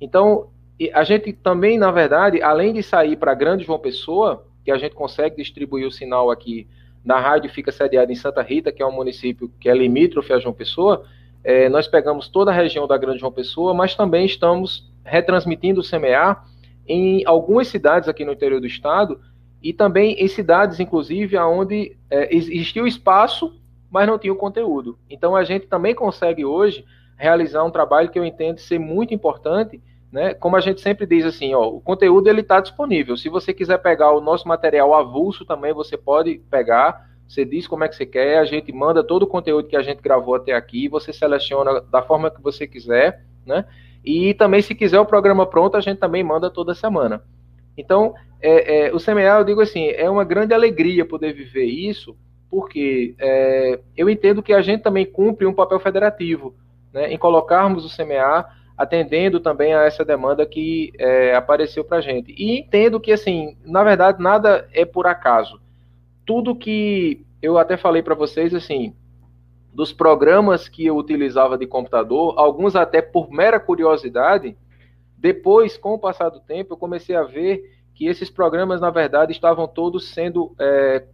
Então 0.00 0.48
a 0.94 1.04
gente 1.04 1.32
também, 1.34 1.76
na 1.76 1.90
verdade, 1.90 2.40
além 2.40 2.72
de 2.72 2.82
sair 2.82 3.14
para 3.16 3.34
Grande 3.34 3.64
João 3.64 3.78
Pessoa, 3.78 4.46
que 4.64 4.70
a 4.70 4.78
gente 4.78 4.94
consegue 4.94 5.36
distribuir 5.36 5.86
o 5.86 5.90
sinal 5.90 6.30
aqui 6.30 6.66
na 7.04 7.20
rádio, 7.20 7.50
fica 7.50 7.70
sediada 7.70 8.10
em 8.10 8.16
Santa 8.16 8.42
Rita, 8.42 8.72
que 8.72 8.82
é 8.82 8.86
um 8.86 8.92
município 8.92 9.50
que 9.60 9.68
é 9.68 9.74
limítrofe 9.74 10.32
a 10.32 10.38
João 10.38 10.54
Pessoa, 10.54 11.04
é, 11.44 11.68
nós 11.68 11.86
pegamos 11.86 12.28
toda 12.28 12.50
a 12.50 12.54
região 12.54 12.86
da 12.86 12.96
Grande 12.96 13.20
João 13.20 13.32
Pessoa, 13.32 13.74
mas 13.74 13.94
também 13.94 14.24
estamos 14.24 14.90
retransmitindo 15.04 15.80
o 15.80 15.84
CMA 15.84 16.42
em 16.86 17.22
algumas 17.26 17.68
cidades 17.68 18.08
aqui 18.08 18.24
no 18.24 18.32
interior 18.32 18.60
do 18.60 18.66
estado 18.66 19.20
e 19.62 19.72
também 19.72 20.14
em 20.14 20.28
cidades, 20.28 20.80
inclusive, 20.80 21.36
onde 21.38 21.96
é, 22.10 22.34
existia 22.34 22.82
o 22.82 22.86
espaço, 22.86 23.54
mas 23.90 24.06
não 24.06 24.18
tinha 24.18 24.32
o 24.32 24.36
conteúdo. 24.36 24.98
Então 25.08 25.36
a 25.36 25.44
gente 25.44 25.66
também 25.66 25.94
consegue 25.94 26.44
hoje 26.44 26.84
realizar 27.16 27.64
um 27.64 27.70
trabalho 27.70 28.10
que 28.10 28.18
eu 28.18 28.24
entendo 28.24 28.58
ser 28.58 28.78
muito 28.78 29.12
importante, 29.12 29.80
né? 30.10 30.32
Como 30.34 30.56
a 30.56 30.60
gente 30.60 30.80
sempre 30.80 31.06
diz 31.06 31.24
assim, 31.24 31.54
ó, 31.54 31.68
o 31.68 31.80
conteúdo 31.80 32.28
ele 32.28 32.40
está 32.40 32.60
disponível. 32.60 33.16
Se 33.16 33.28
você 33.28 33.52
quiser 33.52 33.78
pegar 33.78 34.12
o 34.12 34.20
nosso 34.20 34.48
material 34.48 34.94
avulso 34.94 35.44
também, 35.44 35.72
você 35.72 35.96
pode 35.96 36.38
pegar. 36.50 37.08
Você 37.28 37.44
diz 37.44 37.68
como 37.68 37.84
é 37.84 37.88
que 37.88 37.94
você 37.94 38.06
quer, 38.06 38.38
a 38.38 38.44
gente 38.44 38.72
manda 38.72 39.04
todo 39.04 39.22
o 39.22 39.26
conteúdo 39.26 39.68
que 39.68 39.76
a 39.76 39.82
gente 39.82 40.02
gravou 40.02 40.34
até 40.34 40.52
aqui, 40.52 40.88
você 40.88 41.12
seleciona 41.12 41.80
da 41.80 42.02
forma 42.02 42.28
que 42.28 42.42
você 42.42 42.66
quiser, 42.66 43.24
né? 43.46 43.64
E 44.04 44.34
também, 44.34 44.62
se 44.62 44.74
quiser 44.74 44.98
o 44.98 45.06
programa 45.06 45.46
pronto, 45.46 45.76
a 45.76 45.80
gente 45.80 45.98
também 45.98 46.24
manda 46.24 46.50
toda 46.50 46.74
semana. 46.74 47.22
Então, 47.76 48.14
é, 48.40 48.86
é, 48.86 48.94
o 48.94 48.98
CMA, 48.98 49.20
eu 49.20 49.44
digo 49.44 49.60
assim, 49.60 49.88
é 49.88 50.08
uma 50.08 50.24
grande 50.24 50.54
alegria 50.54 51.04
poder 51.04 51.32
viver 51.32 51.64
isso, 51.64 52.16
porque 52.50 53.14
é, 53.18 53.80
eu 53.96 54.08
entendo 54.08 54.42
que 54.42 54.52
a 54.52 54.62
gente 54.62 54.82
também 54.82 55.06
cumpre 55.06 55.46
um 55.46 55.54
papel 55.54 55.78
federativo, 55.78 56.54
né, 56.92 57.12
em 57.12 57.18
colocarmos 57.18 57.84
o 57.84 57.96
CMA 57.96 58.46
atendendo 58.80 59.40
também 59.40 59.74
a 59.74 59.82
essa 59.82 60.02
demanda 60.06 60.46
que 60.46 60.90
é, 60.98 61.34
apareceu 61.34 61.84
para 61.84 61.98
a 61.98 62.00
gente. 62.00 62.32
E 62.32 62.58
entendo 62.58 62.98
que, 62.98 63.12
assim, 63.12 63.54
na 63.62 63.84
verdade, 63.84 64.22
nada 64.22 64.66
é 64.72 64.86
por 64.86 65.06
acaso. 65.06 65.60
Tudo 66.24 66.56
que 66.56 67.22
eu 67.42 67.58
até 67.58 67.76
falei 67.76 68.02
para 68.02 68.14
vocês, 68.14 68.54
assim, 68.54 68.94
dos 69.70 69.92
programas 69.92 70.66
que 70.66 70.86
eu 70.86 70.96
utilizava 70.96 71.58
de 71.58 71.66
computador, 71.66 72.34
alguns 72.38 72.74
até 72.74 73.02
por 73.02 73.30
mera 73.30 73.60
curiosidade, 73.60 74.56
depois, 75.20 75.76
com 75.76 75.92
o 75.92 75.98
passar 75.98 76.30
do 76.30 76.40
tempo, 76.40 76.72
eu 76.72 76.78
comecei 76.78 77.14
a 77.14 77.22
ver 77.22 77.78
que 77.94 78.06
esses 78.06 78.30
programas, 78.30 78.80
na 78.80 78.88
verdade, 78.88 79.32
estavam 79.32 79.68
todos 79.68 80.08
sendo 80.08 80.54
é, 80.58 81.04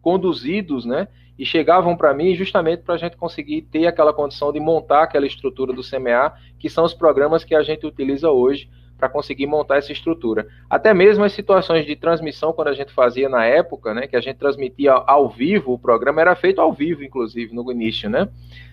conduzidos, 0.00 0.86
né, 0.86 1.06
e 1.38 1.44
chegavam 1.44 1.94
para 1.94 2.14
mim 2.14 2.34
justamente 2.34 2.82
para 2.82 2.94
a 2.94 2.98
gente 2.98 3.14
conseguir 3.18 3.60
ter 3.60 3.86
aquela 3.86 4.10
condição 4.14 4.50
de 4.50 4.58
montar 4.58 5.02
aquela 5.02 5.26
estrutura 5.26 5.74
do 5.74 5.82
CMA, 5.82 6.32
que 6.58 6.70
são 6.70 6.82
os 6.82 6.94
programas 6.94 7.44
que 7.44 7.54
a 7.54 7.62
gente 7.62 7.84
utiliza 7.84 8.30
hoje 8.30 8.70
para 8.96 9.10
conseguir 9.10 9.46
montar 9.46 9.76
essa 9.76 9.92
estrutura. 9.92 10.48
Até 10.70 10.94
mesmo 10.94 11.22
as 11.22 11.32
situações 11.32 11.84
de 11.84 11.94
transmissão, 11.94 12.54
quando 12.54 12.68
a 12.68 12.72
gente 12.74 12.90
fazia 12.90 13.28
na 13.28 13.44
época, 13.44 13.92
né, 13.92 14.06
que 14.06 14.16
a 14.16 14.20
gente 14.20 14.38
transmitia 14.38 14.92
ao 14.92 15.28
vivo, 15.28 15.74
o 15.74 15.78
programa 15.78 16.22
era 16.22 16.34
feito 16.34 16.58
ao 16.58 16.72
vivo, 16.72 17.04
inclusive, 17.04 17.54
no 17.54 17.70
início, 17.70 18.08
né? 18.08 18.26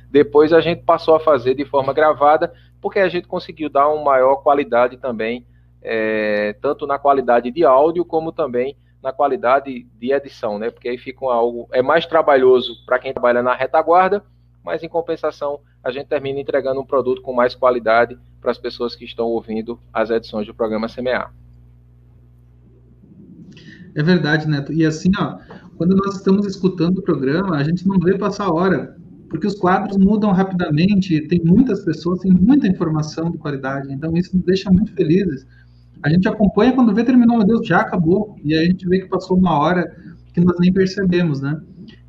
Depois 0.09 0.53
a 0.53 0.61
gente 0.61 0.83
passou 0.83 1.15
a 1.15 1.19
fazer 1.19 1.55
de 1.55 1.65
forma 1.65 1.91
gravada, 1.91 2.53
porque 2.83 2.99
a 2.99 3.07
gente 3.07 3.29
conseguiu 3.29 3.69
dar 3.69 3.87
uma 3.87 4.03
maior 4.03 4.35
qualidade 4.43 4.97
também, 4.97 5.47
é, 5.81 6.51
tanto 6.61 6.85
na 6.85 6.99
qualidade 6.99 7.49
de 7.49 7.63
áudio, 7.63 8.03
como 8.03 8.33
também 8.33 8.75
na 9.01 9.13
qualidade 9.13 9.87
de 9.97 10.11
edição, 10.11 10.59
né? 10.59 10.69
Porque 10.69 10.89
aí 10.89 10.97
fica 10.97 11.25
algo 11.25 11.65
é 11.71 11.81
mais 11.81 12.05
trabalhoso 12.05 12.85
para 12.85 12.99
quem 12.99 13.13
trabalha 13.13 13.41
na 13.41 13.55
retaguarda, 13.55 14.21
mas 14.61 14.83
em 14.83 14.89
compensação 14.89 15.61
a 15.81 15.91
gente 15.91 16.07
termina 16.07 16.41
entregando 16.41 16.81
um 16.81 16.85
produto 16.85 17.21
com 17.21 17.31
mais 17.33 17.55
qualidade 17.55 18.19
para 18.41 18.51
as 18.51 18.57
pessoas 18.57 18.97
que 18.97 19.05
estão 19.05 19.27
ouvindo 19.27 19.79
as 19.93 20.09
edições 20.09 20.45
do 20.45 20.53
programa 20.53 20.89
CMA. 20.89 21.31
É 23.95 24.03
verdade, 24.03 24.45
Neto. 24.45 24.73
E 24.73 24.85
assim, 24.85 25.11
ó, 25.17 25.37
quando 25.77 25.95
nós 25.95 26.17
estamos 26.17 26.45
escutando 26.45 26.97
o 26.97 27.01
programa, 27.01 27.55
a 27.55 27.63
gente 27.63 27.87
não 27.87 27.97
vê 27.97 28.17
passar 28.17 28.45
a 28.45 28.53
hora, 28.53 28.97
porque 29.33 29.47
os 29.47 29.55
quadros 29.55 29.97
mudam 29.97 30.31
rapidamente, 30.31 31.27
tem 31.27 31.41
muitas 31.43 31.83
pessoas, 31.83 32.19
tem 32.19 32.31
muita 32.31 32.67
informação 32.67 33.31
de 33.31 33.39
qualidade, 33.39 33.91
então 33.91 34.15
isso 34.15 34.35
nos 34.37 34.45
deixa 34.45 34.71
muito 34.71 34.93
felizes 34.93 35.45
a 36.03 36.09
gente 36.09 36.27
acompanha 36.27 36.73
quando 36.73 36.93
vê 36.93 37.03
terminou, 37.05 37.37
meu 37.37 37.47
Deus, 37.47 37.65
já 37.65 37.79
acabou. 37.79 38.37
E 38.43 38.53
a 38.53 38.63
gente 38.65 38.85
vê 38.87 38.99
que 38.99 39.07
passou 39.07 39.37
uma 39.37 39.57
hora 39.57 39.95
que 40.33 40.41
nós 40.41 40.57
nem 40.59 40.71
percebemos, 40.71 41.39
né? 41.39 41.59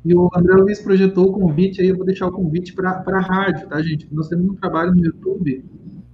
E 0.03 0.13
o 0.13 0.29
André 0.35 0.53
Luiz 0.55 0.81
projetou 0.81 1.29
o 1.29 1.31
convite, 1.31 1.81
aí 1.81 1.87
eu 1.87 1.95
vou 1.95 2.05
deixar 2.05 2.27
o 2.27 2.31
convite 2.31 2.73
para 2.73 3.01
a 3.07 3.21
rádio, 3.21 3.67
tá, 3.69 3.81
gente? 3.81 4.07
Nós 4.11 4.27
temos 4.27 4.49
um 4.49 4.55
trabalho 4.55 4.93
no 4.93 5.03
YouTube, 5.03 5.63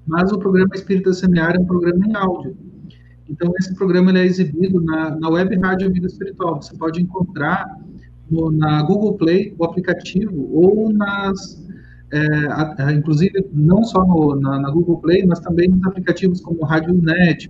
mas 0.06 0.32
o 0.32 0.38
programa 0.38 0.70
Espírita 0.76 1.12
Semear 1.12 1.56
é 1.56 1.60
um 1.60 1.66
programa 1.66 2.06
em 2.06 2.16
áudio. 2.16 2.56
Então, 3.28 3.52
esse 3.60 3.74
programa 3.74 4.12
ele 4.12 4.20
é 4.20 4.26
exibido 4.26 4.80
na, 4.80 5.16
na 5.18 5.30
web 5.30 5.56
rádio 5.58 5.92
Vida 5.92 6.06
Espiritual. 6.06 6.62
Você 6.62 6.78
pode 6.78 7.02
encontrar 7.02 7.66
no, 8.32 8.52
na 8.52 8.82
Google 8.84 9.16
Play 9.16 9.54
o 9.58 9.66
aplicativo 9.66 10.50
ou 10.54 10.92
nas 10.94 11.62
é, 12.14 12.92
inclusive 12.92 13.48
não 13.54 13.84
só 13.84 14.06
no, 14.06 14.36
na, 14.36 14.60
na, 14.60 14.70
Google 14.70 15.00
Play, 15.00 15.26
mas 15.26 15.40
também 15.40 15.70
nos 15.70 15.84
aplicativos 15.86 16.42
como 16.42 16.66
RádioNet, 16.66 17.50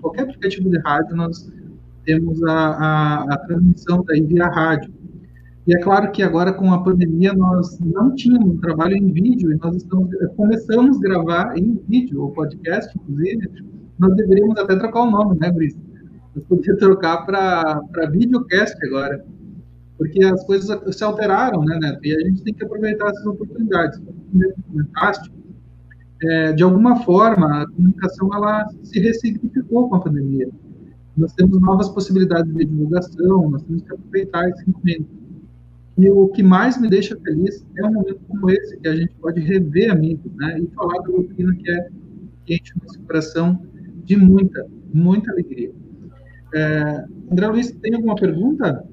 qualquer 0.00 0.22
aplicativo 0.22 0.68
de 0.68 0.78
rádio, 0.80 1.14
nós 1.14 1.52
temos 2.04 2.42
a, 2.42 2.52
a, 2.52 3.22
a 3.34 3.38
transmissão 3.46 4.04
daí 4.06 4.22
via 4.22 4.46
rádio. 4.46 4.92
E 5.66 5.74
é 5.74 5.80
claro 5.80 6.12
que 6.12 6.22
agora 6.22 6.52
com 6.52 6.72
a 6.72 6.82
pandemia 6.82 7.32
nós 7.32 7.78
não 7.80 8.14
tínhamos 8.14 8.60
trabalho 8.60 8.96
em 8.96 9.12
vídeo 9.12 9.52
e 9.52 9.56
nós 9.56 9.76
estamos, 9.76 10.08
começamos 10.36 10.96
a 10.96 11.00
gravar 11.00 11.58
em 11.58 11.80
vídeo, 11.88 12.24
o 12.24 12.30
podcast, 12.30 12.96
inclusive, 12.96 13.50
nós 13.98 14.14
deveríamos 14.14 14.58
até 14.58 14.76
trocar 14.76 15.02
o 15.02 15.10
nome, 15.10 15.38
né, 15.40 15.50
Brice? 15.50 15.78
Nós 16.34 16.44
poderíamos 16.44 16.78
trocar 16.82 17.26
para 17.26 18.10
videocast 18.12 18.76
agora, 18.84 19.24
porque 19.98 20.22
as 20.24 20.44
coisas 20.44 20.96
se 20.96 21.04
alteraram, 21.04 21.64
né, 21.64 21.78
Neto? 21.80 22.04
E 22.04 22.14
a 22.14 22.20
gente 22.28 22.42
tem 22.42 22.54
que 22.54 22.64
aproveitar 22.64 23.08
essas 23.08 23.26
oportunidades. 23.26 24.00
Fantástico. 24.74 25.36
É, 26.22 26.52
de 26.52 26.62
alguma 26.62 27.02
forma, 27.02 27.62
a 27.62 27.66
comunicação 27.66 28.30
ela 28.34 28.66
se 28.82 28.98
ressignificou 29.00 29.88
com 29.88 29.96
a 29.96 30.00
pandemia. 30.00 30.48
Nós 31.16 31.32
temos 31.32 31.60
novas 31.60 31.88
possibilidades 31.88 32.52
de 32.54 32.64
divulgação, 32.64 33.50
nós 33.50 33.62
temos 33.62 33.82
que 33.82 33.92
aproveitar 33.92 34.48
esse 34.50 34.68
momento. 34.68 35.06
E 35.98 36.10
o 36.10 36.28
que 36.28 36.42
mais 36.42 36.78
me 36.78 36.88
deixa 36.88 37.18
feliz 37.20 37.66
é 37.76 37.86
um 37.86 37.94
momento 37.94 38.20
como 38.28 38.50
esse, 38.50 38.76
que 38.78 38.88
a 38.88 38.94
gente 38.94 39.14
pode 39.14 39.40
rever 39.40 39.90
amigos, 39.90 40.30
né? 40.34 40.60
E 40.60 40.66
falar 40.74 40.98
da 41.00 41.06
doutrina 41.06 41.54
que 41.54 41.70
é 41.70 41.88
quente 42.44 42.74
no 42.76 42.82
nosso 42.84 43.00
coração 43.00 43.62
de 44.04 44.16
muita, 44.16 44.66
muita 44.92 45.30
alegria. 45.30 45.72
É, 46.54 47.04
André 47.30 47.48
Luiz, 47.48 47.70
tem 47.72 47.94
alguma 47.94 48.14
pergunta? 48.14 48.84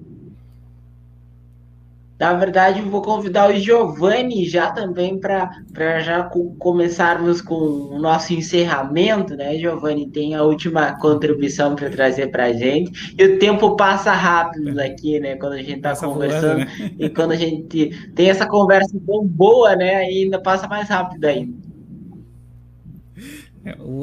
Na 2.20 2.34
verdade, 2.34 2.80
vou 2.82 3.02
convidar 3.02 3.50
o 3.50 3.56
Giovanni 3.56 4.46
já 4.48 4.72
também 4.72 5.20
para 5.20 6.00
já 6.00 6.24
começarmos 6.60 7.42
com 7.42 7.56
o 7.56 8.00
nosso 8.00 8.34
encerramento, 8.34 9.36
né? 9.36 9.58
Giovanni 9.58 10.10
tem 10.10 10.36
a 10.36 10.44
última 10.44 10.98
contribuição 11.00 11.76
para 11.76 11.90
trazer 11.90 12.28
para 12.28 12.46
a 12.46 12.54
gente. 12.54 13.16
E 13.18 13.26
o 13.26 13.40
tempo 13.40 13.76
passa 13.76 14.12
rápido 14.12 14.80
aqui, 14.80 15.20
né? 15.20 15.36
Quando 15.36 15.54
a 15.54 15.58
gente 15.58 15.78
está 15.78 15.96
conversando. 15.96 16.60
Né? 16.60 16.68
E 17.00 17.10
quando 17.10 17.32
a 17.32 17.36
gente 17.36 17.90
tem 18.14 18.30
essa 18.30 18.48
conversa 18.48 18.96
tão 19.06 19.26
boa, 19.26 19.76
né? 19.76 19.96
Ainda 19.96 20.40
passa 20.40 20.68
mais 20.68 20.88
rápido 20.88 21.26
ainda. 21.26 21.58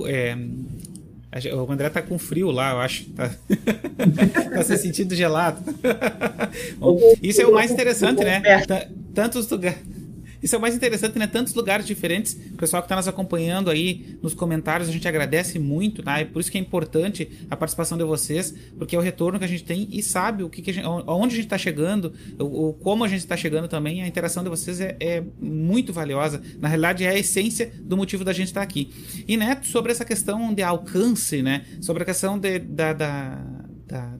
É, 0.06 0.36
o, 1.52 1.72
André 1.72 1.88
tá 1.90 2.02
com 2.02 2.18
frio 2.18 2.50
lá, 2.50 2.72
eu 2.72 2.80
acho. 2.80 3.04
Tá, 3.10 3.30
tá 4.54 4.62
se 4.64 4.76
sentindo 4.78 5.14
gelado. 5.14 5.62
Bom, 6.78 6.98
isso 7.22 7.40
é 7.40 7.46
o 7.46 7.52
mais 7.52 7.70
interessante, 7.70 8.24
né? 8.24 8.42
Tantos 9.14 9.48
lugares 9.48 9.78
isso 10.42 10.54
é 10.54 10.58
o 10.58 10.60
mais 10.60 10.74
interessante, 10.74 11.18
né? 11.18 11.26
Tantos 11.26 11.54
lugares 11.54 11.86
diferentes. 11.86 12.36
O 12.52 12.56
pessoal 12.56 12.82
que 12.82 12.86
está 12.86 12.96
nos 12.96 13.08
acompanhando 13.08 13.70
aí 13.70 14.18
nos 14.22 14.34
comentários, 14.34 14.88
a 14.88 14.92
gente 14.92 15.06
agradece 15.06 15.58
muito, 15.58 16.02
tá? 16.02 16.18
É 16.18 16.24
por 16.24 16.40
isso 16.40 16.50
que 16.50 16.58
é 16.58 16.60
importante 16.60 17.30
a 17.50 17.56
participação 17.56 17.98
de 17.98 18.04
vocês, 18.04 18.54
porque 18.78 18.96
é 18.96 18.98
o 18.98 19.02
retorno 19.02 19.38
que 19.38 19.44
a 19.44 19.48
gente 19.48 19.64
tem 19.64 19.88
e 19.90 20.02
sabe 20.02 20.42
o 20.42 20.48
que, 20.48 20.62
que 20.62 20.70
a 20.70 20.74
gente, 20.74 20.86
onde 20.86 21.34
a 21.34 21.36
gente 21.36 21.46
está 21.46 21.58
chegando, 21.58 22.12
o, 22.38 22.72
como 22.74 23.04
a 23.04 23.08
gente 23.08 23.20
está 23.20 23.36
chegando 23.36 23.68
também. 23.68 24.02
A 24.02 24.08
interação 24.08 24.42
de 24.42 24.48
vocês 24.48 24.80
é, 24.80 24.96
é, 24.98 25.22
muito 25.40 25.92
valiosa. 25.92 26.42
Na 26.58 26.68
realidade, 26.68 27.04
é 27.04 27.10
a 27.10 27.18
essência 27.18 27.72
do 27.80 27.96
motivo 27.96 28.24
da 28.24 28.32
gente 28.32 28.48
estar 28.48 28.60
tá 28.60 28.64
aqui. 28.64 28.90
E, 29.26 29.36
Neto, 29.36 29.66
sobre 29.66 29.92
essa 29.92 30.04
questão 30.04 30.52
de 30.54 30.62
alcance, 30.62 31.42
né? 31.42 31.64
Sobre 31.80 32.02
a 32.02 32.06
questão 32.06 32.38
de, 32.38 32.58
da, 32.58 32.92
da 32.92 33.38
da, 33.90 34.14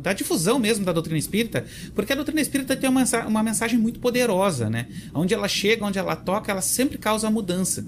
da, 0.00 0.12
difusão 0.12 0.58
mesmo 0.58 0.84
da 0.84 0.92
doutrina 0.92 1.18
espírita, 1.18 1.64
porque 1.94 2.12
a 2.12 2.16
doutrina 2.16 2.40
espírita 2.40 2.76
tem 2.76 2.90
uma, 2.90 3.04
uma 3.26 3.42
mensagem 3.42 3.78
muito 3.78 3.98
poderosa, 3.98 4.68
né? 4.68 4.86
Onde 5.14 5.32
ela 5.32 5.48
chega, 5.48 5.84
onde 5.84 5.98
ela 5.98 6.14
toca, 6.14 6.52
ela 6.52 6.60
sempre 6.60 6.98
causa 6.98 7.30
mudança. 7.30 7.84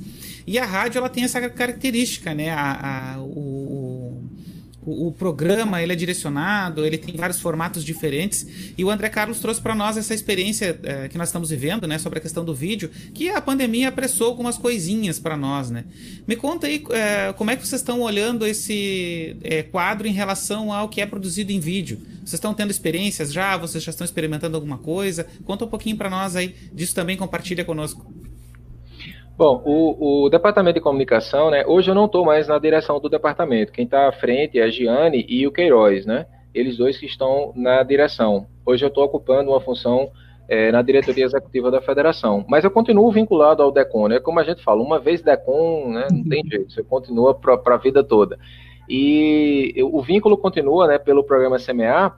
E 0.46 0.58
a 0.58 0.64
rádio 0.64 0.98
ela 0.98 1.10
tem 1.10 1.24
essa 1.24 1.48
característica, 1.50 2.34
né? 2.34 2.50
A, 2.50 3.16
a 3.16 3.20
o, 3.20 3.26
o, 4.86 5.08
o, 5.08 5.12
programa 5.12 5.82
ele 5.82 5.92
é 5.92 5.96
direcionado, 5.96 6.86
ele 6.86 6.96
tem 6.96 7.14
vários 7.16 7.40
formatos 7.40 7.84
diferentes 7.84 8.46
e 8.78 8.84
o 8.84 8.88
André 8.90 9.08
Carlos 9.08 9.40
trouxe 9.40 9.60
para 9.60 9.74
nós 9.74 9.96
essa 9.96 10.14
experiência 10.14 10.78
é, 10.84 11.08
que 11.08 11.18
nós 11.18 11.28
estamos 11.28 11.50
vivendo, 11.50 11.88
né, 11.88 11.98
sobre 11.98 12.20
a 12.20 12.22
questão 12.22 12.44
do 12.44 12.54
vídeo, 12.54 12.88
que 13.12 13.28
a 13.28 13.40
pandemia 13.40 13.88
apressou 13.88 14.28
algumas 14.28 14.56
coisinhas 14.56 15.18
para 15.18 15.36
nós, 15.36 15.70
né? 15.70 15.84
Me 16.26 16.36
conta 16.36 16.68
aí 16.68 16.84
é, 16.90 17.32
como 17.32 17.50
é 17.50 17.56
que 17.56 17.66
vocês 17.66 17.80
estão 17.80 18.00
olhando 18.00 18.46
esse 18.46 19.36
é, 19.42 19.64
quadro 19.64 20.06
em 20.06 20.12
relação 20.12 20.72
ao 20.72 20.88
que 20.88 21.00
é 21.00 21.06
produzido 21.06 21.50
em 21.50 21.58
vídeo. 21.58 21.98
Vocês 22.18 22.34
estão 22.34 22.54
tendo 22.54 22.70
experiências 22.70 23.32
já? 23.32 23.56
Vocês 23.56 23.82
já 23.82 23.90
estão 23.90 24.04
experimentando 24.04 24.56
alguma 24.56 24.78
coisa? 24.78 25.26
Conta 25.44 25.64
um 25.64 25.68
pouquinho 25.68 25.96
para 25.96 26.08
nós 26.08 26.36
aí 26.36 26.54
disso 26.72 26.94
também, 26.94 27.16
compartilha 27.16 27.64
conosco. 27.64 28.06
Bom, 29.36 29.62
o, 29.66 30.24
o, 30.24 30.30
departamento 30.30 30.76
de 30.76 30.80
comunicação, 30.80 31.50
né? 31.50 31.62
Hoje 31.66 31.90
eu 31.90 31.94
não 31.94 32.06
estou 32.06 32.24
mais 32.24 32.48
na 32.48 32.58
direção 32.58 32.98
do 32.98 33.06
departamento. 33.06 33.70
Quem 33.70 33.84
está 33.84 34.08
à 34.08 34.12
frente 34.12 34.58
é 34.58 34.62
a 34.62 34.70
Giane 34.70 35.26
e 35.28 35.46
o 35.46 35.52
Queiroz, 35.52 36.06
né? 36.06 36.24
Eles 36.54 36.78
dois 36.78 36.98
que 36.98 37.04
estão 37.04 37.52
na 37.54 37.82
direção. 37.82 38.46
Hoje 38.64 38.82
eu 38.82 38.88
estou 38.88 39.04
ocupando 39.04 39.50
uma 39.50 39.60
função 39.60 40.10
é, 40.48 40.72
na 40.72 40.80
diretoria 40.80 41.26
executiva 41.26 41.70
da 41.70 41.82
federação. 41.82 42.46
Mas 42.48 42.64
eu 42.64 42.70
continuo 42.70 43.12
vinculado 43.12 43.62
ao 43.62 43.70
DECON, 43.70 44.08
né? 44.08 44.20
Como 44.20 44.40
a 44.40 44.42
gente 44.42 44.62
fala, 44.62 44.82
uma 44.82 44.98
vez 44.98 45.20
DECON, 45.20 45.90
né? 45.90 46.06
Não 46.10 46.24
tem 46.24 46.42
jeito, 46.46 46.72
você 46.72 46.82
continua 46.82 47.34
para 47.34 47.74
a 47.74 47.78
vida 47.78 48.02
toda. 48.02 48.38
E 48.88 49.74
o 49.82 50.00
vínculo 50.00 50.38
continua, 50.38 50.86
né? 50.86 50.98
Pelo 50.98 51.22
programa 51.22 51.58
CMA. 51.58 52.16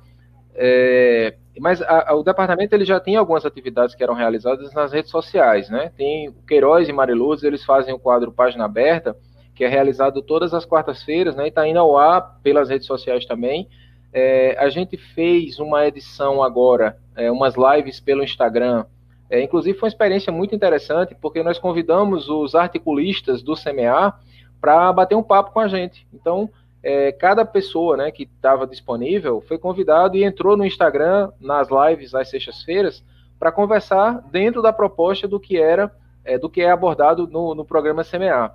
É, 0.55 1.35
mas 1.61 1.83
a, 1.83 2.11
a, 2.11 2.15
o 2.15 2.23
departamento 2.23 2.75
ele 2.75 2.85
já 2.85 3.01
tem 3.01 3.17
algumas 3.17 3.45
atividades 3.45 3.95
que 3.95 4.03
eram 4.03 4.15
realizadas 4.15 4.73
nas 4.73 4.93
redes 4.93 5.11
sociais, 5.11 5.69
né? 5.69 5.91
Tem 5.97 6.29
o 6.29 6.33
Queiroz 6.47 6.89
e 6.89 6.93
Mariluz, 6.93 7.43
eles 7.43 7.65
fazem 7.65 7.95
o 7.95 7.99
quadro 7.99 8.33
Página 8.33 8.65
Aberta, 8.65 9.17
que 9.55 9.65
é 9.65 9.69
realizado 9.69 10.23
todas 10.23 10.55
as 10.55 10.65
quartas-feiras, 10.65 11.35
né? 11.35 11.47
E 11.47 11.49
está 11.49 11.67
indo 11.67 11.79
ao 11.79 11.97
ar 11.97 12.39
pelas 12.43 12.69
redes 12.69 12.87
sociais 12.87 13.27
também. 13.27 13.69
É, 14.13 14.57
a 14.59 14.69
gente 14.69 14.97
fez 14.97 15.59
uma 15.59 15.87
edição 15.87 16.43
agora, 16.43 16.97
é, 17.17 17.31
umas 17.31 17.55
lives 17.57 18.01
pelo 18.01 18.23
Instagram. 18.23 18.85
É, 19.31 19.43
inclusive 19.43 19.79
foi 19.79 19.89
uma 19.89 19.93
experiência 19.93 20.33
muito 20.33 20.55
interessante, 20.55 21.15
porque 21.21 21.43
nós 21.43 21.59
convidamos 21.59 22.29
os 22.29 22.55
articulistas 22.55 23.43
do 23.43 23.55
CMA 23.55 24.15
para 24.61 24.93
bater 24.93 25.15
um 25.15 25.23
papo 25.23 25.53
com 25.53 25.61
a 25.61 25.69
gente. 25.69 26.07
Então, 26.13 26.49
é, 26.83 27.13
cada 27.13 27.45
pessoa 27.45 27.97
né, 27.97 28.11
que 28.11 28.25
estava 28.25 28.67
disponível 28.67 29.41
foi 29.47 29.59
convidado 29.59 30.17
e 30.17 30.25
entrou 30.25 30.57
no 30.57 30.65
Instagram, 30.65 31.31
nas 31.41 31.69
lives 31.69 32.15
às 32.15 32.31
sextas-feiras, 32.31 33.05
para 33.39 33.53
conversar 33.53 34.23
dentro 34.31 34.63
da 34.63 34.73
proposta 34.73 35.27
do 35.29 35.39
que 35.39 35.57
era, 35.57 35.93
é, 36.25 36.39
do 36.39 36.49
que 36.49 36.61
é 36.61 36.71
abordado 36.71 37.27
no, 37.27 37.55
no 37.55 37.65
programa 37.65 38.05
CMA. 38.05 38.53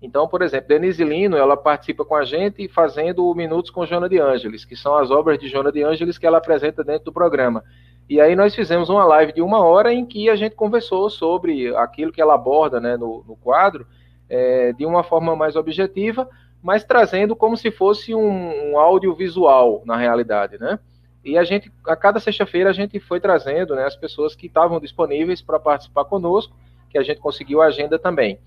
Então, 0.00 0.28
por 0.28 0.42
exemplo, 0.42 0.68
Denise 0.68 1.02
Lino, 1.02 1.36
ela 1.36 1.56
participa 1.56 2.04
com 2.04 2.14
a 2.14 2.24
gente 2.24 2.68
fazendo 2.68 3.34
Minutos 3.34 3.70
com 3.70 3.86
Jona 3.86 4.08
de 4.08 4.18
Ângeles, 4.18 4.64
que 4.64 4.76
são 4.76 4.94
as 4.94 5.10
obras 5.10 5.38
de 5.38 5.48
Jona 5.48 5.72
de 5.72 5.82
Ângeles 5.82 6.18
que 6.18 6.26
ela 6.26 6.38
apresenta 6.38 6.84
dentro 6.84 7.06
do 7.06 7.12
programa. 7.12 7.64
E 8.08 8.20
aí 8.20 8.36
nós 8.36 8.54
fizemos 8.54 8.88
uma 8.88 9.04
live 9.04 9.32
de 9.32 9.42
uma 9.42 9.64
hora 9.64 9.92
em 9.92 10.04
que 10.04 10.28
a 10.28 10.36
gente 10.36 10.54
conversou 10.54 11.10
sobre 11.10 11.74
aquilo 11.76 12.12
que 12.12 12.20
ela 12.20 12.34
aborda 12.34 12.78
né, 12.78 12.96
no, 12.96 13.24
no 13.26 13.36
quadro, 13.36 13.86
é, 14.28 14.72
de 14.74 14.84
uma 14.84 15.02
forma 15.02 15.34
mais 15.34 15.56
objetiva, 15.56 16.28
mas 16.62 16.84
trazendo 16.84 17.36
como 17.36 17.56
se 17.56 17.70
fosse 17.70 18.14
um, 18.14 18.72
um 18.72 18.78
audiovisual 18.78 19.82
na 19.84 19.96
realidade, 19.96 20.58
né? 20.58 20.78
E 21.26 21.36
a 21.36 21.42
gente, 21.42 21.72
a 21.84 21.96
cada 21.96 22.20
sexta-feira, 22.20 22.70
a 22.70 22.72
gente 22.72 23.00
foi 23.00 23.18
trazendo 23.18 23.74
né, 23.74 23.84
as 23.84 23.96
pessoas 23.96 24.36
que 24.36 24.46
estavam 24.46 24.78
disponíveis 24.78 25.42
para 25.42 25.58
participar 25.58 26.04
conosco, 26.04 26.56
que 26.88 26.96
a 26.96 27.02
gente 27.02 27.18
conseguiu 27.20 27.60
a 27.60 27.66
agenda 27.66 27.98
também. 27.98 28.38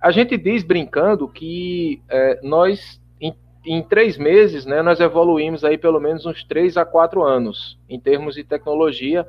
A 0.00 0.10
gente 0.10 0.36
diz 0.36 0.64
brincando 0.64 1.28
que 1.28 2.02
é, 2.08 2.40
nós, 2.42 3.00
em, 3.20 3.32
em, 3.64 3.82
três 3.84 4.18
meses, 4.18 4.66
né, 4.66 4.82
nós 4.82 4.98
evoluímos 4.98 5.64
aí 5.64 5.78
pelo 5.78 6.00
menos 6.00 6.26
uns 6.26 6.42
três 6.42 6.76
a 6.76 6.84
quatro 6.84 7.22
anos 7.22 7.78
em 7.88 8.00
termos 8.00 8.34
de 8.34 8.42
tecnologia, 8.42 9.24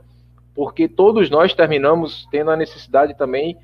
porque 0.56 0.88
todos 0.88 1.30
nós 1.30 1.54
terminamos 1.54 2.28
tendo 2.32 2.50
a 2.50 2.58
necessidade 2.58 3.16
também 3.16 3.56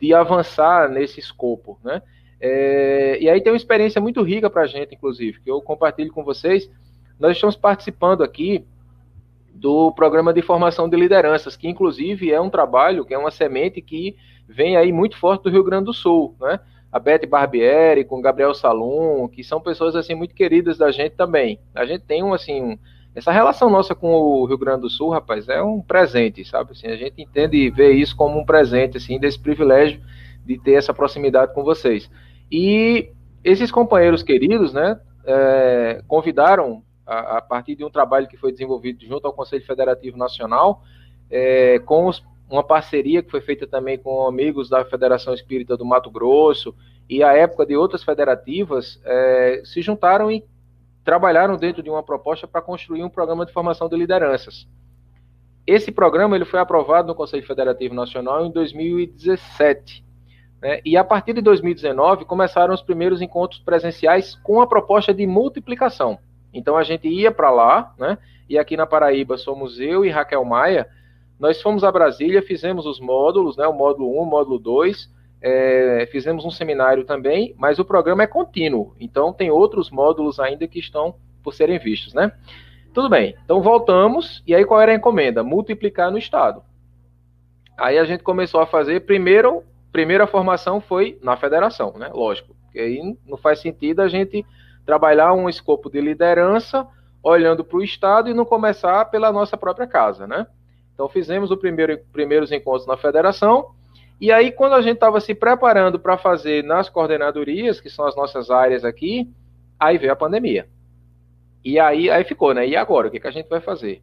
de 0.00 0.12
avançar 0.12 0.88
nesse 0.88 1.20
escopo, 1.20 1.78
né? 1.84 2.02
É, 2.44 3.18
e 3.20 3.30
aí 3.30 3.40
tem 3.40 3.52
uma 3.52 3.56
experiência 3.56 4.00
muito 4.00 4.20
rica 4.20 4.50
para 4.50 4.62
a 4.62 4.66
gente, 4.66 4.96
inclusive, 4.96 5.40
que 5.40 5.48
eu 5.48 5.62
compartilho 5.62 6.12
com 6.12 6.24
vocês. 6.24 6.68
Nós 7.16 7.36
estamos 7.36 7.54
participando 7.54 8.24
aqui 8.24 8.64
do 9.54 9.92
programa 9.92 10.32
de 10.32 10.42
formação 10.42 10.88
de 10.88 10.96
lideranças, 10.96 11.56
que 11.56 11.68
inclusive 11.68 12.32
é 12.32 12.40
um 12.40 12.50
trabalho, 12.50 13.04
que 13.04 13.14
é 13.14 13.18
uma 13.18 13.30
semente 13.30 13.80
que 13.80 14.16
vem 14.48 14.76
aí 14.76 14.90
muito 14.90 15.16
forte 15.16 15.44
do 15.44 15.50
Rio 15.50 15.62
Grande 15.62 15.84
do 15.84 15.94
Sul, 15.94 16.34
né? 16.40 16.58
A 16.90 16.98
Beth 16.98 17.26
Barbieri 17.28 18.04
com 18.04 18.20
Gabriel 18.20 18.52
Salum, 18.54 19.28
que 19.28 19.44
são 19.44 19.60
pessoas 19.60 19.94
assim 19.94 20.16
muito 20.16 20.34
queridas 20.34 20.76
da 20.76 20.90
gente 20.90 21.14
também. 21.14 21.60
A 21.72 21.86
gente 21.86 22.02
tem 22.04 22.24
um 22.24 22.34
assim, 22.34 22.60
um, 22.60 22.78
essa 23.14 23.30
relação 23.30 23.70
nossa 23.70 23.94
com 23.94 24.12
o 24.12 24.44
Rio 24.46 24.58
Grande 24.58 24.80
do 24.80 24.90
Sul, 24.90 25.10
rapaz, 25.10 25.48
é 25.48 25.62
um 25.62 25.80
presente, 25.80 26.44
sabe? 26.44 26.72
Assim, 26.72 26.88
a 26.88 26.96
gente 26.96 27.22
entende 27.22 27.56
e 27.56 27.70
vê 27.70 27.92
isso 27.92 28.16
como 28.16 28.36
um 28.40 28.44
presente 28.44 28.96
assim 28.96 29.16
desse 29.20 29.38
privilégio 29.38 30.00
de 30.44 30.58
ter 30.58 30.72
essa 30.72 30.92
proximidade 30.92 31.54
com 31.54 31.62
vocês. 31.62 32.10
E 32.52 33.10
esses 33.42 33.72
companheiros 33.72 34.22
queridos, 34.22 34.74
né, 34.74 35.00
é, 35.24 36.02
convidaram, 36.06 36.82
a, 37.06 37.38
a, 37.38 37.42
partir 37.42 37.74
de 37.74 37.82
um 37.82 37.90
trabalho 37.90 38.28
que 38.28 38.36
foi 38.36 38.52
desenvolvido 38.52 39.02
junto 39.06 39.26
ao 39.26 39.32
Conselho 39.32 39.64
Federativo 39.64 40.18
Nacional, 40.18 40.82
é, 41.30 41.78
com 41.78 42.06
os, 42.06 42.22
uma 42.50 42.62
parceria 42.62 43.22
que 43.22 43.30
foi 43.30 43.40
feita 43.40 43.66
também 43.66 43.96
com 43.96 44.26
amigos 44.26 44.68
da 44.68 44.84
Federação 44.84 45.32
Espírita 45.32 45.78
do 45.78 45.86
Mato 45.86 46.10
Grosso 46.10 46.74
e 47.08 47.22
a 47.22 47.32
época 47.32 47.64
de 47.64 47.74
outras 47.74 48.04
federativas, 48.04 49.00
é, 49.02 49.62
se 49.64 49.80
juntaram 49.80 50.30
e 50.30 50.44
trabalharam 51.02 51.56
dentro 51.56 51.82
de 51.82 51.88
uma 51.88 52.02
proposta 52.02 52.46
para 52.46 52.60
construir 52.60 53.02
um 53.02 53.08
programa 53.08 53.46
de 53.46 53.52
formação 53.52 53.88
de 53.88 53.96
lideranças. 53.96 54.68
Esse 55.66 55.90
programa 55.90 56.36
ele 56.36 56.44
foi 56.44 56.60
aprovado 56.60 57.08
no 57.08 57.14
Conselho 57.14 57.46
Federativo 57.46 57.94
Nacional 57.94 58.44
em 58.44 58.50
2017. 58.52 60.11
Né? 60.62 60.80
E 60.84 60.96
a 60.96 61.02
partir 61.02 61.34
de 61.34 61.42
2019 61.42 62.24
começaram 62.24 62.72
os 62.72 62.80
primeiros 62.80 63.20
encontros 63.20 63.60
presenciais 63.60 64.36
com 64.36 64.62
a 64.62 64.66
proposta 64.66 65.12
de 65.12 65.26
multiplicação. 65.26 66.18
Então 66.54 66.76
a 66.76 66.84
gente 66.84 67.08
ia 67.08 67.32
para 67.32 67.50
lá, 67.50 67.92
né? 67.98 68.16
e 68.48 68.56
aqui 68.56 68.76
na 68.76 68.86
Paraíba 68.86 69.36
somos 69.36 69.80
eu 69.80 70.04
e 70.04 70.10
Raquel 70.10 70.44
Maia. 70.44 70.86
Nós 71.40 71.60
fomos 71.60 71.82
a 71.82 71.90
Brasília, 71.90 72.40
fizemos 72.40 72.86
os 72.86 73.00
módulos, 73.00 73.56
né? 73.56 73.66
o 73.66 73.72
módulo 73.72 74.16
1, 74.20 74.22
o 74.22 74.26
módulo 74.26 74.58
2, 74.60 75.10
é, 75.42 76.08
fizemos 76.12 76.44
um 76.44 76.50
seminário 76.50 77.04
também, 77.04 77.52
mas 77.58 77.80
o 77.80 77.84
programa 77.84 78.22
é 78.22 78.28
contínuo, 78.28 78.94
então 79.00 79.32
tem 79.32 79.50
outros 79.50 79.90
módulos 79.90 80.38
ainda 80.38 80.68
que 80.68 80.78
estão 80.78 81.16
por 81.42 81.52
serem 81.52 81.80
vistos, 81.80 82.14
né? 82.14 82.30
Tudo 82.94 83.08
bem, 83.08 83.34
então 83.44 83.60
voltamos, 83.60 84.40
e 84.46 84.54
aí 84.54 84.64
qual 84.64 84.80
era 84.80 84.92
a 84.92 84.94
encomenda? 84.94 85.42
Multiplicar 85.42 86.12
no 86.12 86.18
Estado. 86.18 86.62
Aí 87.76 87.98
a 87.98 88.04
gente 88.04 88.22
começou 88.22 88.60
a 88.60 88.66
fazer, 88.66 89.00
primeiro, 89.00 89.64
primeira 89.92 90.26
formação 90.26 90.80
foi 90.80 91.18
na 91.22 91.36
federação, 91.36 91.92
né? 91.96 92.10
Lógico, 92.12 92.54
porque 92.64 92.80
aí 92.80 93.16
não 93.26 93.36
faz 93.36 93.60
sentido 93.60 94.00
a 94.00 94.08
gente 94.08 94.44
trabalhar 94.84 95.32
um 95.34 95.48
escopo 95.48 95.90
de 95.90 96.00
liderança 96.00 96.86
olhando 97.22 97.62
para 97.62 97.78
o 97.78 97.84
Estado 97.84 98.28
e 98.28 98.34
não 98.34 98.44
começar 98.44 99.04
pela 99.06 99.30
nossa 99.30 99.56
própria 99.56 99.86
casa, 99.86 100.26
né? 100.26 100.46
Então 100.94 101.08
fizemos 101.08 101.50
os 101.50 101.58
primeiro, 101.58 101.98
primeiros 102.12 102.50
encontros 102.50 102.86
na 102.86 102.96
federação, 102.96 103.74
e 104.22 104.30
aí, 104.30 104.52
quando 104.52 104.74
a 104.74 104.80
gente 104.80 104.94
estava 104.94 105.18
se 105.18 105.34
preparando 105.34 105.98
para 105.98 106.16
fazer 106.16 106.62
nas 106.62 106.88
coordenadorias, 106.88 107.80
que 107.80 107.90
são 107.90 108.06
as 108.06 108.14
nossas 108.14 108.52
áreas 108.52 108.84
aqui, 108.84 109.28
aí 109.80 109.98
veio 109.98 110.12
a 110.12 110.16
pandemia. 110.16 110.68
E 111.64 111.76
aí, 111.76 112.08
aí 112.08 112.22
ficou, 112.22 112.54
né? 112.54 112.64
E 112.64 112.76
agora? 112.76 113.08
O 113.08 113.10
que, 113.10 113.18
que 113.18 113.26
a 113.26 113.32
gente 113.32 113.48
vai 113.48 113.60
fazer? 113.60 114.00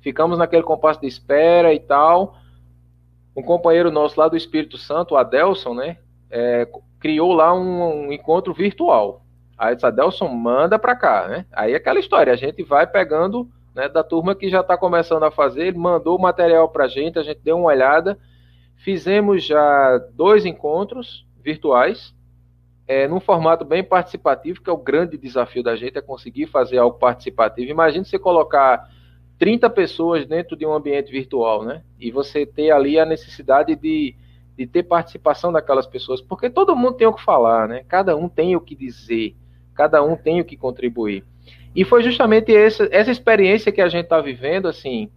Ficamos 0.00 0.38
naquele 0.38 0.62
compasso 0.62 0.98
de 0.98 1.06
espera 1.06 1.74
e 1.74 1.78
tal. 1.78 2.38
Um 3.36 3.42
companheiro 3.42 3.90
nosso 3.90 4.18
lá 4.18 4.28
do 4.28 4.36
Espírito 4.36 4.78
Santo, 4.78 5.14
o 5.14 5.16
Adelson, 5.16 5.74
né? 5.74 5.98
É, 6.30 6.68
criou 7.00 7.32
lá 7.32 7.54
um, 7.54 8.06
um, 8.06 8.12
encontro 8.12 8.52
virtual. 8.52 9.24
Aí 9.56 9.74
disse, 9.74 9.86
Adelson, 9.86 10.28
manda 10.28 10.78
para 10.78 10.96
cá, 10.96 11.28
né? 11.28 11.46
Aí 11.52 11.74
aquela 11.74 11.98
história, 11.98 12.32
a 12.32 12.36
gente 12.36 12.62
vai 12.62 12.86
pegando 12.86 13.48
né, 13.74 13.88
da 13.88 14.02
turma 14.02 14.34
que 14.34 14.48
já 14.48 14.60
está 14.60 14.76
começando 14.76 15.24
a 15.24 15.30
fazer, 15.30 15.66
ele 15.66 15.78
mandou 15.78 16.16
o 16.16 16.22
material 16.22 16.68
para 16.68 16.84
a 16.84 16.88
gente, 16.88 17.18
a 17.18 17.22
gente 17.22 17.40
deu 17.40 17.58
uma 17.58 17.68
olhada, 17.68 18.18
Fizemos 18.76 19.42
já 19.42 19.98
dois 20.12 20.44
encontros 20.44 21.26
virtuais, 21.42 22.14
é, 22.86 23.08
num 23.08 23.18
formato 23.18 23.64
bem 23.64 23.82
participativo, 23.82 24.60
que 24.60 24.68
é 24.68 24.72
o 24.72 24.76
grande 24.76 25.16
desafio 25.16 25.62
da 25.62 25.74
gente, 25.74 25.96
é 25.96 26.02
conseguir 26.02 26.46
fazer 26.46 26.76
algo 26.76 26.98
participativo. 26.98 27.70
Imagine 27.70 28.04
você 28.04 28.18
colocar 28.18 28.86
30 29.38 29.68
pessoas 29.70 30.26
dentro 30.26 30.56
de 30.56 30.64
um 30.64 30.72
ambiente 30.72 31.10
virtual, 31.10 31.64
né? 31.64 31.82
E 31.98 32.10
você 32.10 32.46
ter 32.46 32.70
ali 32.70 32.98
a 32.98 33.04
necessidade 33.04 33.74
de, 33.76 34.14
de 34.56 34.66
ter 34.66 34.84
participação 34.84 35.52
daquelas 35.52 35.86
pessoas, 35.86 36.20
porque 36.20 36.48
todo 36.48 36.76
mundo 36.76 36.94
tem 36.94 37.06
o 37.06 37.12
que 37.12 37.22
falar, 37.22 37.68
né? 37.68 37.84
Cada 37.88 38.16
um 38.16 38.28
tem 38.28 38.56
o 38.56 38.60
que 38.60 38.74
dizer, 38.74 39.34
cada 39.74 40.02
um 40.02 40.16
tem 40.16 40.40
o 40.40 40.44
que 40.44 40.56
contribuir. 40.56 41.24
E 41.74 41.84
foi 41.84 42.02
justamente 42.02 42.54
essa, 42.54 42.88
essa 42.92 43.10
experiência 43.10 43.72
que 43.72 43.80
a 43.80 43.88
gente 43.88 44.04
está 44.04 44.20
vivendo, 44.20 44.68
assim, 44.68 45.10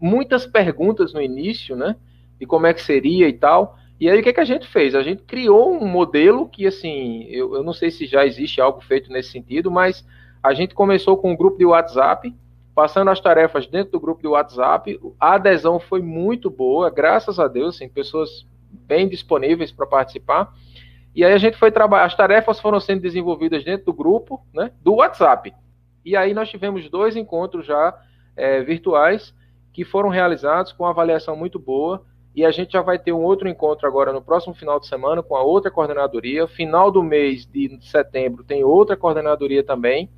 muitas 0.00 0.46
perguntas 0.46 1.12
no 1.12 1.20
início, 1.20 1.74
né? 1.74 1.96
de 2.38 2.46
como 2.46 2.66
é 2.66 2.74
que 2.74 2.82
seria 2.82 3.28
e 3.28 3.32
tal. 3.32 3.78
E 3.98 4.08
aí 4.08 4.18
o 4.18 4.22
que, 4.22 4.28
é 4.28 4.32
que 4.32 4.40
a 4.40 4.44
gente 4.44 4.66
fez? 4.66 4.94
A 4.94 5.02
gente 5.02 5.22
criou 5.22 5.72
um 5.72 5.86
modelo 5.86 6.48
que, 6.48 6.66
assim, 6.66 7.24
eu, 7.24 7.54
eu 7.54 7.62
não 7.62 7.72
sei 7.72 7.90
se 7.90 8.06
já 8.06 8.26
existe 8.26 8.60
algo 8.60 8.80
feito 8.80 9.10
nesse 9.10 9.30
sentido, 9.30 9.70
mas 9.70 10.06
a 10.42 10.52
gente 10.52 10.74
começou 10.74 11.16
com 11.16 11.32
um 11.32 11.36
grupo 11.36 11.58
de 11.58 11.64
WhatsApp, 11.64 12.34
passando 12.74 13.10
as 13.10 13.20
tarefas 13.20 13.66
dentro 13.66 13.92
do 13.92 14.00
grupo 14.00 14.20
de 14.20 14.28
WhatsApp. 14.28 15.00
A 15.20 15.34
adesão 15.34 15.78
foi 15.78 16.02
muito 16.02 16.50
boa, 16.50 16.90
graças 16.90 17.38
a 17.38 17.46
Deus, 17.46 17.76
assim, 17.76 17.88
pessoas 17.88 18.46
bem 18.70 19.08
disponíveis 19.08 19.70
para 19.70 19.86
participar. 19.86 20.52
E 21.14 21.24
aí 21.24 21.32
a 21.32 21.38
gente 21.38 21.56
foi 21.56 21.70
trabalhar, 21.70 22.06
as 22.06 22.16
tarefas 22.16 22.58
foram 22.58 22.80
sendo 22.80 23.00
desenvolvidas 23.00 23.64
dentro 23.64 23.86
do 23.86 23.92
grupo, 23.92 24.44
né, 24.52 24.72
do 24.82 24.94
WhatsApp. 24.94 25.54
E 26.04 26.16
aí 26.16 26.34
nós 26.34 26.50
tivemos 26.50 26.90
dois 26.90 27.16
encontros 27.16 27.64
já 27.64 27.96
é, 28.36 28.60
virtuais 28.62 29.32
que 29.72 29.84
foram 29.84 30.08
realizados 30.08 30.72
com 30.72 30.84
avaliação 30.84 31.36
muito 31.36 31.58
boa. 31.58 32.04
E 32.34 32.44
a 32.44 32.50
gente 32.50 32.72
já 32.72 32.82
vai 32.82 32.98
ter 32.98 33.12
um 33.12 33.22
outro 33.22 33.48
encontro 33.48 33.86
agora 33.86 34.12
no 34.12 34.20
próximo 34.20 34.54
final 34.54 34.80
de 34.80 34.88
semana 34.88 35.22
com 35.22 35.36
a 35.36 35.42
outra 35.42 35.70
coordenadoria. 35.70 36.48
Final 36.48 36.90
do 36.90 37.02
mês 37.02 37.46
de 37.46 37.78
setembro 37.80 38.42
tem 38.42 38.64
outra 38.64 38.96
coordenadoria 38.96 39.62
também. 39.62 40.10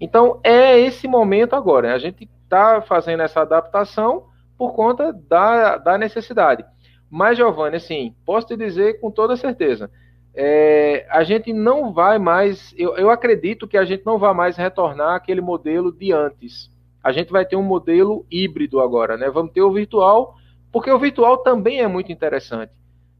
Então 0.00 0.40
é 0.42 0.78
esse 0.78 1.06
momento 1.06 1.54
agora. 1.54 1.94
A 1.94 1.98
gente 1.98 2.28
está 2.44 2.80
fazendo 2.80 3.22
essa 3.22 3.42
adaptação 3.42 4.24
por 4.56 4.72
conta 4.72 5.12
da, 5.12 5.76
da 5.76 5.98
necessidade. 5.98 6.64
Mas, 7.10 7.36
Giovanni, 7.36 7.76
assim, 7.76 8.14
posso 8.24 8.46
te 8.46 8.56
dizer 8.56 9.00
com 9.00 9.10
toda 9.10 9.36
certeza, 9.36 9.90
é, 10.34 11.06
a 11.10 11.24
gente 11.24 11.52
não 11.52 11.92
vai 11.92 12.18
mais, 12.18 12.72
eu, 12.78 12.96
eu 12.96 13.10
acredito 13.10 13.66
que 13.66 13.76
a 13.76 13.84
gente 13.84 14.06
não 14.06 14.18
vai 14.18 14.32
mais 14.32 14.56
retornar 14.56 15.16
aquele 15.16 15.40
modelo 15.40 15.90
de 15.90 16.12
antes. 16.12 16.70
A 17.02 17.10
gente 17.10 17.32
vai 17.32 17.44
ter 17.44 17.56
um 17.56 17.62
modelo 17.62 18.24
híbrido 18.30 18.80
agora, 18.80 19.16
né? 19.16 19.28
Vamos 19.28 19.52
ter 19.52 19.62
o 19.62 19.72
virtual 19.72 20.36
porque 20.72 20.90
o 20.90 20.98
virtual 20.98 21.38
também 21.38 21.80
é 21.80 21.88
muito 21.88 22.12
interessante. 22.12 22.72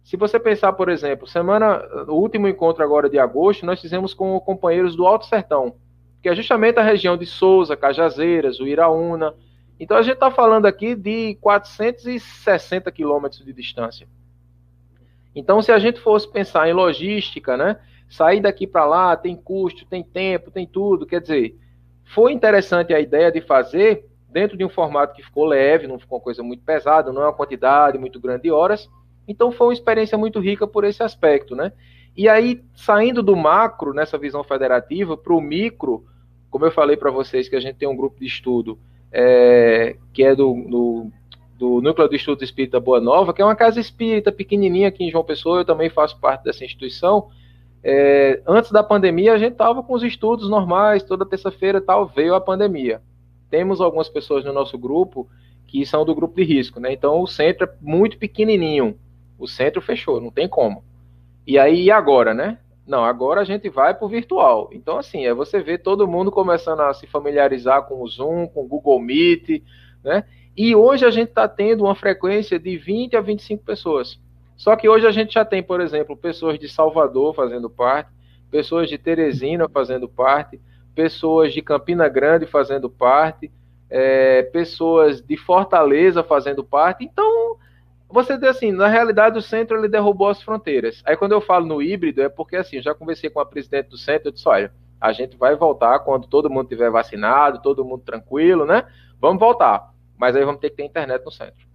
Se 0.05 0.17
você 0.17 0.39
pensar, 0.39 0.73
por 0.73 0.89
exemplo, 0.89 1.27
semana, 1.27 1.83
o 2.09 2.15
último 2.15 2.49
encontro 2.49 2.83
agora 2.83 3.09
de 3.09 3.19
agosto, 3.19 3.67
nós 3.67 3.81
fizemos 3.81 4.15
com 4.15 4.39
companheiros 4.41 4.97
do 4.97 5.07
Alto 5.07 5.27
Sertão, 5.27 5.75
que 6.23 6.29
é 6.29 6.35
justamente 6.35 6.79
a 6.79 6.83
região 6.83 7.17
de 7.17 7.27
Souza, 7.27 7.77
Cajazeiras, 7.77 8.61
Uiraúna. 8.61 9.35
Então 9.79 9.97
a 9.97 10.03
gente 10.03 10.15
está 10.15 10.31
falando 10.31 10.67
aqui 10.67 10.95
de 10.95 11.37
460 11.41 12.91
quilômetros 12.93 13.45
de 13.45 13.53
distância. 13.53 14.07
Então, 15.35 15.63
se 15.63 15.71
a 15.71 15.79
gente 15.79 16.01
fosse 16.01 16.31
pensar 16.31 16.69
em 16.69 16.73
logística, 16.73 17.57
né? 17.57 17.79
Sair 18.09 18.41
daqui 18.41 18.67
para 18.67 18.85
lá 18.85 19.17
tem 19.17 19.37
custo, 19.37 19.87
tem 19.87 20.03
tempo, 20.03 20.51
tem 20.51 20.67
tudo. 20.67 21.07
Quer 21.07 21.21
dizer, 21.21 21.57
foi 22.05 22.33
interessante 22.33 22.93
a 22.93 23.01
ideia 23.01 23.31
de 23.31 23.41
fazer 23.41 24.05
dentro 24.29 24.57
de 24.57 24.65
um 24.65 24.69
formato 24.69 25.15
que 25.15 25.23
ficou 25.23 25.45
leve, 25.45 25.87
não 25.87 25.99
ficou 25.99 26.19
uma 26.19 26.25
coisa 26.25 26.43
muito 26.43 26.63
pesada, 26.65 27.13
não 27.13 27.23
é 27.23 27.27
uma 27.27 27.33
quantidade 27.33 27.99
muito 27.99 28.21
grande 28.21 28.43
de 28.43 28.51
horas. 28.51 28.89
Então 29.27 29.53
foi 29.53 29.69
uma 29.69 29.73
experiência 29.73 30.19
muito 30.19 30.41
rica 30.41 30.67
por 30.67 30.85
esse 30.85 31.03
aspecto, 31.03 31.55
né? 31.55 31.73
E 32.17 32.29
aí, 32.29 32.63
saindo 32.75 33.23
do 33.23 33.37
macro, 33.37 33.95
nessa 33.95 34.19
visão 34.19 34.43
federativa, 34.43 35.17
para 35.17 35.33
o 35.33 35.41
micro, 35.41 36.05
como 36.51 36.67
eu 36.67 36.71
falei 36.71 36.97
para 36.97 37.11
vocês, 37.11 37.49
que 37.49 37.57
a 37.57 37.61
gente 37.61 37.77
tem 37.77 37.89
um 37.89 37.97
grupo 37.97 38.19
de 38.21 38.27
estudo 38.27 38.79
é, 39.13 39.97
que 40.13 40.23
é 40.23 40.35
do, 40.35 40.53
do, 40.69 41.11
do, 41.59 41.81
Núcleo 41.81 42.09
de 42.09 42.45
Espírita 42.45 42.81
Boa 42.81 43.01
Nova, 43.01 43.33
que 43.33 43.43
é 43.43 43.45
uma 43.45 43.57
casa 43.57 43.81
espírita 43.81 44.31
pequenininha 44.31 44.89
aqui 44.89 45.05
em 45.05 45.11
João 45.11 45.25
Pessoa, 45.25 45.61
eu 45.61 45.65
também 45.65 45.89
faço 45.91 46.19
parte 46.19 46.45
dessa 46.45 46.65
instituição. 46.65 47.29
É, 47.83 48.43
antes 48.47 48.71
da 48.71 48.83
pandemia, 48.83 49.33
a 49.33 49.39
gente 49.39 49.53
estava 49.53 49.83
com 49.83 49.95
os 49.95 50.03
estudos 50.03 50.49
normais, 50.49 51.03
toda 51.03 51.25
terça-feira 51.25 51.81
tal, 51.81 52.07
veio 52.07 52.35
a 52.35 52.41
pandemia 52.41 53.01
temos 53.51 53.81
algumas 53.81 54.09
pessoas 54.09 54.45
no 54.45 54.53
nosso 54.53 54.79
grupo 54.79 55.29
que 55.67 55.85
são 55.85 56.05
do 56.05 56.15
grupo 56.15 56.37
de 56.37 56.45
risco, 56.45 56.81
né? 56.81 56.93
Então 56.93 57.21
o 57.21 57.27
centro 57.27 57.67
é 57.67 57.73
muito 57.81 58.17
pequenininho. 58.17 58.99
O 59.39 59.47
centro 59.47 59.83
fechou, 59.83 60.21
não 60.21 60.31
tem 60.31 60.49
como. 60.49 60.83
E 61.47 61.59
aí, 61.59 61.85
e 61.85 61.91
agora, 61.91 62.33
né? 62.33 62.59
Não, 62.91 63.05
agora 63.05 63.41
a 63.41 63.45
gente 63.45 63.69
vai 63.69 63.95
para 63.95 64.05
o 64.05 64.09
virtual. 64.09 64.69
Então, 64.73 64.99
assim, 64.99 65.25
é 65.25 65.33
você 65.33 65.61
ver 65.61 65.79
todo 65.79 66.09
mundo 66.09 66.29
começando 66.33 66.81
a 66.81 66.93
se 66.93 67.07
familiarizar 67.07 67.85
com 67.85 68.03
o 68.03 68.09
Zoom, 68.09 68.49
com 68.49 68.65
o 68.65 68.67
Google 68.67 68.99
Meet, 68.99 69.63
né? 70.03 70.25
E 70.57 70.75
hoje 70.75 71.07
a 71.07 71.11
gente 71.11 71.29
está 71.29 71.47
tendo 71.47 71.85
uma 71.85 71.95
frequência 71.95 72.59
de 72.59 72.77
20 72.77 73.17
a 73.17 73.21
25 73.21 73.63
pessoas. 73.63 74.19
Só 74.57 74.75
que 74.75 74.89
hoje 74.89 75.07
a 75.07 75.13
gente 75.13 75.35
já 75.35 75.45
tem, 75.45 75.63
por 75.63 75.81
exemplo, 75.81 76.17
pessoas 76.17 76.59
de 76.59 76.69
Salvador 76.69 77.33
fazendo 77.33 77.71
parte, 77.71 78.11
pessoas 78.51 78.89
de 78.89 78.99
Teresina 78.99 79.69
fazendo 79.69 80.09
parte, 80.09 80.61
pessoas 80.93 81.53
de 81.53 81.63
Campina 81.63 82.09
Grande 82.09 82.45
fazendo 82.45 82.91
parte, 82.91 83.53
é, 83.89 84.43
pessoas 84.43 85.23
de 85.23 85.37
Fortaleza 85.37 86.25
fazendo 86.25 86.65
parte. 86.65 87.05
Então, 87.05 87.57
você 88.11 88.37
diz 88.37 88.49
assim, 88.49 88.73
na 88.73 88.89
realidade 88.89 89.39
o 89.39 89.43
centro 89.43 89.79
ele 89.79 89.89
derrubou 89.89 90.29
as 90.29 90.43
fronteiras. 90.43 91.03
Aí 91.05 91.17
quando 91.17 91.33
eu 91.33 91.41
falo 91.41 91.67
no 91.67 91.83
híbrido 91.83 92.23
é 92.23 92.29
porque 92.29 92.57
assim, 92.57 92.77
eu 92.77 92.83
já 92.83 92.95
conversei 92.95 93.31
com 93.31 93.41
a 93.41 93.47
presidente 93.47 93.89
do 93.89 93.97
centro, 93.97 94.29
eu 94.29 94.33
disse, 94.33 94.49
olha, 94.49 94.73
a 95.01 95.13
gente 95.13 95.37
vai 95.37 95.57
voltar 95.57 95.99
quando 96.01 96.27
todo 96.27 96.51
mundo 96.51 96.69
tiver 96.69 96.91
vacinado, 96.91 97.63
todo 97.63 97.85
mundo 97.85 98.03
tranquilo, 98.05 98.67
né? 98.67 98.87
Vamos 99.21 99.41
voltar. 99.41 99.91
Mas 100.19 100.37
aí 100.37 100.45
vamos 100.45 100.61
ter 100.61 100.71
que 100.71 100.77
ter 100.77 100.85
internet 100.85 101.25
no 101.25 101.31
centro. 101.31 101.69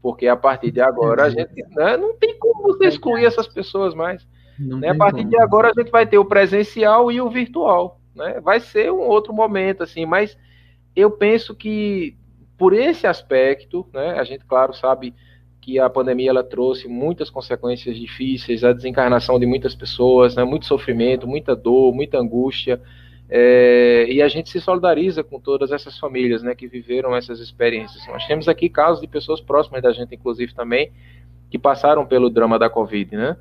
Porque 0.00 0.28
a 0.28 0.36
partir 0.36 0.70
de 0.70 0.80
agora 0.80 1.24
a 1.24 1.30
gente 1.30 1.62
né, 1.70 1.96
não 1.96 2.16
tem 2.16 2.38
como 2.38 2.62
você 2.62 2.86
excluir 2.86 3.24
essas 3.24 3.48
pessoas 3.48 3.94
mais. 3.94 4.26
Né? 4.58 4.90
A 4.90 4.94
partir 4.94 5.22
como. 5.22 5.30
de 5.30 5.40
agora 5.40 5.68
a 5.68 5.80
gente 5.80 5.90
vai 5.90 6.06
ter 6.06 6.18
o 6.18 6.24
presencial 6.24 7.10
e 7.10 7.20
o 7.20 7.30
virtual 7.30 8.00
né? 8.14 8.40
Vai 8.40 8.60
ser 8.60 8.92
um 8.92 9.00
outro 9.00 9.32
momento, 9.32 9.82
assim, 9.82 10.06
mas 10.06 10.36
eu 10.94 11.10
penso 11.10 11.54
que 11.54 12.16
por 12.56 12.72
esse 12.72 13.06
aspecto, 13.06 13.86
né, 13.92 14.18
a 14.18 14.24
gente, 14.24 14.44
claro, 14.44 14.72
sabe 14.72 15.14
que 15.60 15.78
a 15.78 15.88
pandemia 15.88 16.30
ela 16.30 16.42
trouxe 16.42 16.88
muitas 16.88 17.30
consequências 17.30 17.96
difíceis, 17.96 18.64
a 18.64 18.72
desencarnação 18.72 19.38
de 19.38 19.46
muitas 19.46 19.74
pessoas, 19.74 20.34
né, 20.34 20.44
muito 20.44 20.66
sofrimento, 20.66 21.26
muita 21.26 21.54
dor, 21.54 21.94
muita 21.94 22.18
angústia, 22.18 22.80
é, 23.28 24.06
e 24.10 24.20
a 24.20 24.28
gente 24.28 24.50
se 24.50 24.60
solidariza 24.60 25.22
com 25.22 25.40
todas 25.40 25.72
essas 25.72 25.98
famílias 25.98 26.42
né, 26.42 26.54
que 26.54 26.66
viveram 26.66 27.16
essas 27.16 27.40
experiências. 27.40 28.06
Nós 28.08 28.26
temos 28.26 28.48
aqui 28.48 28.68
casos 28.68 29.00
de 29.00 29.06
pessoas 29.06 29.40
próximas 29.40 29.82
da 29.82 29.92
gente, 29.92 30.14
inclusive 30.14 30.52
também, 30.52 30.92
que 31.48 31.58
passaram 31.58 32.04
pelo 32.04 32.28
drama 32.28 32.58
da 32.58 32.68
Covid, 32.68 33.16
né, 33.16 33.36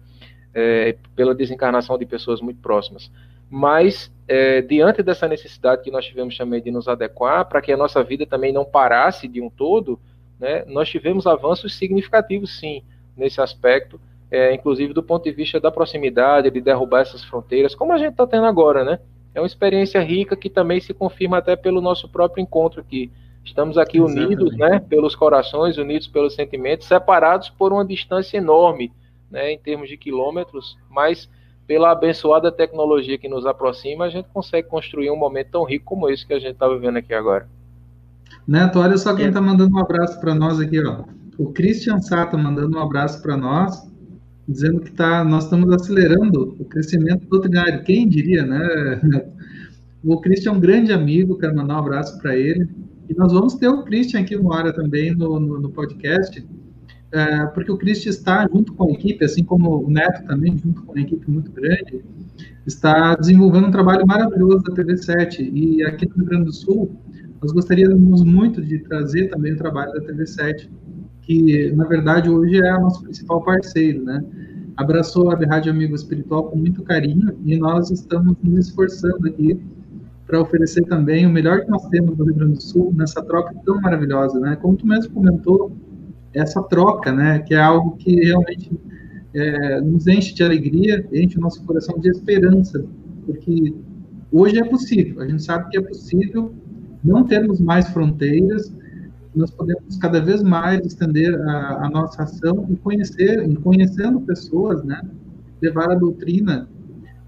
é, 0.53 0.95
pela 1.15 1.33
desencarnação 1.33 1.97
de 1.97 2.05
pessoas 2.05 2.39
muito 2.39 2.61
próximas. 2.61 3.11
Mas, 3.53 4.09
é, 4.29 4.61
diante 4.61 5.03
dessa 5.03 5.27
necessidade 5.27 5.83
que 5.83 5.91
nós 5.91 6.05
tivemos 6.05 6.37
também 6.37 6.61
de 6.61 6.71
nos 6.71 6.87
adequar, 6.87 7.43
para 7.49 7.61
que 7.61 7.73
a 7.73 7.75
nossa 7.75 8.01
vida 8.01 8.25
também 8.25 8.53
não 8.53 8.63
parasse 8.63 9.27
de 9.27 9.41
um 9.41 9.49
todo, 9.49 9.99
né, 10.39 10.63
nós 10.67 10.87
tivemos 10.87 11.27
avanços 11.27 11.75
significativos, 11.75 12.57
sim, 12.57 12.81
nesse 13.15 13.41
aspecto, 13.41 13.99
é, 14.31 14.53
inclusive 14.53 14.93
do 14.93 15.03
ponto 15.03 15.25
de 15.25 15.33
vista 15.33 15.59
da 15.59 15.69
proximidade, 15.69 16.49
de 16.49 16.61
derrubar 16.61 17.01
essas 17.01 17.25
fronteiras, 17.25 17.75
como 17.75 17.91
a 17.91 17.97
gente 17.97 18.11
está 18.11 18.25
tendo 18.25 18.45
agora, 18.45 18.85
né? 18.85 18.99
É 19.35 19.41
uma 19.41 19.47
experiência 19.47 19.99
rica 20.01 20.35
que 20.37 20.49
também 20.49 20.79
se 20.79 20.93
confirma 20.93 21.37
até 21.37 21.57
pelo 21.57 21.81
nosso 21.81 22.07
próprio 22.07 22.41
encontro 22.41 22.79
aqui. 22.79 23.11
Estamos 23.43 23.77
aqui 23.77 23.97
Exatamente. 23.97 24.25
unidos, 24.25 24.57
né, 24.57 24.79
pelos 24.79 25.13
corações, 25.13 25.77
unidos 25.77 26.07
pelos 26.07 26.35
sentimentos, 26.35 26.87
separados 26.87 27.49
por 27.49 27.73
uma 27.73 27.83
distância 27.83 28.37
enorme, 28.37 28.93
né, 29.29 29.51
em 29.51 29.59
termos 29.59 29.89
de 29.89 29.97
quilômetros, 29.97 30.77
mas 30.89 31.29
pela 31.71 31.91
abençoada 31.93 32.51
tecnologia 32.51 33.17
que 33.17 33.29
nos 33.29 33.45
aproxima, 33.45 34.03
a 34.03 34.09
gente 34.09 34.27
consegue 34.33 34.67
construir 34.67 35.09
um 35.09 35.15
momento 35.15 35.51
tão 35.51 35.63
rico 35.63 35.85
como 35.85 36.09
esse 36.09 36.27
que 36.27 36.33
a 36.33 36.39
gente 36.39 36.51
está 36.51 36.67
vivendo 36.67 36.97
aqui 36.97 37.13
agora. 37.13 37.47
Neto, 38.45 38.77
olha 38.77 38.97
só 38.97 39.15
quem 39.15 39.27
está 39.27 39.39
é. 39.39 39.41
mandando 39.41 39.73
um 39.73 39.79
abraço 39.79 40.19
para 40.19 40.35
nós 40.35 40.59
aqui, 40.59 40.85
ó. 40.85 41.05
O 41.37 41.53
Christian 41.53 42.01
Sato 42.01 42.37
mandando 42.37 42.77
um 42.77 42.81
abraço 42.81 43.21
para 43.21 43.37
nós, 43.37 43.89
dizendo 44.45 44.81
que 44.81 44.91
tá, 44.91 45.23
nós 45.23 45.45
estamos 45.45 45.73
acelerando 45.73 46.57
o 46.59 46.65
crescimento 46.65 47.25
doutrinário. 47.29 47.85
Quem 47.85 48.05
diria, 48.05 48.45
né? 48.45 48.99
O 50.03 50.19
Christian 50.19 50.51
é 50.51 50.55
um 50.55 50.59
grande 50.59 50.91
amigo, 50.91 51.37
quero 51.37 51.55
mandar 51.55 51.75
um 51.75 51.79
abraço 51.79 52.19
para 52.21 52.35
ele. 52.35 52.67
E 53.07 53.13
nós 53.13 53.31
vamos 53.31 53.53
ter 53.53 53.69
o 53.69 53.83
Christian 53.83 54.19
aqui 54.19 54.35
uma 54.35 54.53
hora 54.55 54.73
também 54.73 55.15
no, 55.15 55.39
no, 55.39 55.57
no 55.57 55.69
podcast, 55.69 56.45
é, 57.11 57.45
porque 57.47 57.71
o 57.71 57.77
Christian 57.77 58.09
está 58.09 58.47
junto 58.47 58.73
com 58.73 58.89
a 58.89 58.91
equipe, 58.91 59.23
assim 59.25 59.43
como 59.43 59.85
o 59.85 59.89
Neto 59.89 60.25
também, 60.25 60.57
junto 60.57 60.81
com 60.83 60.93
uma 60.93 61.01
equipe 61.01 61.29
muito 61.29 61.51
grande, 61.51 62.01
está 62.65 63.15
desenvolvendo 63.15 63.67
um 63.67 63.71
trabalho 63.71 64.05
maravilhoso 64.07 64.63
da 64.63 64.73
TV7. 64.73 65.51
E 65.53 65.83
aqui 65.83 66.07
no 66.07 66.15
Rio 66.15 66.25
Grande 66.25 66.45
do 66.45 66.53
Sul, 66.53 66.95
nós 67.41 67.51
gostaríamos 67.51 68.23
muito 68.23 68.61
de 68.61 68.79
trazer 68.79 69.27
também 69.27 69.53
o 69.53 69.57
trabalho 69.57 69.91
da 69.93 70.01
TV7, 70.01 70.69
que 71.21 71.71
na 71.73 71.85
verdade 71.85 72.29
hoje 72.29 72.57
é 72.57 72.79
nosso 72.79 73.03
principal 73.03 73.43
parceiro, 73.43 74.03
né? 74.03 74.23
Abraçou 74.77 75.31
a 75.31 75.35
Rádio 75.35 75.71
Amigo 75.71 75.93
Espiritual 75.93 76.45
com 76.45 76.57
muito 76.57 76.81
carinho 76.81 77.35
e 77.43 77.57
nós 77.57 77.91
estamos 77.91 78.37
nos 78.41 78.67
esforçando 78.67 79.27
aqui 79.27 79.59
para 80.25 80.39
oferecer 80.39 80.83
também 80.85 81.25
o 81.25 81.29
melhor 81.29 81.61
que 81.61 81.69
nós 81.69 81.85
temos 81.89 82.17
no 82.17 82.23
Rio 82.23 82.35
Grande 82.35 82.53
do 82.53 82.63
Sul 82.63 82.93
nessa 82.95 83.21
troca 83.21 83.53
tão 83.65 83.81
maravilhosa, 83.81 84.39
né? 84.39 84.55
Como 84.55 84.77
tu 84.77 84.87
mesmo 84.87 85.13
comentou, 85.13 85.75
essa 86.33 86.61
troca, 86.63 87.11
né? 87.11 87.39
Que 87.39 87.53
é 87.53 87.59
algo 87.59 87.95
que 87.97 88.15
realmente 88.15 88.71
é, 89.33 89.81
nos 89.81 90.07
enche 90.07 90.33
de 90.33 90.43
alegria, 90.43 91.07
enche 91.11 91.37
o 91.37 91.41
nosso 91.41 91.63
coração 91.63 91.99
de 91.99 92.09
esperança, 92.09 92.83
porque 93.25 93.73
hoje 94.31 94.59
é 94.59 94.63
possível, 94.63 95.21
a 95.21 95.27
gente 95.27 95.43
sabe 95.43 95.69
que 95.69 95.77
é 95.77 95.81
possível 95.81 96.53
não 97.03 97.23
termos 97.23 97.59
mais 97.59 97.87
fronteiras, 97.89 98.75
nós 99.33 99.49
podemos 99.51 99.97
cada 99.97 100.19
vez 100.19 100.43
mais 100.43 100.85
estender 100.85 101.33
a, 101.41 101.85
a 101.85 101.89
nossa 101.89 102.23
ação 102.23 102.67
e 102.69 102.75
conhecer, 102.75 103.47
e 103.49 103.55
conhecendo 103.55 104.19
pessoas, 104.21 104.83
né, 104.83 105.01
levar 105.61 105.91
a 105.91 105.95
doutrina 105.95 106.69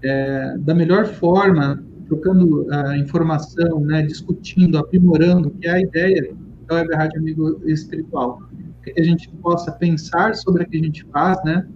é, 0.02 0.58
da 0.58 0.74
melhor 0.74 1.06
forma, 1.06 1.82
trocando 2.06 2.66
a 2.70 2.98
informação, 2.98 3.80
né, 3.80 4.02
discutindo, 4.02 4.76
aprimorando, 4.76 5.50
que 5.50 5.66
é 5.66 5.72
a 5.72 5.80
ideia 5.80 6.34
da 6.68 6.76
Web 6.76 6.94
Rádio 6.94 7.20
Amigo 7.20 7.60
Espiritual, 7.64 8.42
que 8.84 9.00
a 9.00 9.02
gente 9.02 9.28
possa 9.28 9.72
pensar 9.72 10.34
sobre 10.34 10.64
o 10.64 10.68
que 10.68 10.76
a 10.76 10.82
gente 10.82 11.04
faz, 11.06 11.42
né, 11.44 11.66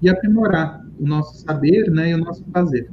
e 0.00 0.08
aprimorar 0.08 0.84
o 0.98 1.06
nosso 1.06 1.36
saber, 1.36 1.90
né, 1.90 2.10
e 2.10 2.14
o 2.14 2.18
nosso 2.18 2.44
fazer. 2.52 2.88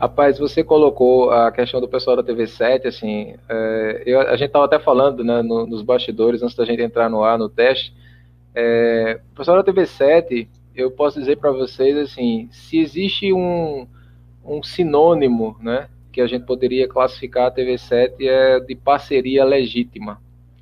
Rapaz, 0.00 0.38
você 0.38 0.64
colocou 0.64 1.30
a 1.30 1.52
questão 1.52 1.80
do 1.80 1.88
pessoal 1.88 2.16
da 2.16 2.24
TV7, 2.24 2.86
assim, 2.86 3.34
é, 3.48 4.02
eu, 4.06 4.20
a 4.20 4.36
gente 4.36 4.46
estava 4.46 4.64
até 4.64 4.78
falando 4.78 5.22
né, 5.22 5.42
no, 5.42 5.66
nos 5.66 5.82
bastidores, 5.82 6.42
antes 6.42 6.56
da 6.56 6.64
gente 6.64 6.82
entrar 6.82 7.10
no 7.10 7.22
ar, 7.22 7.38
no 7.38 7.48
teste, 7.48 7.94
é, 8.54 9.20
o 9.32 9.36
pessoal 9.36 9.62
da 9.62 9.72
TV7, 9.72 10.48
eu 10.74 10.90
posso 10.90 11.18
dizer 11.18 11.36
para 11.36 11.52
vocês, 11.52 11.96
assim, 11.96 12.48
se 12.50 12.78
existe 12.78 13.32
um, 13.32 13.86
um 14.44 14.62
sinônimo, 14.62 15.56
né, 15.60 15.88
que 16.10 16.20
a 16.20 16.26
gente 16.26 16.44
poderia 16.44 16.88
classificar 16.88 17.46
a 17.46 17.54
TV7 17.54 18.14
é 18.20 18.60
de 18.60 18.74
parceria 18.74 19.44
legítima. 19.44 20.20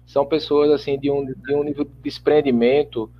São 0.08 0.24
pessoas, 0.24 0.70
assim, 0.70 0.98
de 0.98 1.10
um, 1.10 1.22
de 1.22 1.54
um 1.54 1.62
nível 1.62 1.84
de 1.84 1.90
desprendimento, 2.02 3.10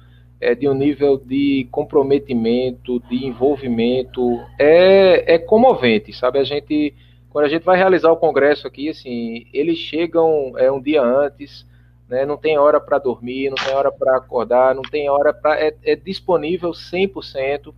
é, 0.41 0.55
de 0.55 0.67
um 0.67 0.73
nível 0.73 1.19
de 1.19 1.69
comprometimento, 1.71 2.99
de 3.01 3.27
envolvimento, 3.27 4.41
é, 4.59 5.35
é 5.35 5.39
comovente, 5.39 6.15
sabe? 6.15 6.39
A 6.39 6.45
gente, 6.45 6.95
quando 7.29 7.45
a 7.45 7.49
gente 7.49 7.63
vai 7.63 7.77
realizar 7.77 8.11
o 8.11 8.17
congresso 8.17 8.67
aqui, 8.67 8.89
assim, 8.89 9.47
eles 9.53 9.77
chegam 9.77 10.55
é, 10.57 10.73
um 10.73 10.81
dia 10.81 11.03
antes, 11.03 11.67
né? 12.09 12.25
Não 12.25 12.39
tem 12.39 12.57
hora 12.57 12.81
para 12.81 12.99
dormir, 12.99 13.51
não 13.51 13.57
tem 13.57 13.75
hora 13.75 13.93
para 13.93 14.17
acordar, 14.17 14.75
não 14.75 14.81
tem 14.81 15.11
hora 15.11 15.35
para 15.35 15.61
é, 15.61 15.77
é 15.85 15.95
disponível 15.95 16.71
100%. 16.71 17.75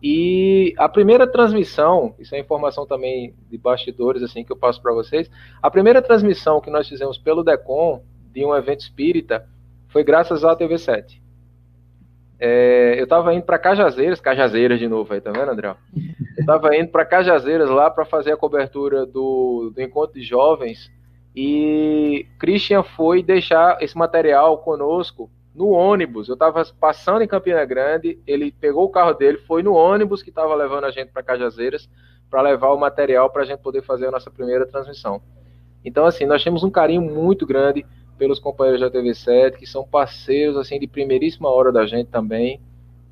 E 0.00 0.72
a 0.78 0.88
primeira 0.88 1.26
transmissão, 1.26 2.14
isso 2.16 2.32
é 2.32 2.38
informação 2.38 2.86
também 2.86 3.34
de 3.50 3.58
bastidores 3.58 4.22
assim 4.22 4.44
que 4.44 4.52
eu 4.52 4.56
passo 4.56 4.80
para 4.80 4.92
vocês. 4.92 5.28
A 5.60 5.68
primeira 5.68 6.00
transmissão 6.00 6.60
que 6.60 6.70
nós 6.70 6.88
fizemos 6.88 7.18
pelo 7.18 7.42
Decom 7.42 8.02
de 8.32 8.44
um 8.44 8.54
evento 8.54 8.80
espírita 8.80 9.46
foi 9.88 10.02
graças 10.02 10.44
à 10.44 10.56
TV7. 10.56 11.20
É, 12.40 12.98
eu 12.98 13.04
estava 13.04 13.32
indo 13.34 13.44
para 13.44 13.58
Cajazeiras, 13.58 14.20
Cajazeiras 14.20 14.78
de 14.78 14.88
novo 14.88 15.12
aí, 15.14 15.20
tá 15.20 15.30
vendo, 15.30 15.50
André? 15.50 15.68
Eu 15.68 16.40
estava 16.40 16.74
indo 16.76 16.88
para 16.88 17.04
Cajazeiras 17.04 17.70
lá 17.70 17.88
para 17.88 18.04
fazer 18.04 18.32
a 18.32 18.36
cobertura 18.36 19.06
do, 19.06 19.70
do 19.72 19.80
encontro 19.80 20.18
de 20.18 20.24
jovens 20.24 20.90
e 21.36 22.26
Christian 22.38 22.82
foi 22.82 23.22
deixar 23.22 23.80
esse 23.80 23.96
material 23.96 24.58
conosco 24.58 25.30
no 25.54 25.68
ônibus. 25.68 26.28
Eu 26.28 26.34
estava 26.34 26.64
passando 26.80 27.22
em 27.22 27.28
Campina 27.28 27.64
Grande, 27.64 28.18
ele 28.26 28.50
pegou 28.50 28.84
o 28.84 28.90
carro 28.90 29.14
dele, 29.14 29.38
foi 29.38 29.62
no 29.62 29.74
ônibus 29.74 30.22
que 30.22 30.30
estava 30.30 30.54
levando 30.54 30.84
a 30.84 30.90
gente 30.90 31.12
para 31.12 31.22
Cajazeiras 31.22 31.88
para 32.28 32.42
levar 32.42 32.72
o 32.72 32.78
material 32.78 33.30
para 33.30 33.42
a 33.42 33.44
gente 33.44 33.60
poder 33.60 33.82
fazer 33.82 34.08
a 34.08 34.10
nossa 34.10 34.30
primeira 34.30 34.66
transmissão. 34.66 35.22
Então, 35.84 36.06
assim, 36.06 36.26
nós 36.26 36.42
temos 36.42 36.62
um 36.64 36.70
carinho 36.70 37.02
muito 37.02 37.46
grande 37.46 37.84
pelos 38.18 38.38
companheiros 38.38 38.80
da 38.80 38.90
TV7, 38.90 39.56
que 39.56 39.66
são 39.66 39.84
parceiros 39.84 40.56
assim 40.56 40.78
de 40.78 40.86
primeiríssima 40.86 41.48
hora 41.48 41.72
da 41.72 41.86
gente 41.86 42.08
também, 42.08 42.60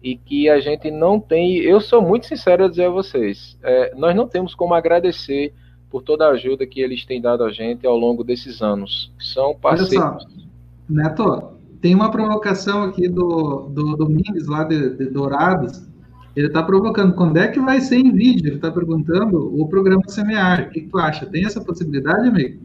e 0.03 0.17
que 0.17 0.49
a 0.49 0.61
gente 0.61 0.91
não 0.91 1.21
tem. 1.21 1.57
Eu 1.59 1.81
sou 1.81 2.01
muito 2.01 2.27
sincero 2.27 2.65
a 2.65 2.69
dizer 2.69 2.87
a 2.87 2.91
vocês, 2.91 3.59
é, 3.63 3.95
nós 3.95 4.15
não 4.15 4.27
temos 4.27 4.55
como 4.55 4.75
agradecer 4.75 5.53
por 5.91 6.03
toda 6.03 6.27
a 6.27 6.31
ajuda 6.31 6.67
que 6.67 6.81
eles 6.81 7.05
têm 7.05 7.21
dado 7.21 7.43
a 7.43 7.51
gente 7.51 7.87
ao 7.87 7.97
longo 7.97 8.23
desses 8.23 8.63
anos. 8.63 9.13
São 9.19 9.55
parceiros. 9.55 9.97
Olha 9.97 10.21
só, 10.21 10.29
Neto, 10.89 11.61
tem 11.81 11.95
uma 11.95 12.11
provocação 12.11 12.85
aqui 12.85 13.09
do, 13.09 13.69
do 13.71 13.97
Domingues, 13.97 14.47
lá 14.47 14.65
de, 14.65 14.97
de 14.97 15.07
Dourados. 15.07 15.89
Ele 16.37 16.47
está 16.47 16.63
provocando 16.63 17.15
quando 17.15 17.37
é 17.39 17.49
que 17.49 17.59
vai 17.59 17.81
ser 17.81 17.97
em 17.97 18.13
vídeo. 18.13 18.49
Ele 18.49 18.57
está 18.57 18.71
perguntando 18.71 19.61
o 19.61 19.67
programa 19.69 20.03
Semear. 20.07 20.69
O 20.69 20.71
que, 20.71 20.83
que 20.83 20.89
tu 20.89 20.99
acha? 20.99 21.27
Tem 21.27 21.45
essa 21.45 21.61
possibilidade, 21.61 22.29
amigo? 22.29 22.61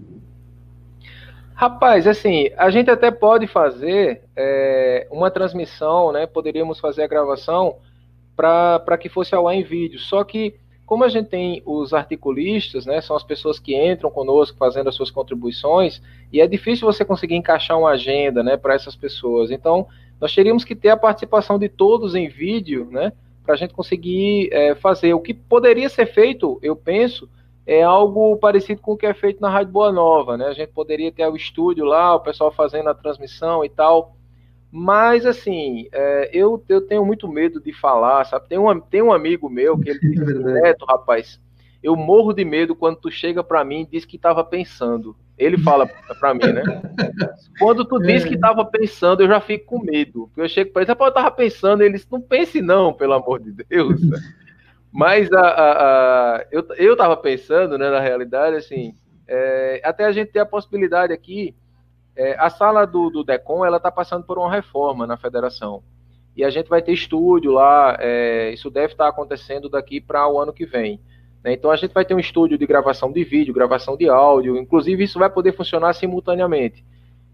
Rapaz, 1.55 2.05
assim, 2.05 2.49
a 2.57 2.69
gente 2.69 2.91
até 2.91 3.09
pode 3.09 3.47
fazer 3.47 4.23
é, 4.35 5.07
uma 5.09 5.31
transmissão, 5.31 6.11
né? 6.11 6.27
Poderíamos 6.27 6.81
fazer 6.81 7.03
a 7.03 7.07
gravação 7.07 7.77
para 8.35 8.97
que 8.99 9.07
fosse 9.07 9.33
ao 9.33 9.47
ar 9.47 9.55
em 9.55 9.63
vídeo. 9.63 9.97
Só 9.97 10.21
que, 10.25 10.55
como 10.85 11.05
a 11.05 11.07
gente 11.07 11.29
tem 11.29 11.63
os 11.65 11.93
articulistas, 11.93 12.85
né? 12.85 12.99
São 12.99 13.15
as 13.15 13.23
pessoas 13.23 13.57
que 13.57 13.73
entram 13.73 14.11
conosco 14.11 14.57
fazendo 14.57 14.89
as 14.89 14.95
suas 14.95 15.09
contribuições, 15.09 16.01
e 16.29 16.41
é 16.41 16.47
difícil 16.47 16.85
você 16.85 17.05
conseguir 17.05 17.35
encaixar 17.35 17.79
uma 17.79 17.91
agenda, 17.91 18.43
né? 18.43 18.57
Para 18.57 18.73
essas 18.73 18.97
pessoas. 18.97 19.49
Então, 19.49 19.87
nós 20.19 20.35
teríamos 20.35 20.65
que 20.65 20.75
ter 20.75 20.89
a 20.89 20.97
participação 20.97 21.57
de 21.57 21.69
todos 21.69 22.15
em 22.15 22.27
vídeo, 22.27 22.89
né? 22.91 23.13
Para 23.45 23.53
a 23.53 23.57
gente 23.57 23.73
conseguir 23.73 24.49
é, 24.51 24.75
fazer. 24.75 25.13
O 25.13 25.21
que 25.21 25.33
poderia 25.33 25.87
ser 25.87 26.07
feito, 26.07 26.59
eu 26.61 26.75
penso, 26.75 27.29
é 27.65 27.81
algo 27.81 28.37
parecido 28.37 28.81
com 28.81 28.93
o 28.93 28.97
que 28.97 29.05
é 29.05 29.13
feito 29.13 29.41
na 29.41 29.49
Rádio 29.49 29.73
Boa 29.73 29.91
Nova, 29.91 30.37
né? 30.37 30.45
A 30.45 30.53
gente 30.53 30.71
poderia 30.71 31.11
ter 31.11 31.27
o 31.27 31.35
estúdio 31.35 31.83
lá, 31.83 32.13
o 32.15 32.19
pessoal 32.19 32.51
fazendo 32.51 32.89
a 32.89 32.93
transmissão 32.93 33.65
e 33.65 33.69
tal. 33.69 34.15
Mas, 34.71 35.25
assim, 35.25 35.87
é, 35.91 36.29
eu, 36.33 36.63
eu 36.69 36.81
tenho 36.81 37.05
muito 37.05 37.27
medo 37.27 37.61
de 37.61 37.73
falar, 37.73 38.25
sabe? 38.25 38.47
Tem 38.47 38.59
um, 38.59 38.79
tem 38.79 39.01
um 39.01 39.13
amigo 39.13 39.49
meu 39.49 39.79
que 39.79 39.89
ele 39.89 39.99
diz 40.03 40.21
assim, 40.21 40.43
Neto, 40.43 40.85
rapaz, 40.85 41.39
eu 41.81 41.95
morro 41.95 42.33
de 42.33 42.45
medo 42.45 42.75
quando 42.75 42.97
tu 42.97 43.09
chega 43.09 43.43
para 43.43 43.63
mim 43.63 43.81
e 43.81 43.85
diz 43.85 44.05
que 44.05 44.15
estava 44.15 44.43
pensando. 44.43 45.15
Ele 45.37 45.57
fala 45.57 45.87
para 46.19 46.33
mim, 46.33 46.51
né? 46.51 46.63
Quando 47.57 47.83
tu 47.83 47.99
diz 47.99 48.25
que 48.25 48.35
estava 48.35 48.63
pensando, 48.63 49.23
eu 49.23 49.27
já 49.27 49.39
fico 49.39 49.65
com 49.65 49.79
medo. 49.79 50.29
Eu 50.37 50.47
chego 50.47 50.71
para 50.71 50.83
ele, 50.83 50.91
eu 50.91 51.07
estava 51.07 51.31
pensando, 51.31 51.81
ele 51.81 51.93
disse, 51.93 52.07
não 52.11 52.21
pense 52.21 52.61
não, 52.61 52.93
pelo 52.93 53.13
amor 53.13 53.39
de 53.39 53.51
Deus. 53.51 54.01
Mas 54.95 55.29
a, 55.33 55.41
a, 55.41 56.35
a, 56.37 56.45
eu, 56.49 56.65
eu 56.77 56.93
estava 56.93 57.17
pensando, 57.17 57.77
né, 57.77 57.89
na 57.89 57.99
realidade, 57.99 58.55
assim, 58.55 58.95
é, 59.27 59.81
até 59.83 60.05
a 60.05 60.11
gente 60.13 60.31
ter 60.31 60.39
a 60.39 60.45
possibilidade 60.45 61.11
aqui, 61.11 61.53
é, 62.15 62.37
a 62.39 62.49
sala 62.49 62.85
do, 62.87 63.09
do 63.09 63.21
DECOM, 63.21 63.65
ela 63.65 63.75
está 63.75 63.91
passando 63.91 64.23
por 64.23 64.37
uma 64.37 64.49
reforma 64.49 65.05
na 65.05 65.17
federação. 65.17 65.83
E 66.33 66.45
a 66.45 66.49
gente 66.49 66.69
vai 66.69 66.81
ter 66.81 66.93
estúdio 66.93 67.51
lá, 67.51 67.97
é, 67.99 68.51
isso 68.53 68.69
deve 68.69 68.93
estar 68.93 69.03
tá 69.03 69.09
acontecendo 69.09 69.67
daqui 69.67 69.99
para 69.99 70.29
o 70.29 70.39
ano 70.39 70.53
que 70.53 70.65
vem. 70.65 71.01
Né? 71.43 71.51
Então 71.51 71.71
a 71.71 71.75
gente 71.75 71.93
vai 71.93 72.05
ter 72.05 72.15
um 72.15 72.19
estúdio 72.19 72.57
de 72.57 72.65
gravação 72.65 73.11
de 73.11 73.21
vídeo, 73.25 73.53
gravação 73.53 73.97
de 73.97 74.07
áudio, 74.07 74.55
inclusive 74.55 75.03
isso 75.03 75.19
vai 75.19 75.29
poder 75.29 75.51
funcionar 75.51 75.91
simultaneamente. 75.91 76.85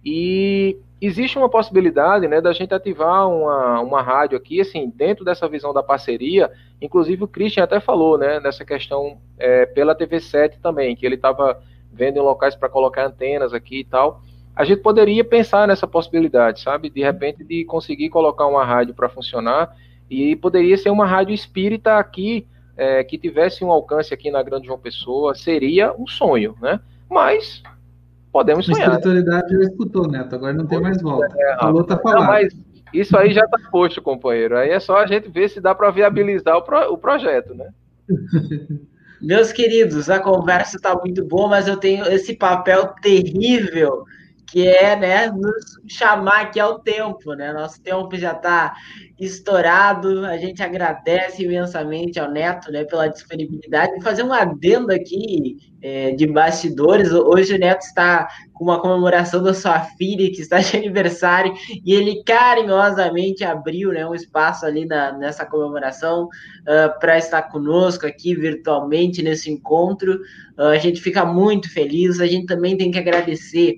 E 0.04 0.78
existe 1.02 1.38
uma 1.38 1.50
possibilidade 1.50 2.28
né, 2.28 2.40
da 2.40 2.54
gente 2.54 2.74
ativar 2.74 3.28
uma, 3.28 3.82
uma 3.82 4.02
rádio 4.02 4.38
aqui, 4.38 4.62
assim, 4.62 4.92
dentro 4.96 5.26
dessa 5.26 5.48
visão 5.48 5.74
da 5.74 5.82
parceria, 5.82 6.52
inclusive 6.80 7.24
o 7.24 7.28
Christian 7.28 7.64
até 7.64 7.80
falou, 7.80 8.18
né, 8.18 8.40
nessa 8.40 8.64
questão 8.64 9.18
é, 9.38 9.66
pela 9.66 9.96
TV7 9.96 10.60
também, 10.62 10.96
que 10.96 11.06
ele 11.06 11.16
estava 11.16 11.62
vendo 11.92 12.18
em 12.18 12.22
locais 12.22 12.56
para 12.56 12.70
colocar 12.70 13.06
antenas 13.06 13.54
aqui 13.54 13.80
e 13.80 13.84
tal. 13.84 14.22
A 14.56 14.64
gente 14.64 14.82
poderia 14.82 15.24
pensar 15.24 15.68
nessa 15.68 15.88
possibilidade, 15.88 16.62
sabe? 16.62 16.90
De 16.90 17.02
repente, 17.02 17.44
de 17.44 17.64
conseguir 17.66 18.10
colocar 18.10 18.46
uma 18.46 18.66
rádio 18.66 18.94
para 18.94 19.10
funcionar 19.10 19.76
e 20.10 20.36
poderia 20.36 20.78
ser 20.78 20.90
uma 20.90 21.06
rádio 21.06 21.34
espírita 21.34 21.98
aqui 21.98 22.46
é, 22.76 23.04
que 23.04 23.18
tivesse 23.18 23.64
um 23.64 23.72
alcance 23.72 24.14
aqui 24.14 24.30
na 24.30 24.44
Grande 24.44 24.68
João 24.68 24.80
Pessoa, 24.80 25.34
seria 25.34 25.94
um 25.94 26.06
sonho, 26.06 26.56
né? 26.62 26.80
Mas 27.10 27.64
podemos 28.32 28.66
sonhar. 28.66 28.90
A 28.90 28.98
espiritualidade 28.98 29.54
já 29.54 29.62
escutou, 29.62 30.08
Neto, 30.08 30.36
agora 30.36 30.54
não 30.54 30.66
tem 30.66 30.82
mais 30.82 31.02
volta. 31.02 31.34
É, 31.38 31.58
Falou, 31.58 31.84
tá 31.84 31.98
falando. 31.98 32.28
mas 32.28 32.54
isso 32.94 33.18
aí 33.18 33.34
já 33.34 33.44
está 33.44 33.58
posto, 33.72 34.02
companheiro. 34.02 34.58
Aí 34.58 34.70
é 34.70 34.80
só 34.80 34.98
a 34.98 35.08
gente 35.08 35.30
ver 35.30 35.50
se 35.50 35.60
dá 35.62 35.74
para 35.74 35.92
viabilizar 35.92 36.58
o, 36.58 36.62
pro, 36.62 36.94
o 36.94 36.98
projeto, 36.98 37.54
né? 37.54 37.70
Meus 39.22 39.52
queridos, 39.52 40.10
a 40.10 40.20
conversa 40.20 40.78
está 40.78 40.96
muito 40.96 41.24
boa, 41.24 41.48
mas 41.48 41.68
eu 41.68 41.78
tenho 41.78 42.06
esse 42.06 42.36
papel 42.36 42.88
terrível 43.04 44.04
que 44.52 44.68
é 44.68 44.98
né, 44.98 45.28
nos 45.28 45.80
chamar 45.88 46.42
aqui 46.42 46.60
ao 46.60 46.80
tempo, 46.80 47.34
né? 47.34 47.54
Nosso 47.54 47.82
tempo 47.82 48.18
já 48.18 48.34
está 48.34 48.74
estourado. 49.18 50.26
A 50.26 50.38
gente 50.38 50.62
agradece 50.62 51.44
imensamente 51.44 52.20
ao 52.20 52.30
Neto 52.30 52.70
né, 52.70 52.84
pela 52.84 53.08
disponibilidade. 53.08 53.94
Vou 53.94 54.02
fazer 54.02 54.24
um 54.24 54.34
adendo 54.34 54.92
aqui 54.92 55.56
é, 55.82 56.12
de 56.12 56.28
bastidores. 56.28 57.14
Hoje 57.14 57.56
o 57.56 57.58
Neto 57.58 57.84
está 57.84 58.28
com 58.52 58.66
uma 58.66 58.82
comemoração 58.82 59.42
da 59.42 59.54
sua 59.54 59.80
filha, 59.80 60.30
que 60.30 60.42
está 60.42 60.60
de 60.60 60.76
aniversário, 60.76 61.54
e 61.86 61.94
ele 61.94 62.22
carinhosamente 62.24 63.46
abriu 63.46 63.94
né, 63.94 64.06
um 64.06 64.14
espaço 64.14 64.66
ali 64.66 64.86
na, 64.86 65.18
nessa 65.18 65.46
comemoração 65.46 66.26
uh, 66.26 66.28
ah, 66.68 66.90
para 66.90 67.18
estar 67.18 67.44
conosco 67.44 68.06
aqui 68.06 68.36
virtualmente 68.36 69.24
nesse 69.24 69.50
encontro. 69.50 70.20
Uh, 70.58 70.64
a 70.64 70.78
gente 70.78 71.02
fica 71.02 71.26
muito 71.26 71.72
feliz. 71.72 72.20
A 72.20 72.28
gente 72.28 72.48
também 72.48 72.78
tem 72.78 72.92
que 72.92 73.00
agradecer 73.00 73.78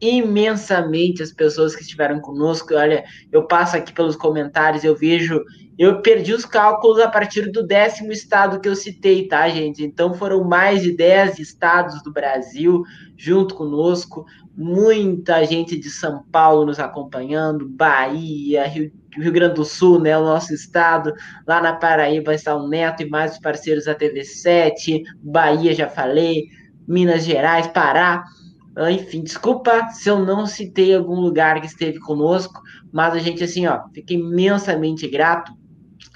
imensamente 0.00 1.22
as 1.22 1.32
pessoas 1.32 1.76
que 1.76 1.82
estiveram 1.82 2.20
conosco. 2.20 2.74
Olha, 2.74 3.04
eu 3.30 3.46
passo 3.46 3.76
aqui 3.76 3.92
pelos 3.92 4.16
comentários, 4.16 4.84
eu 4.84 4.96
vejo. 4.96 5.42
Eu 5.78 6.02
perdi 6.02 6.34
os 6.34 6.44
cálculos 6.44 6.98
a 6.98 7.08
partir 7.08 7.50
do 7.50 7.66
décimo 7.66 8.12
estado 8.12 8.60
que 8.60 8.68
eu 8.68 8.76
citei, 8.76 9.26
tá, 9.26 9.48
gente? 9.48 9.82
Então 9.82 10.12
foram 10.12 10.44
mais 10.44 10.82
de 10.82 10.92
10 10.94 11.38
estados 11.38 12.02
do 12.02 12.12
Brasil 12.12 12.82
junto 13.16 13.54
conosco, 13.54 14.26
muita 14.56 15.44
gente 15.44 15.78
de 15.78 15.88
São 15.88 16.22
Paulo 16.30 16.66
nos 16.66 16.78
acompanhando, 16.78 17.66
Bahia, 17.66 18.66
Rio, 18.66 18.92
Rio 19.16 19.32
Grande 19.32 19.54
do 19.54 19.64
Sul, 19.64 19.98
né, 19.98 20.16
o 20.18 20.24
nosso 20.24 20.52
estado, 20.52 21.12
lá 21.46 21.62
na 21.62 21.74
Paraíba 21.74 22.34
está 22.34 22.54
o 22.54 22.68
Neto 22.68 23.02
e 23.02 23.08
mais 23.08 23.32
os 23.32 23.38
parceiros 23.38 23.86
da 23.86 23.94
TV7, 23.94 25.02
Bahia 25.22 25.74
já 25.74 25.88
falei, 25.88 26.44
Minas 26.86 27.24
Gerais, 27.24 27.68
Pará. 27.68 28.24
Ah, 28.76 28.90
enfim, 28.90 29.22
desculpa 29.22 29.88
se 29.88 30.08
eu 30.08 30.24
não 30.24 30.46
citei 30.46 30.94
algum 30.94 31.20
lugar 31.20 31.60
que 31.60 31.66
esteve 31.66 31.98
conosco, 31.98 32.60
mas 32.92 33.14
a 33.14 33.18
gente, 33.18 33.42
assim, 33.42 33.66
ó, 33.66 33.80
fica 33.92 34.14
imensamente 34.14 35.08
grato. 35.08 35.52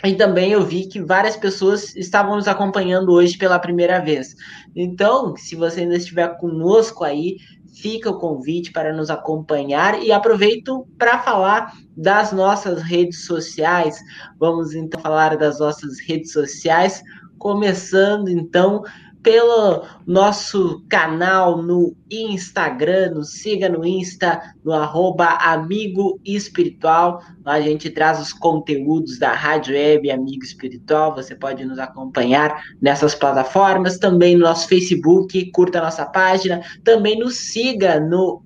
E 0.04 0.14
também 0.14 0.52
eu 0.52 0.64
vi 0.64 0.86
que 0.86 1.00
várias 1.00 1.36
pessoas 1.36 1.94
estavam 1.96 2.36
nos 2.36 2.46
acompanhando 2.46 3.12
hoje 3.12 3.38
pela 3.38 3.58
primeira 3.58 4.00
vez. 4.00 4.34
Então, 4.74 5.36
se 5.36 5.56
você 5.56 5.80
ainda 5.80 5.96
estiver 5.96 6.36
conosco 6.38 7.04
aí, 7.04 7.36
fica 7.74 8.10
o 8.10 8.18
convite 8.18 8.70
para 8.70 8.92
nos 8.92 9.10
acompanhar 9.10 10.02
e 10.02 10.12
aproveito 10.12 10.86
para 10.96 11.18
falar 11.18 11.72
das 11.96 12.32
nossas 12.32 12.82
redes 12.82 13.24
sociais. 13.24 13.98
Vamos 14.38 14.74
então 14.74 15.00
falar 15.00 15.36
das 15.36 15.58
nossas 15.58 15.98
redes 16.00 16.32
sociais, 16.32 17.02
começando 17.38 18.28
então 18.28 18.82
pelo 19.24 19.84
nosso 20.06 20.84
canal 20.86 21.62
no 21.62 21.96
Instagram, 22.10 23.12
nos 23.14 23.40
siga 23.40 23.70
no 23.70 23.82
Insta, 23.84 24.38
no 24.62 24.70
arroba 24.70 25.24
Amigo 25.40 26.20
Espiritual. 26.22 27.22
Lá 27.42 27.54
a 27.54 27.60
gente 27.60 27.88
traz 27.88 28.20
os 28.20 28.34
conteúdos 28.34 29.18
da 29.18 29.32
Rádio 29.32 29.74
Web 29.74 30.10
Amigo 30.10 30.44
Espiritual. 30.44 31.14
Você 31.14 31.34
pode 31.34 31.64
nos 31.64 31.78
acompanhar 31.78 32.62
nessas 32.82 33.14
plataformas, 33.14 33.96
também 33.96 34.36
no 34.36 34.42
nosso 34.42 34.68
Facebook, 34.68 35.50
curta 35.52 35.78
a 35.78 35.84
nossa 35.84 36.04
página, 36.04 36.60
também 36.84 37.18
nos 37.18 37.36
siga 37.36 37.98
no 37.98 38.44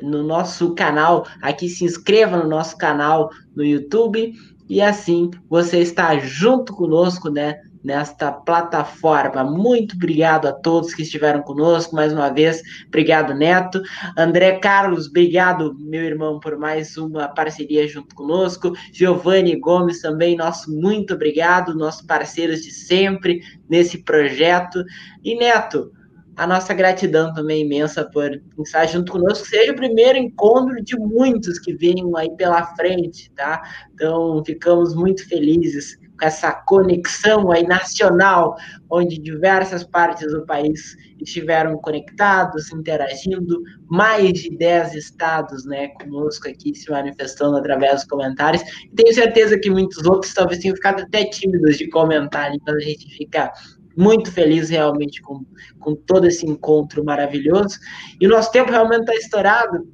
no 0.00 0.20
nosso 0.24 0.74
canal, 0.74 1.24
aqui 1.40 1.68
se 1.68 1.84
inscreva 1.84 2.36
no 2.36 2.48
nosso 2.48 2.76
canal 2.76 3.30
no 3.54 3.64
YouTube 3.64 4.34
e 4.68 4.82
assim 4.82 5.30
você 5.48 5.78
está 5.78 6.18
junto 6.18 6.74
conosco, 6.74 7.30
né, 7.30 7.54
nesta 7.82 8.30
plataforma. 8.30 9.44
Muito 9.44 9.96
obrigado 9.96 10.46
a 10.46 10.52
todos 10.52 10.94
que 10.94 11.02
estiveram 11.02 11.42
conosco 11.42 11.94
mais 11.94 12.12
uma 12.12 12.30
vez. 12.30 12.62
Obrigado, 12.86 13.34
Neto. 13.34 13.82
André 14.16 14.58
Carlos, 14.58 15.08
obrigado, 15.08 15.74
meu 15.78 16.02
irmão, 16.02 16.38
por 16.38 16.56
mais 16.56 16.96
uma 16.96 17.28
parceria 17.28 17.86
junto 17.88 18.14
conosco. 18.14 18.72
Giovanni 18.92 19.56
Gomes 19.56 20.00
também, 20.00 20.36
nosso 20.36 20.72
muito 20.72 21.14
obrigado, 21.14 21.74
nossos 21.74 22.02
parceiros 22.02 22.62
de 22.62 22.70
sempre 22.70 23.40
nesse 23.68 23.98
projeto. 24.04 24.84
E 25.24 25.34
Neto, 25.34 25.90
a 26.36 26.46
nossa 26.46 26.72
gratidão 26.72 27.32
também 27.32 27.62
imensa 27.62 28.04
por 28.04 28.40
estar 28.64 28.86
junto 28.86 29.12
conosco. 29.12 29.46
Seja 29.46 29.72
o 29.72 29.76
primeiro 29.76 30.18
encontro 30.18 30.82
de 30.82 30.96
muitos 30.96 31.58
que 31.58 31.74
venham 31.74 32.16
aí 32.16 32.30
pela 32.36 32.74
frente, 32.74 33.30
tá? 33.32 33.62
Então, 33.92 34.42
ficamos 34.44 34.94
muito 34.94 35.28
felizes 35.28 35.98
essa 36.22 36.52
conexão 36.52 37.50
aí 37.50 37.64
nacional, 37.66 38.54
onde 38.88 39.18
diversas 39.18 39.82
partes 39.82 40.32
do 40.32 40.46
país 40.46 40.96
estiveram 41.20 41.76
conectados, 41.78 42.72
interagindo, 42.72 43.60
mais 43.90 44.32
de 44.34 44.56
10 44.56 44.94
estados, 44.94 45.64
né, 45.64 45.88
conosco 45.88 46.48
aqui 46.48 46.74
se 46.76 46.88
manifestando 46.90 47.56
através 47.56 47.94
dos 47.94 48.04
comentários. 48.04 48.62
Tenho 48.94 49.12
certeza 49.12 49.58
que 49.58 49.68
muitos 49.68 50.06
outros 50.06 50.32
talvez 50.32 50.60
tenham 50.60 50.76
ficado 50.76 51.02
até 51.02 51.24
tímidos 51.24 51.76
de 51.76 51.88
comentar, 51.90 52.54
então 52.54 52.76
a 52.76 52.80
gente 52.80 53.04
fica 53.16 53.52
muito 53.96 54.30
feliz 54.30 54.70
realmente 54.70 55.20
com, 55.20 55.44
com 55.80 55.96
todo 55.96 56.26
esse 56.26 56.46
encontro 56.46 57.04
maravilhoso. 57.04 57.78
E 58.20 58.26
o 58.28 58.30
nosso 58.30 58.52
tempo 58.52 58.70
realmente 58.70 59.00
está 59.00 59.14
estourado. 59.14 59.88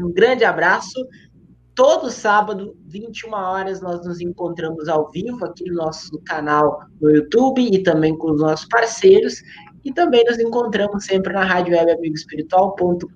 Um 0.00 0.12
grande 0.12 0.44
abraço 0.44 0.98
todo 1.78 2.10
sábado, 2.10 2.76
21 2.88 3.32
horas, 3.32 3.80
nós 3.80 4.04
nos 4.04 4.20
encontramos 4.20 4.88
ao 4.88 5.08
vivo 5.12 5.44
aqui 5.44 5.62
no 5.70 5.76
nosso 5.76 6.20
canal 6.24 6.80
no 7.00 7.08
YouTube 7.08 7.62
e 7.62 7.80
também 7.84 8.18
com 8.18 8.32
os 8.32 8.40
nossos 8.40 8.66
parceiros. 8.66 9.40
E 9.84 9.92
também 9.92 10.24
nos 10.24 10.40
encontramos 10.40 11.04
sempre 11.04 11.32
na 11.32 11.44
Rádio 11.44 11.76
Web 11.76 11.92
Amigo 11.92 12.16
Espiritual.com.br, 12.16 13.06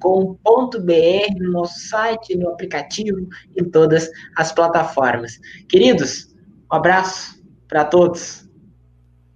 no 1.41 1.51
nosso 1.51 1.77
site, 1.89 2.37
no 2.37 2.51
aplicativo, 2.51 3.29
em 3.57 3.65
todas 3.65 4.09
as 4.37 4.53
plataformas. 4.53 5.41
Queridos, 5.69 6.33
um 6.73 6.77
abraço 6.77 7.43
para 7.67 7.85
todos. 7.85 8.49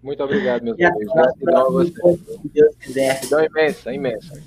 Muito 0.04 0.22
obrigado, 0.22 0.62
meus 0.62 0.80
amigos. 0.80 1.12
Gratidão 1.12 1.66
a 1.66 1.70
você. 1.70 1.92
Se 1.92 2.48
Deus 2.54 2.76
quiser. 2.76 3.14
Gratidão 3.14 3.44
imensa, 3.44 3.92
imensa. 3.92 4.40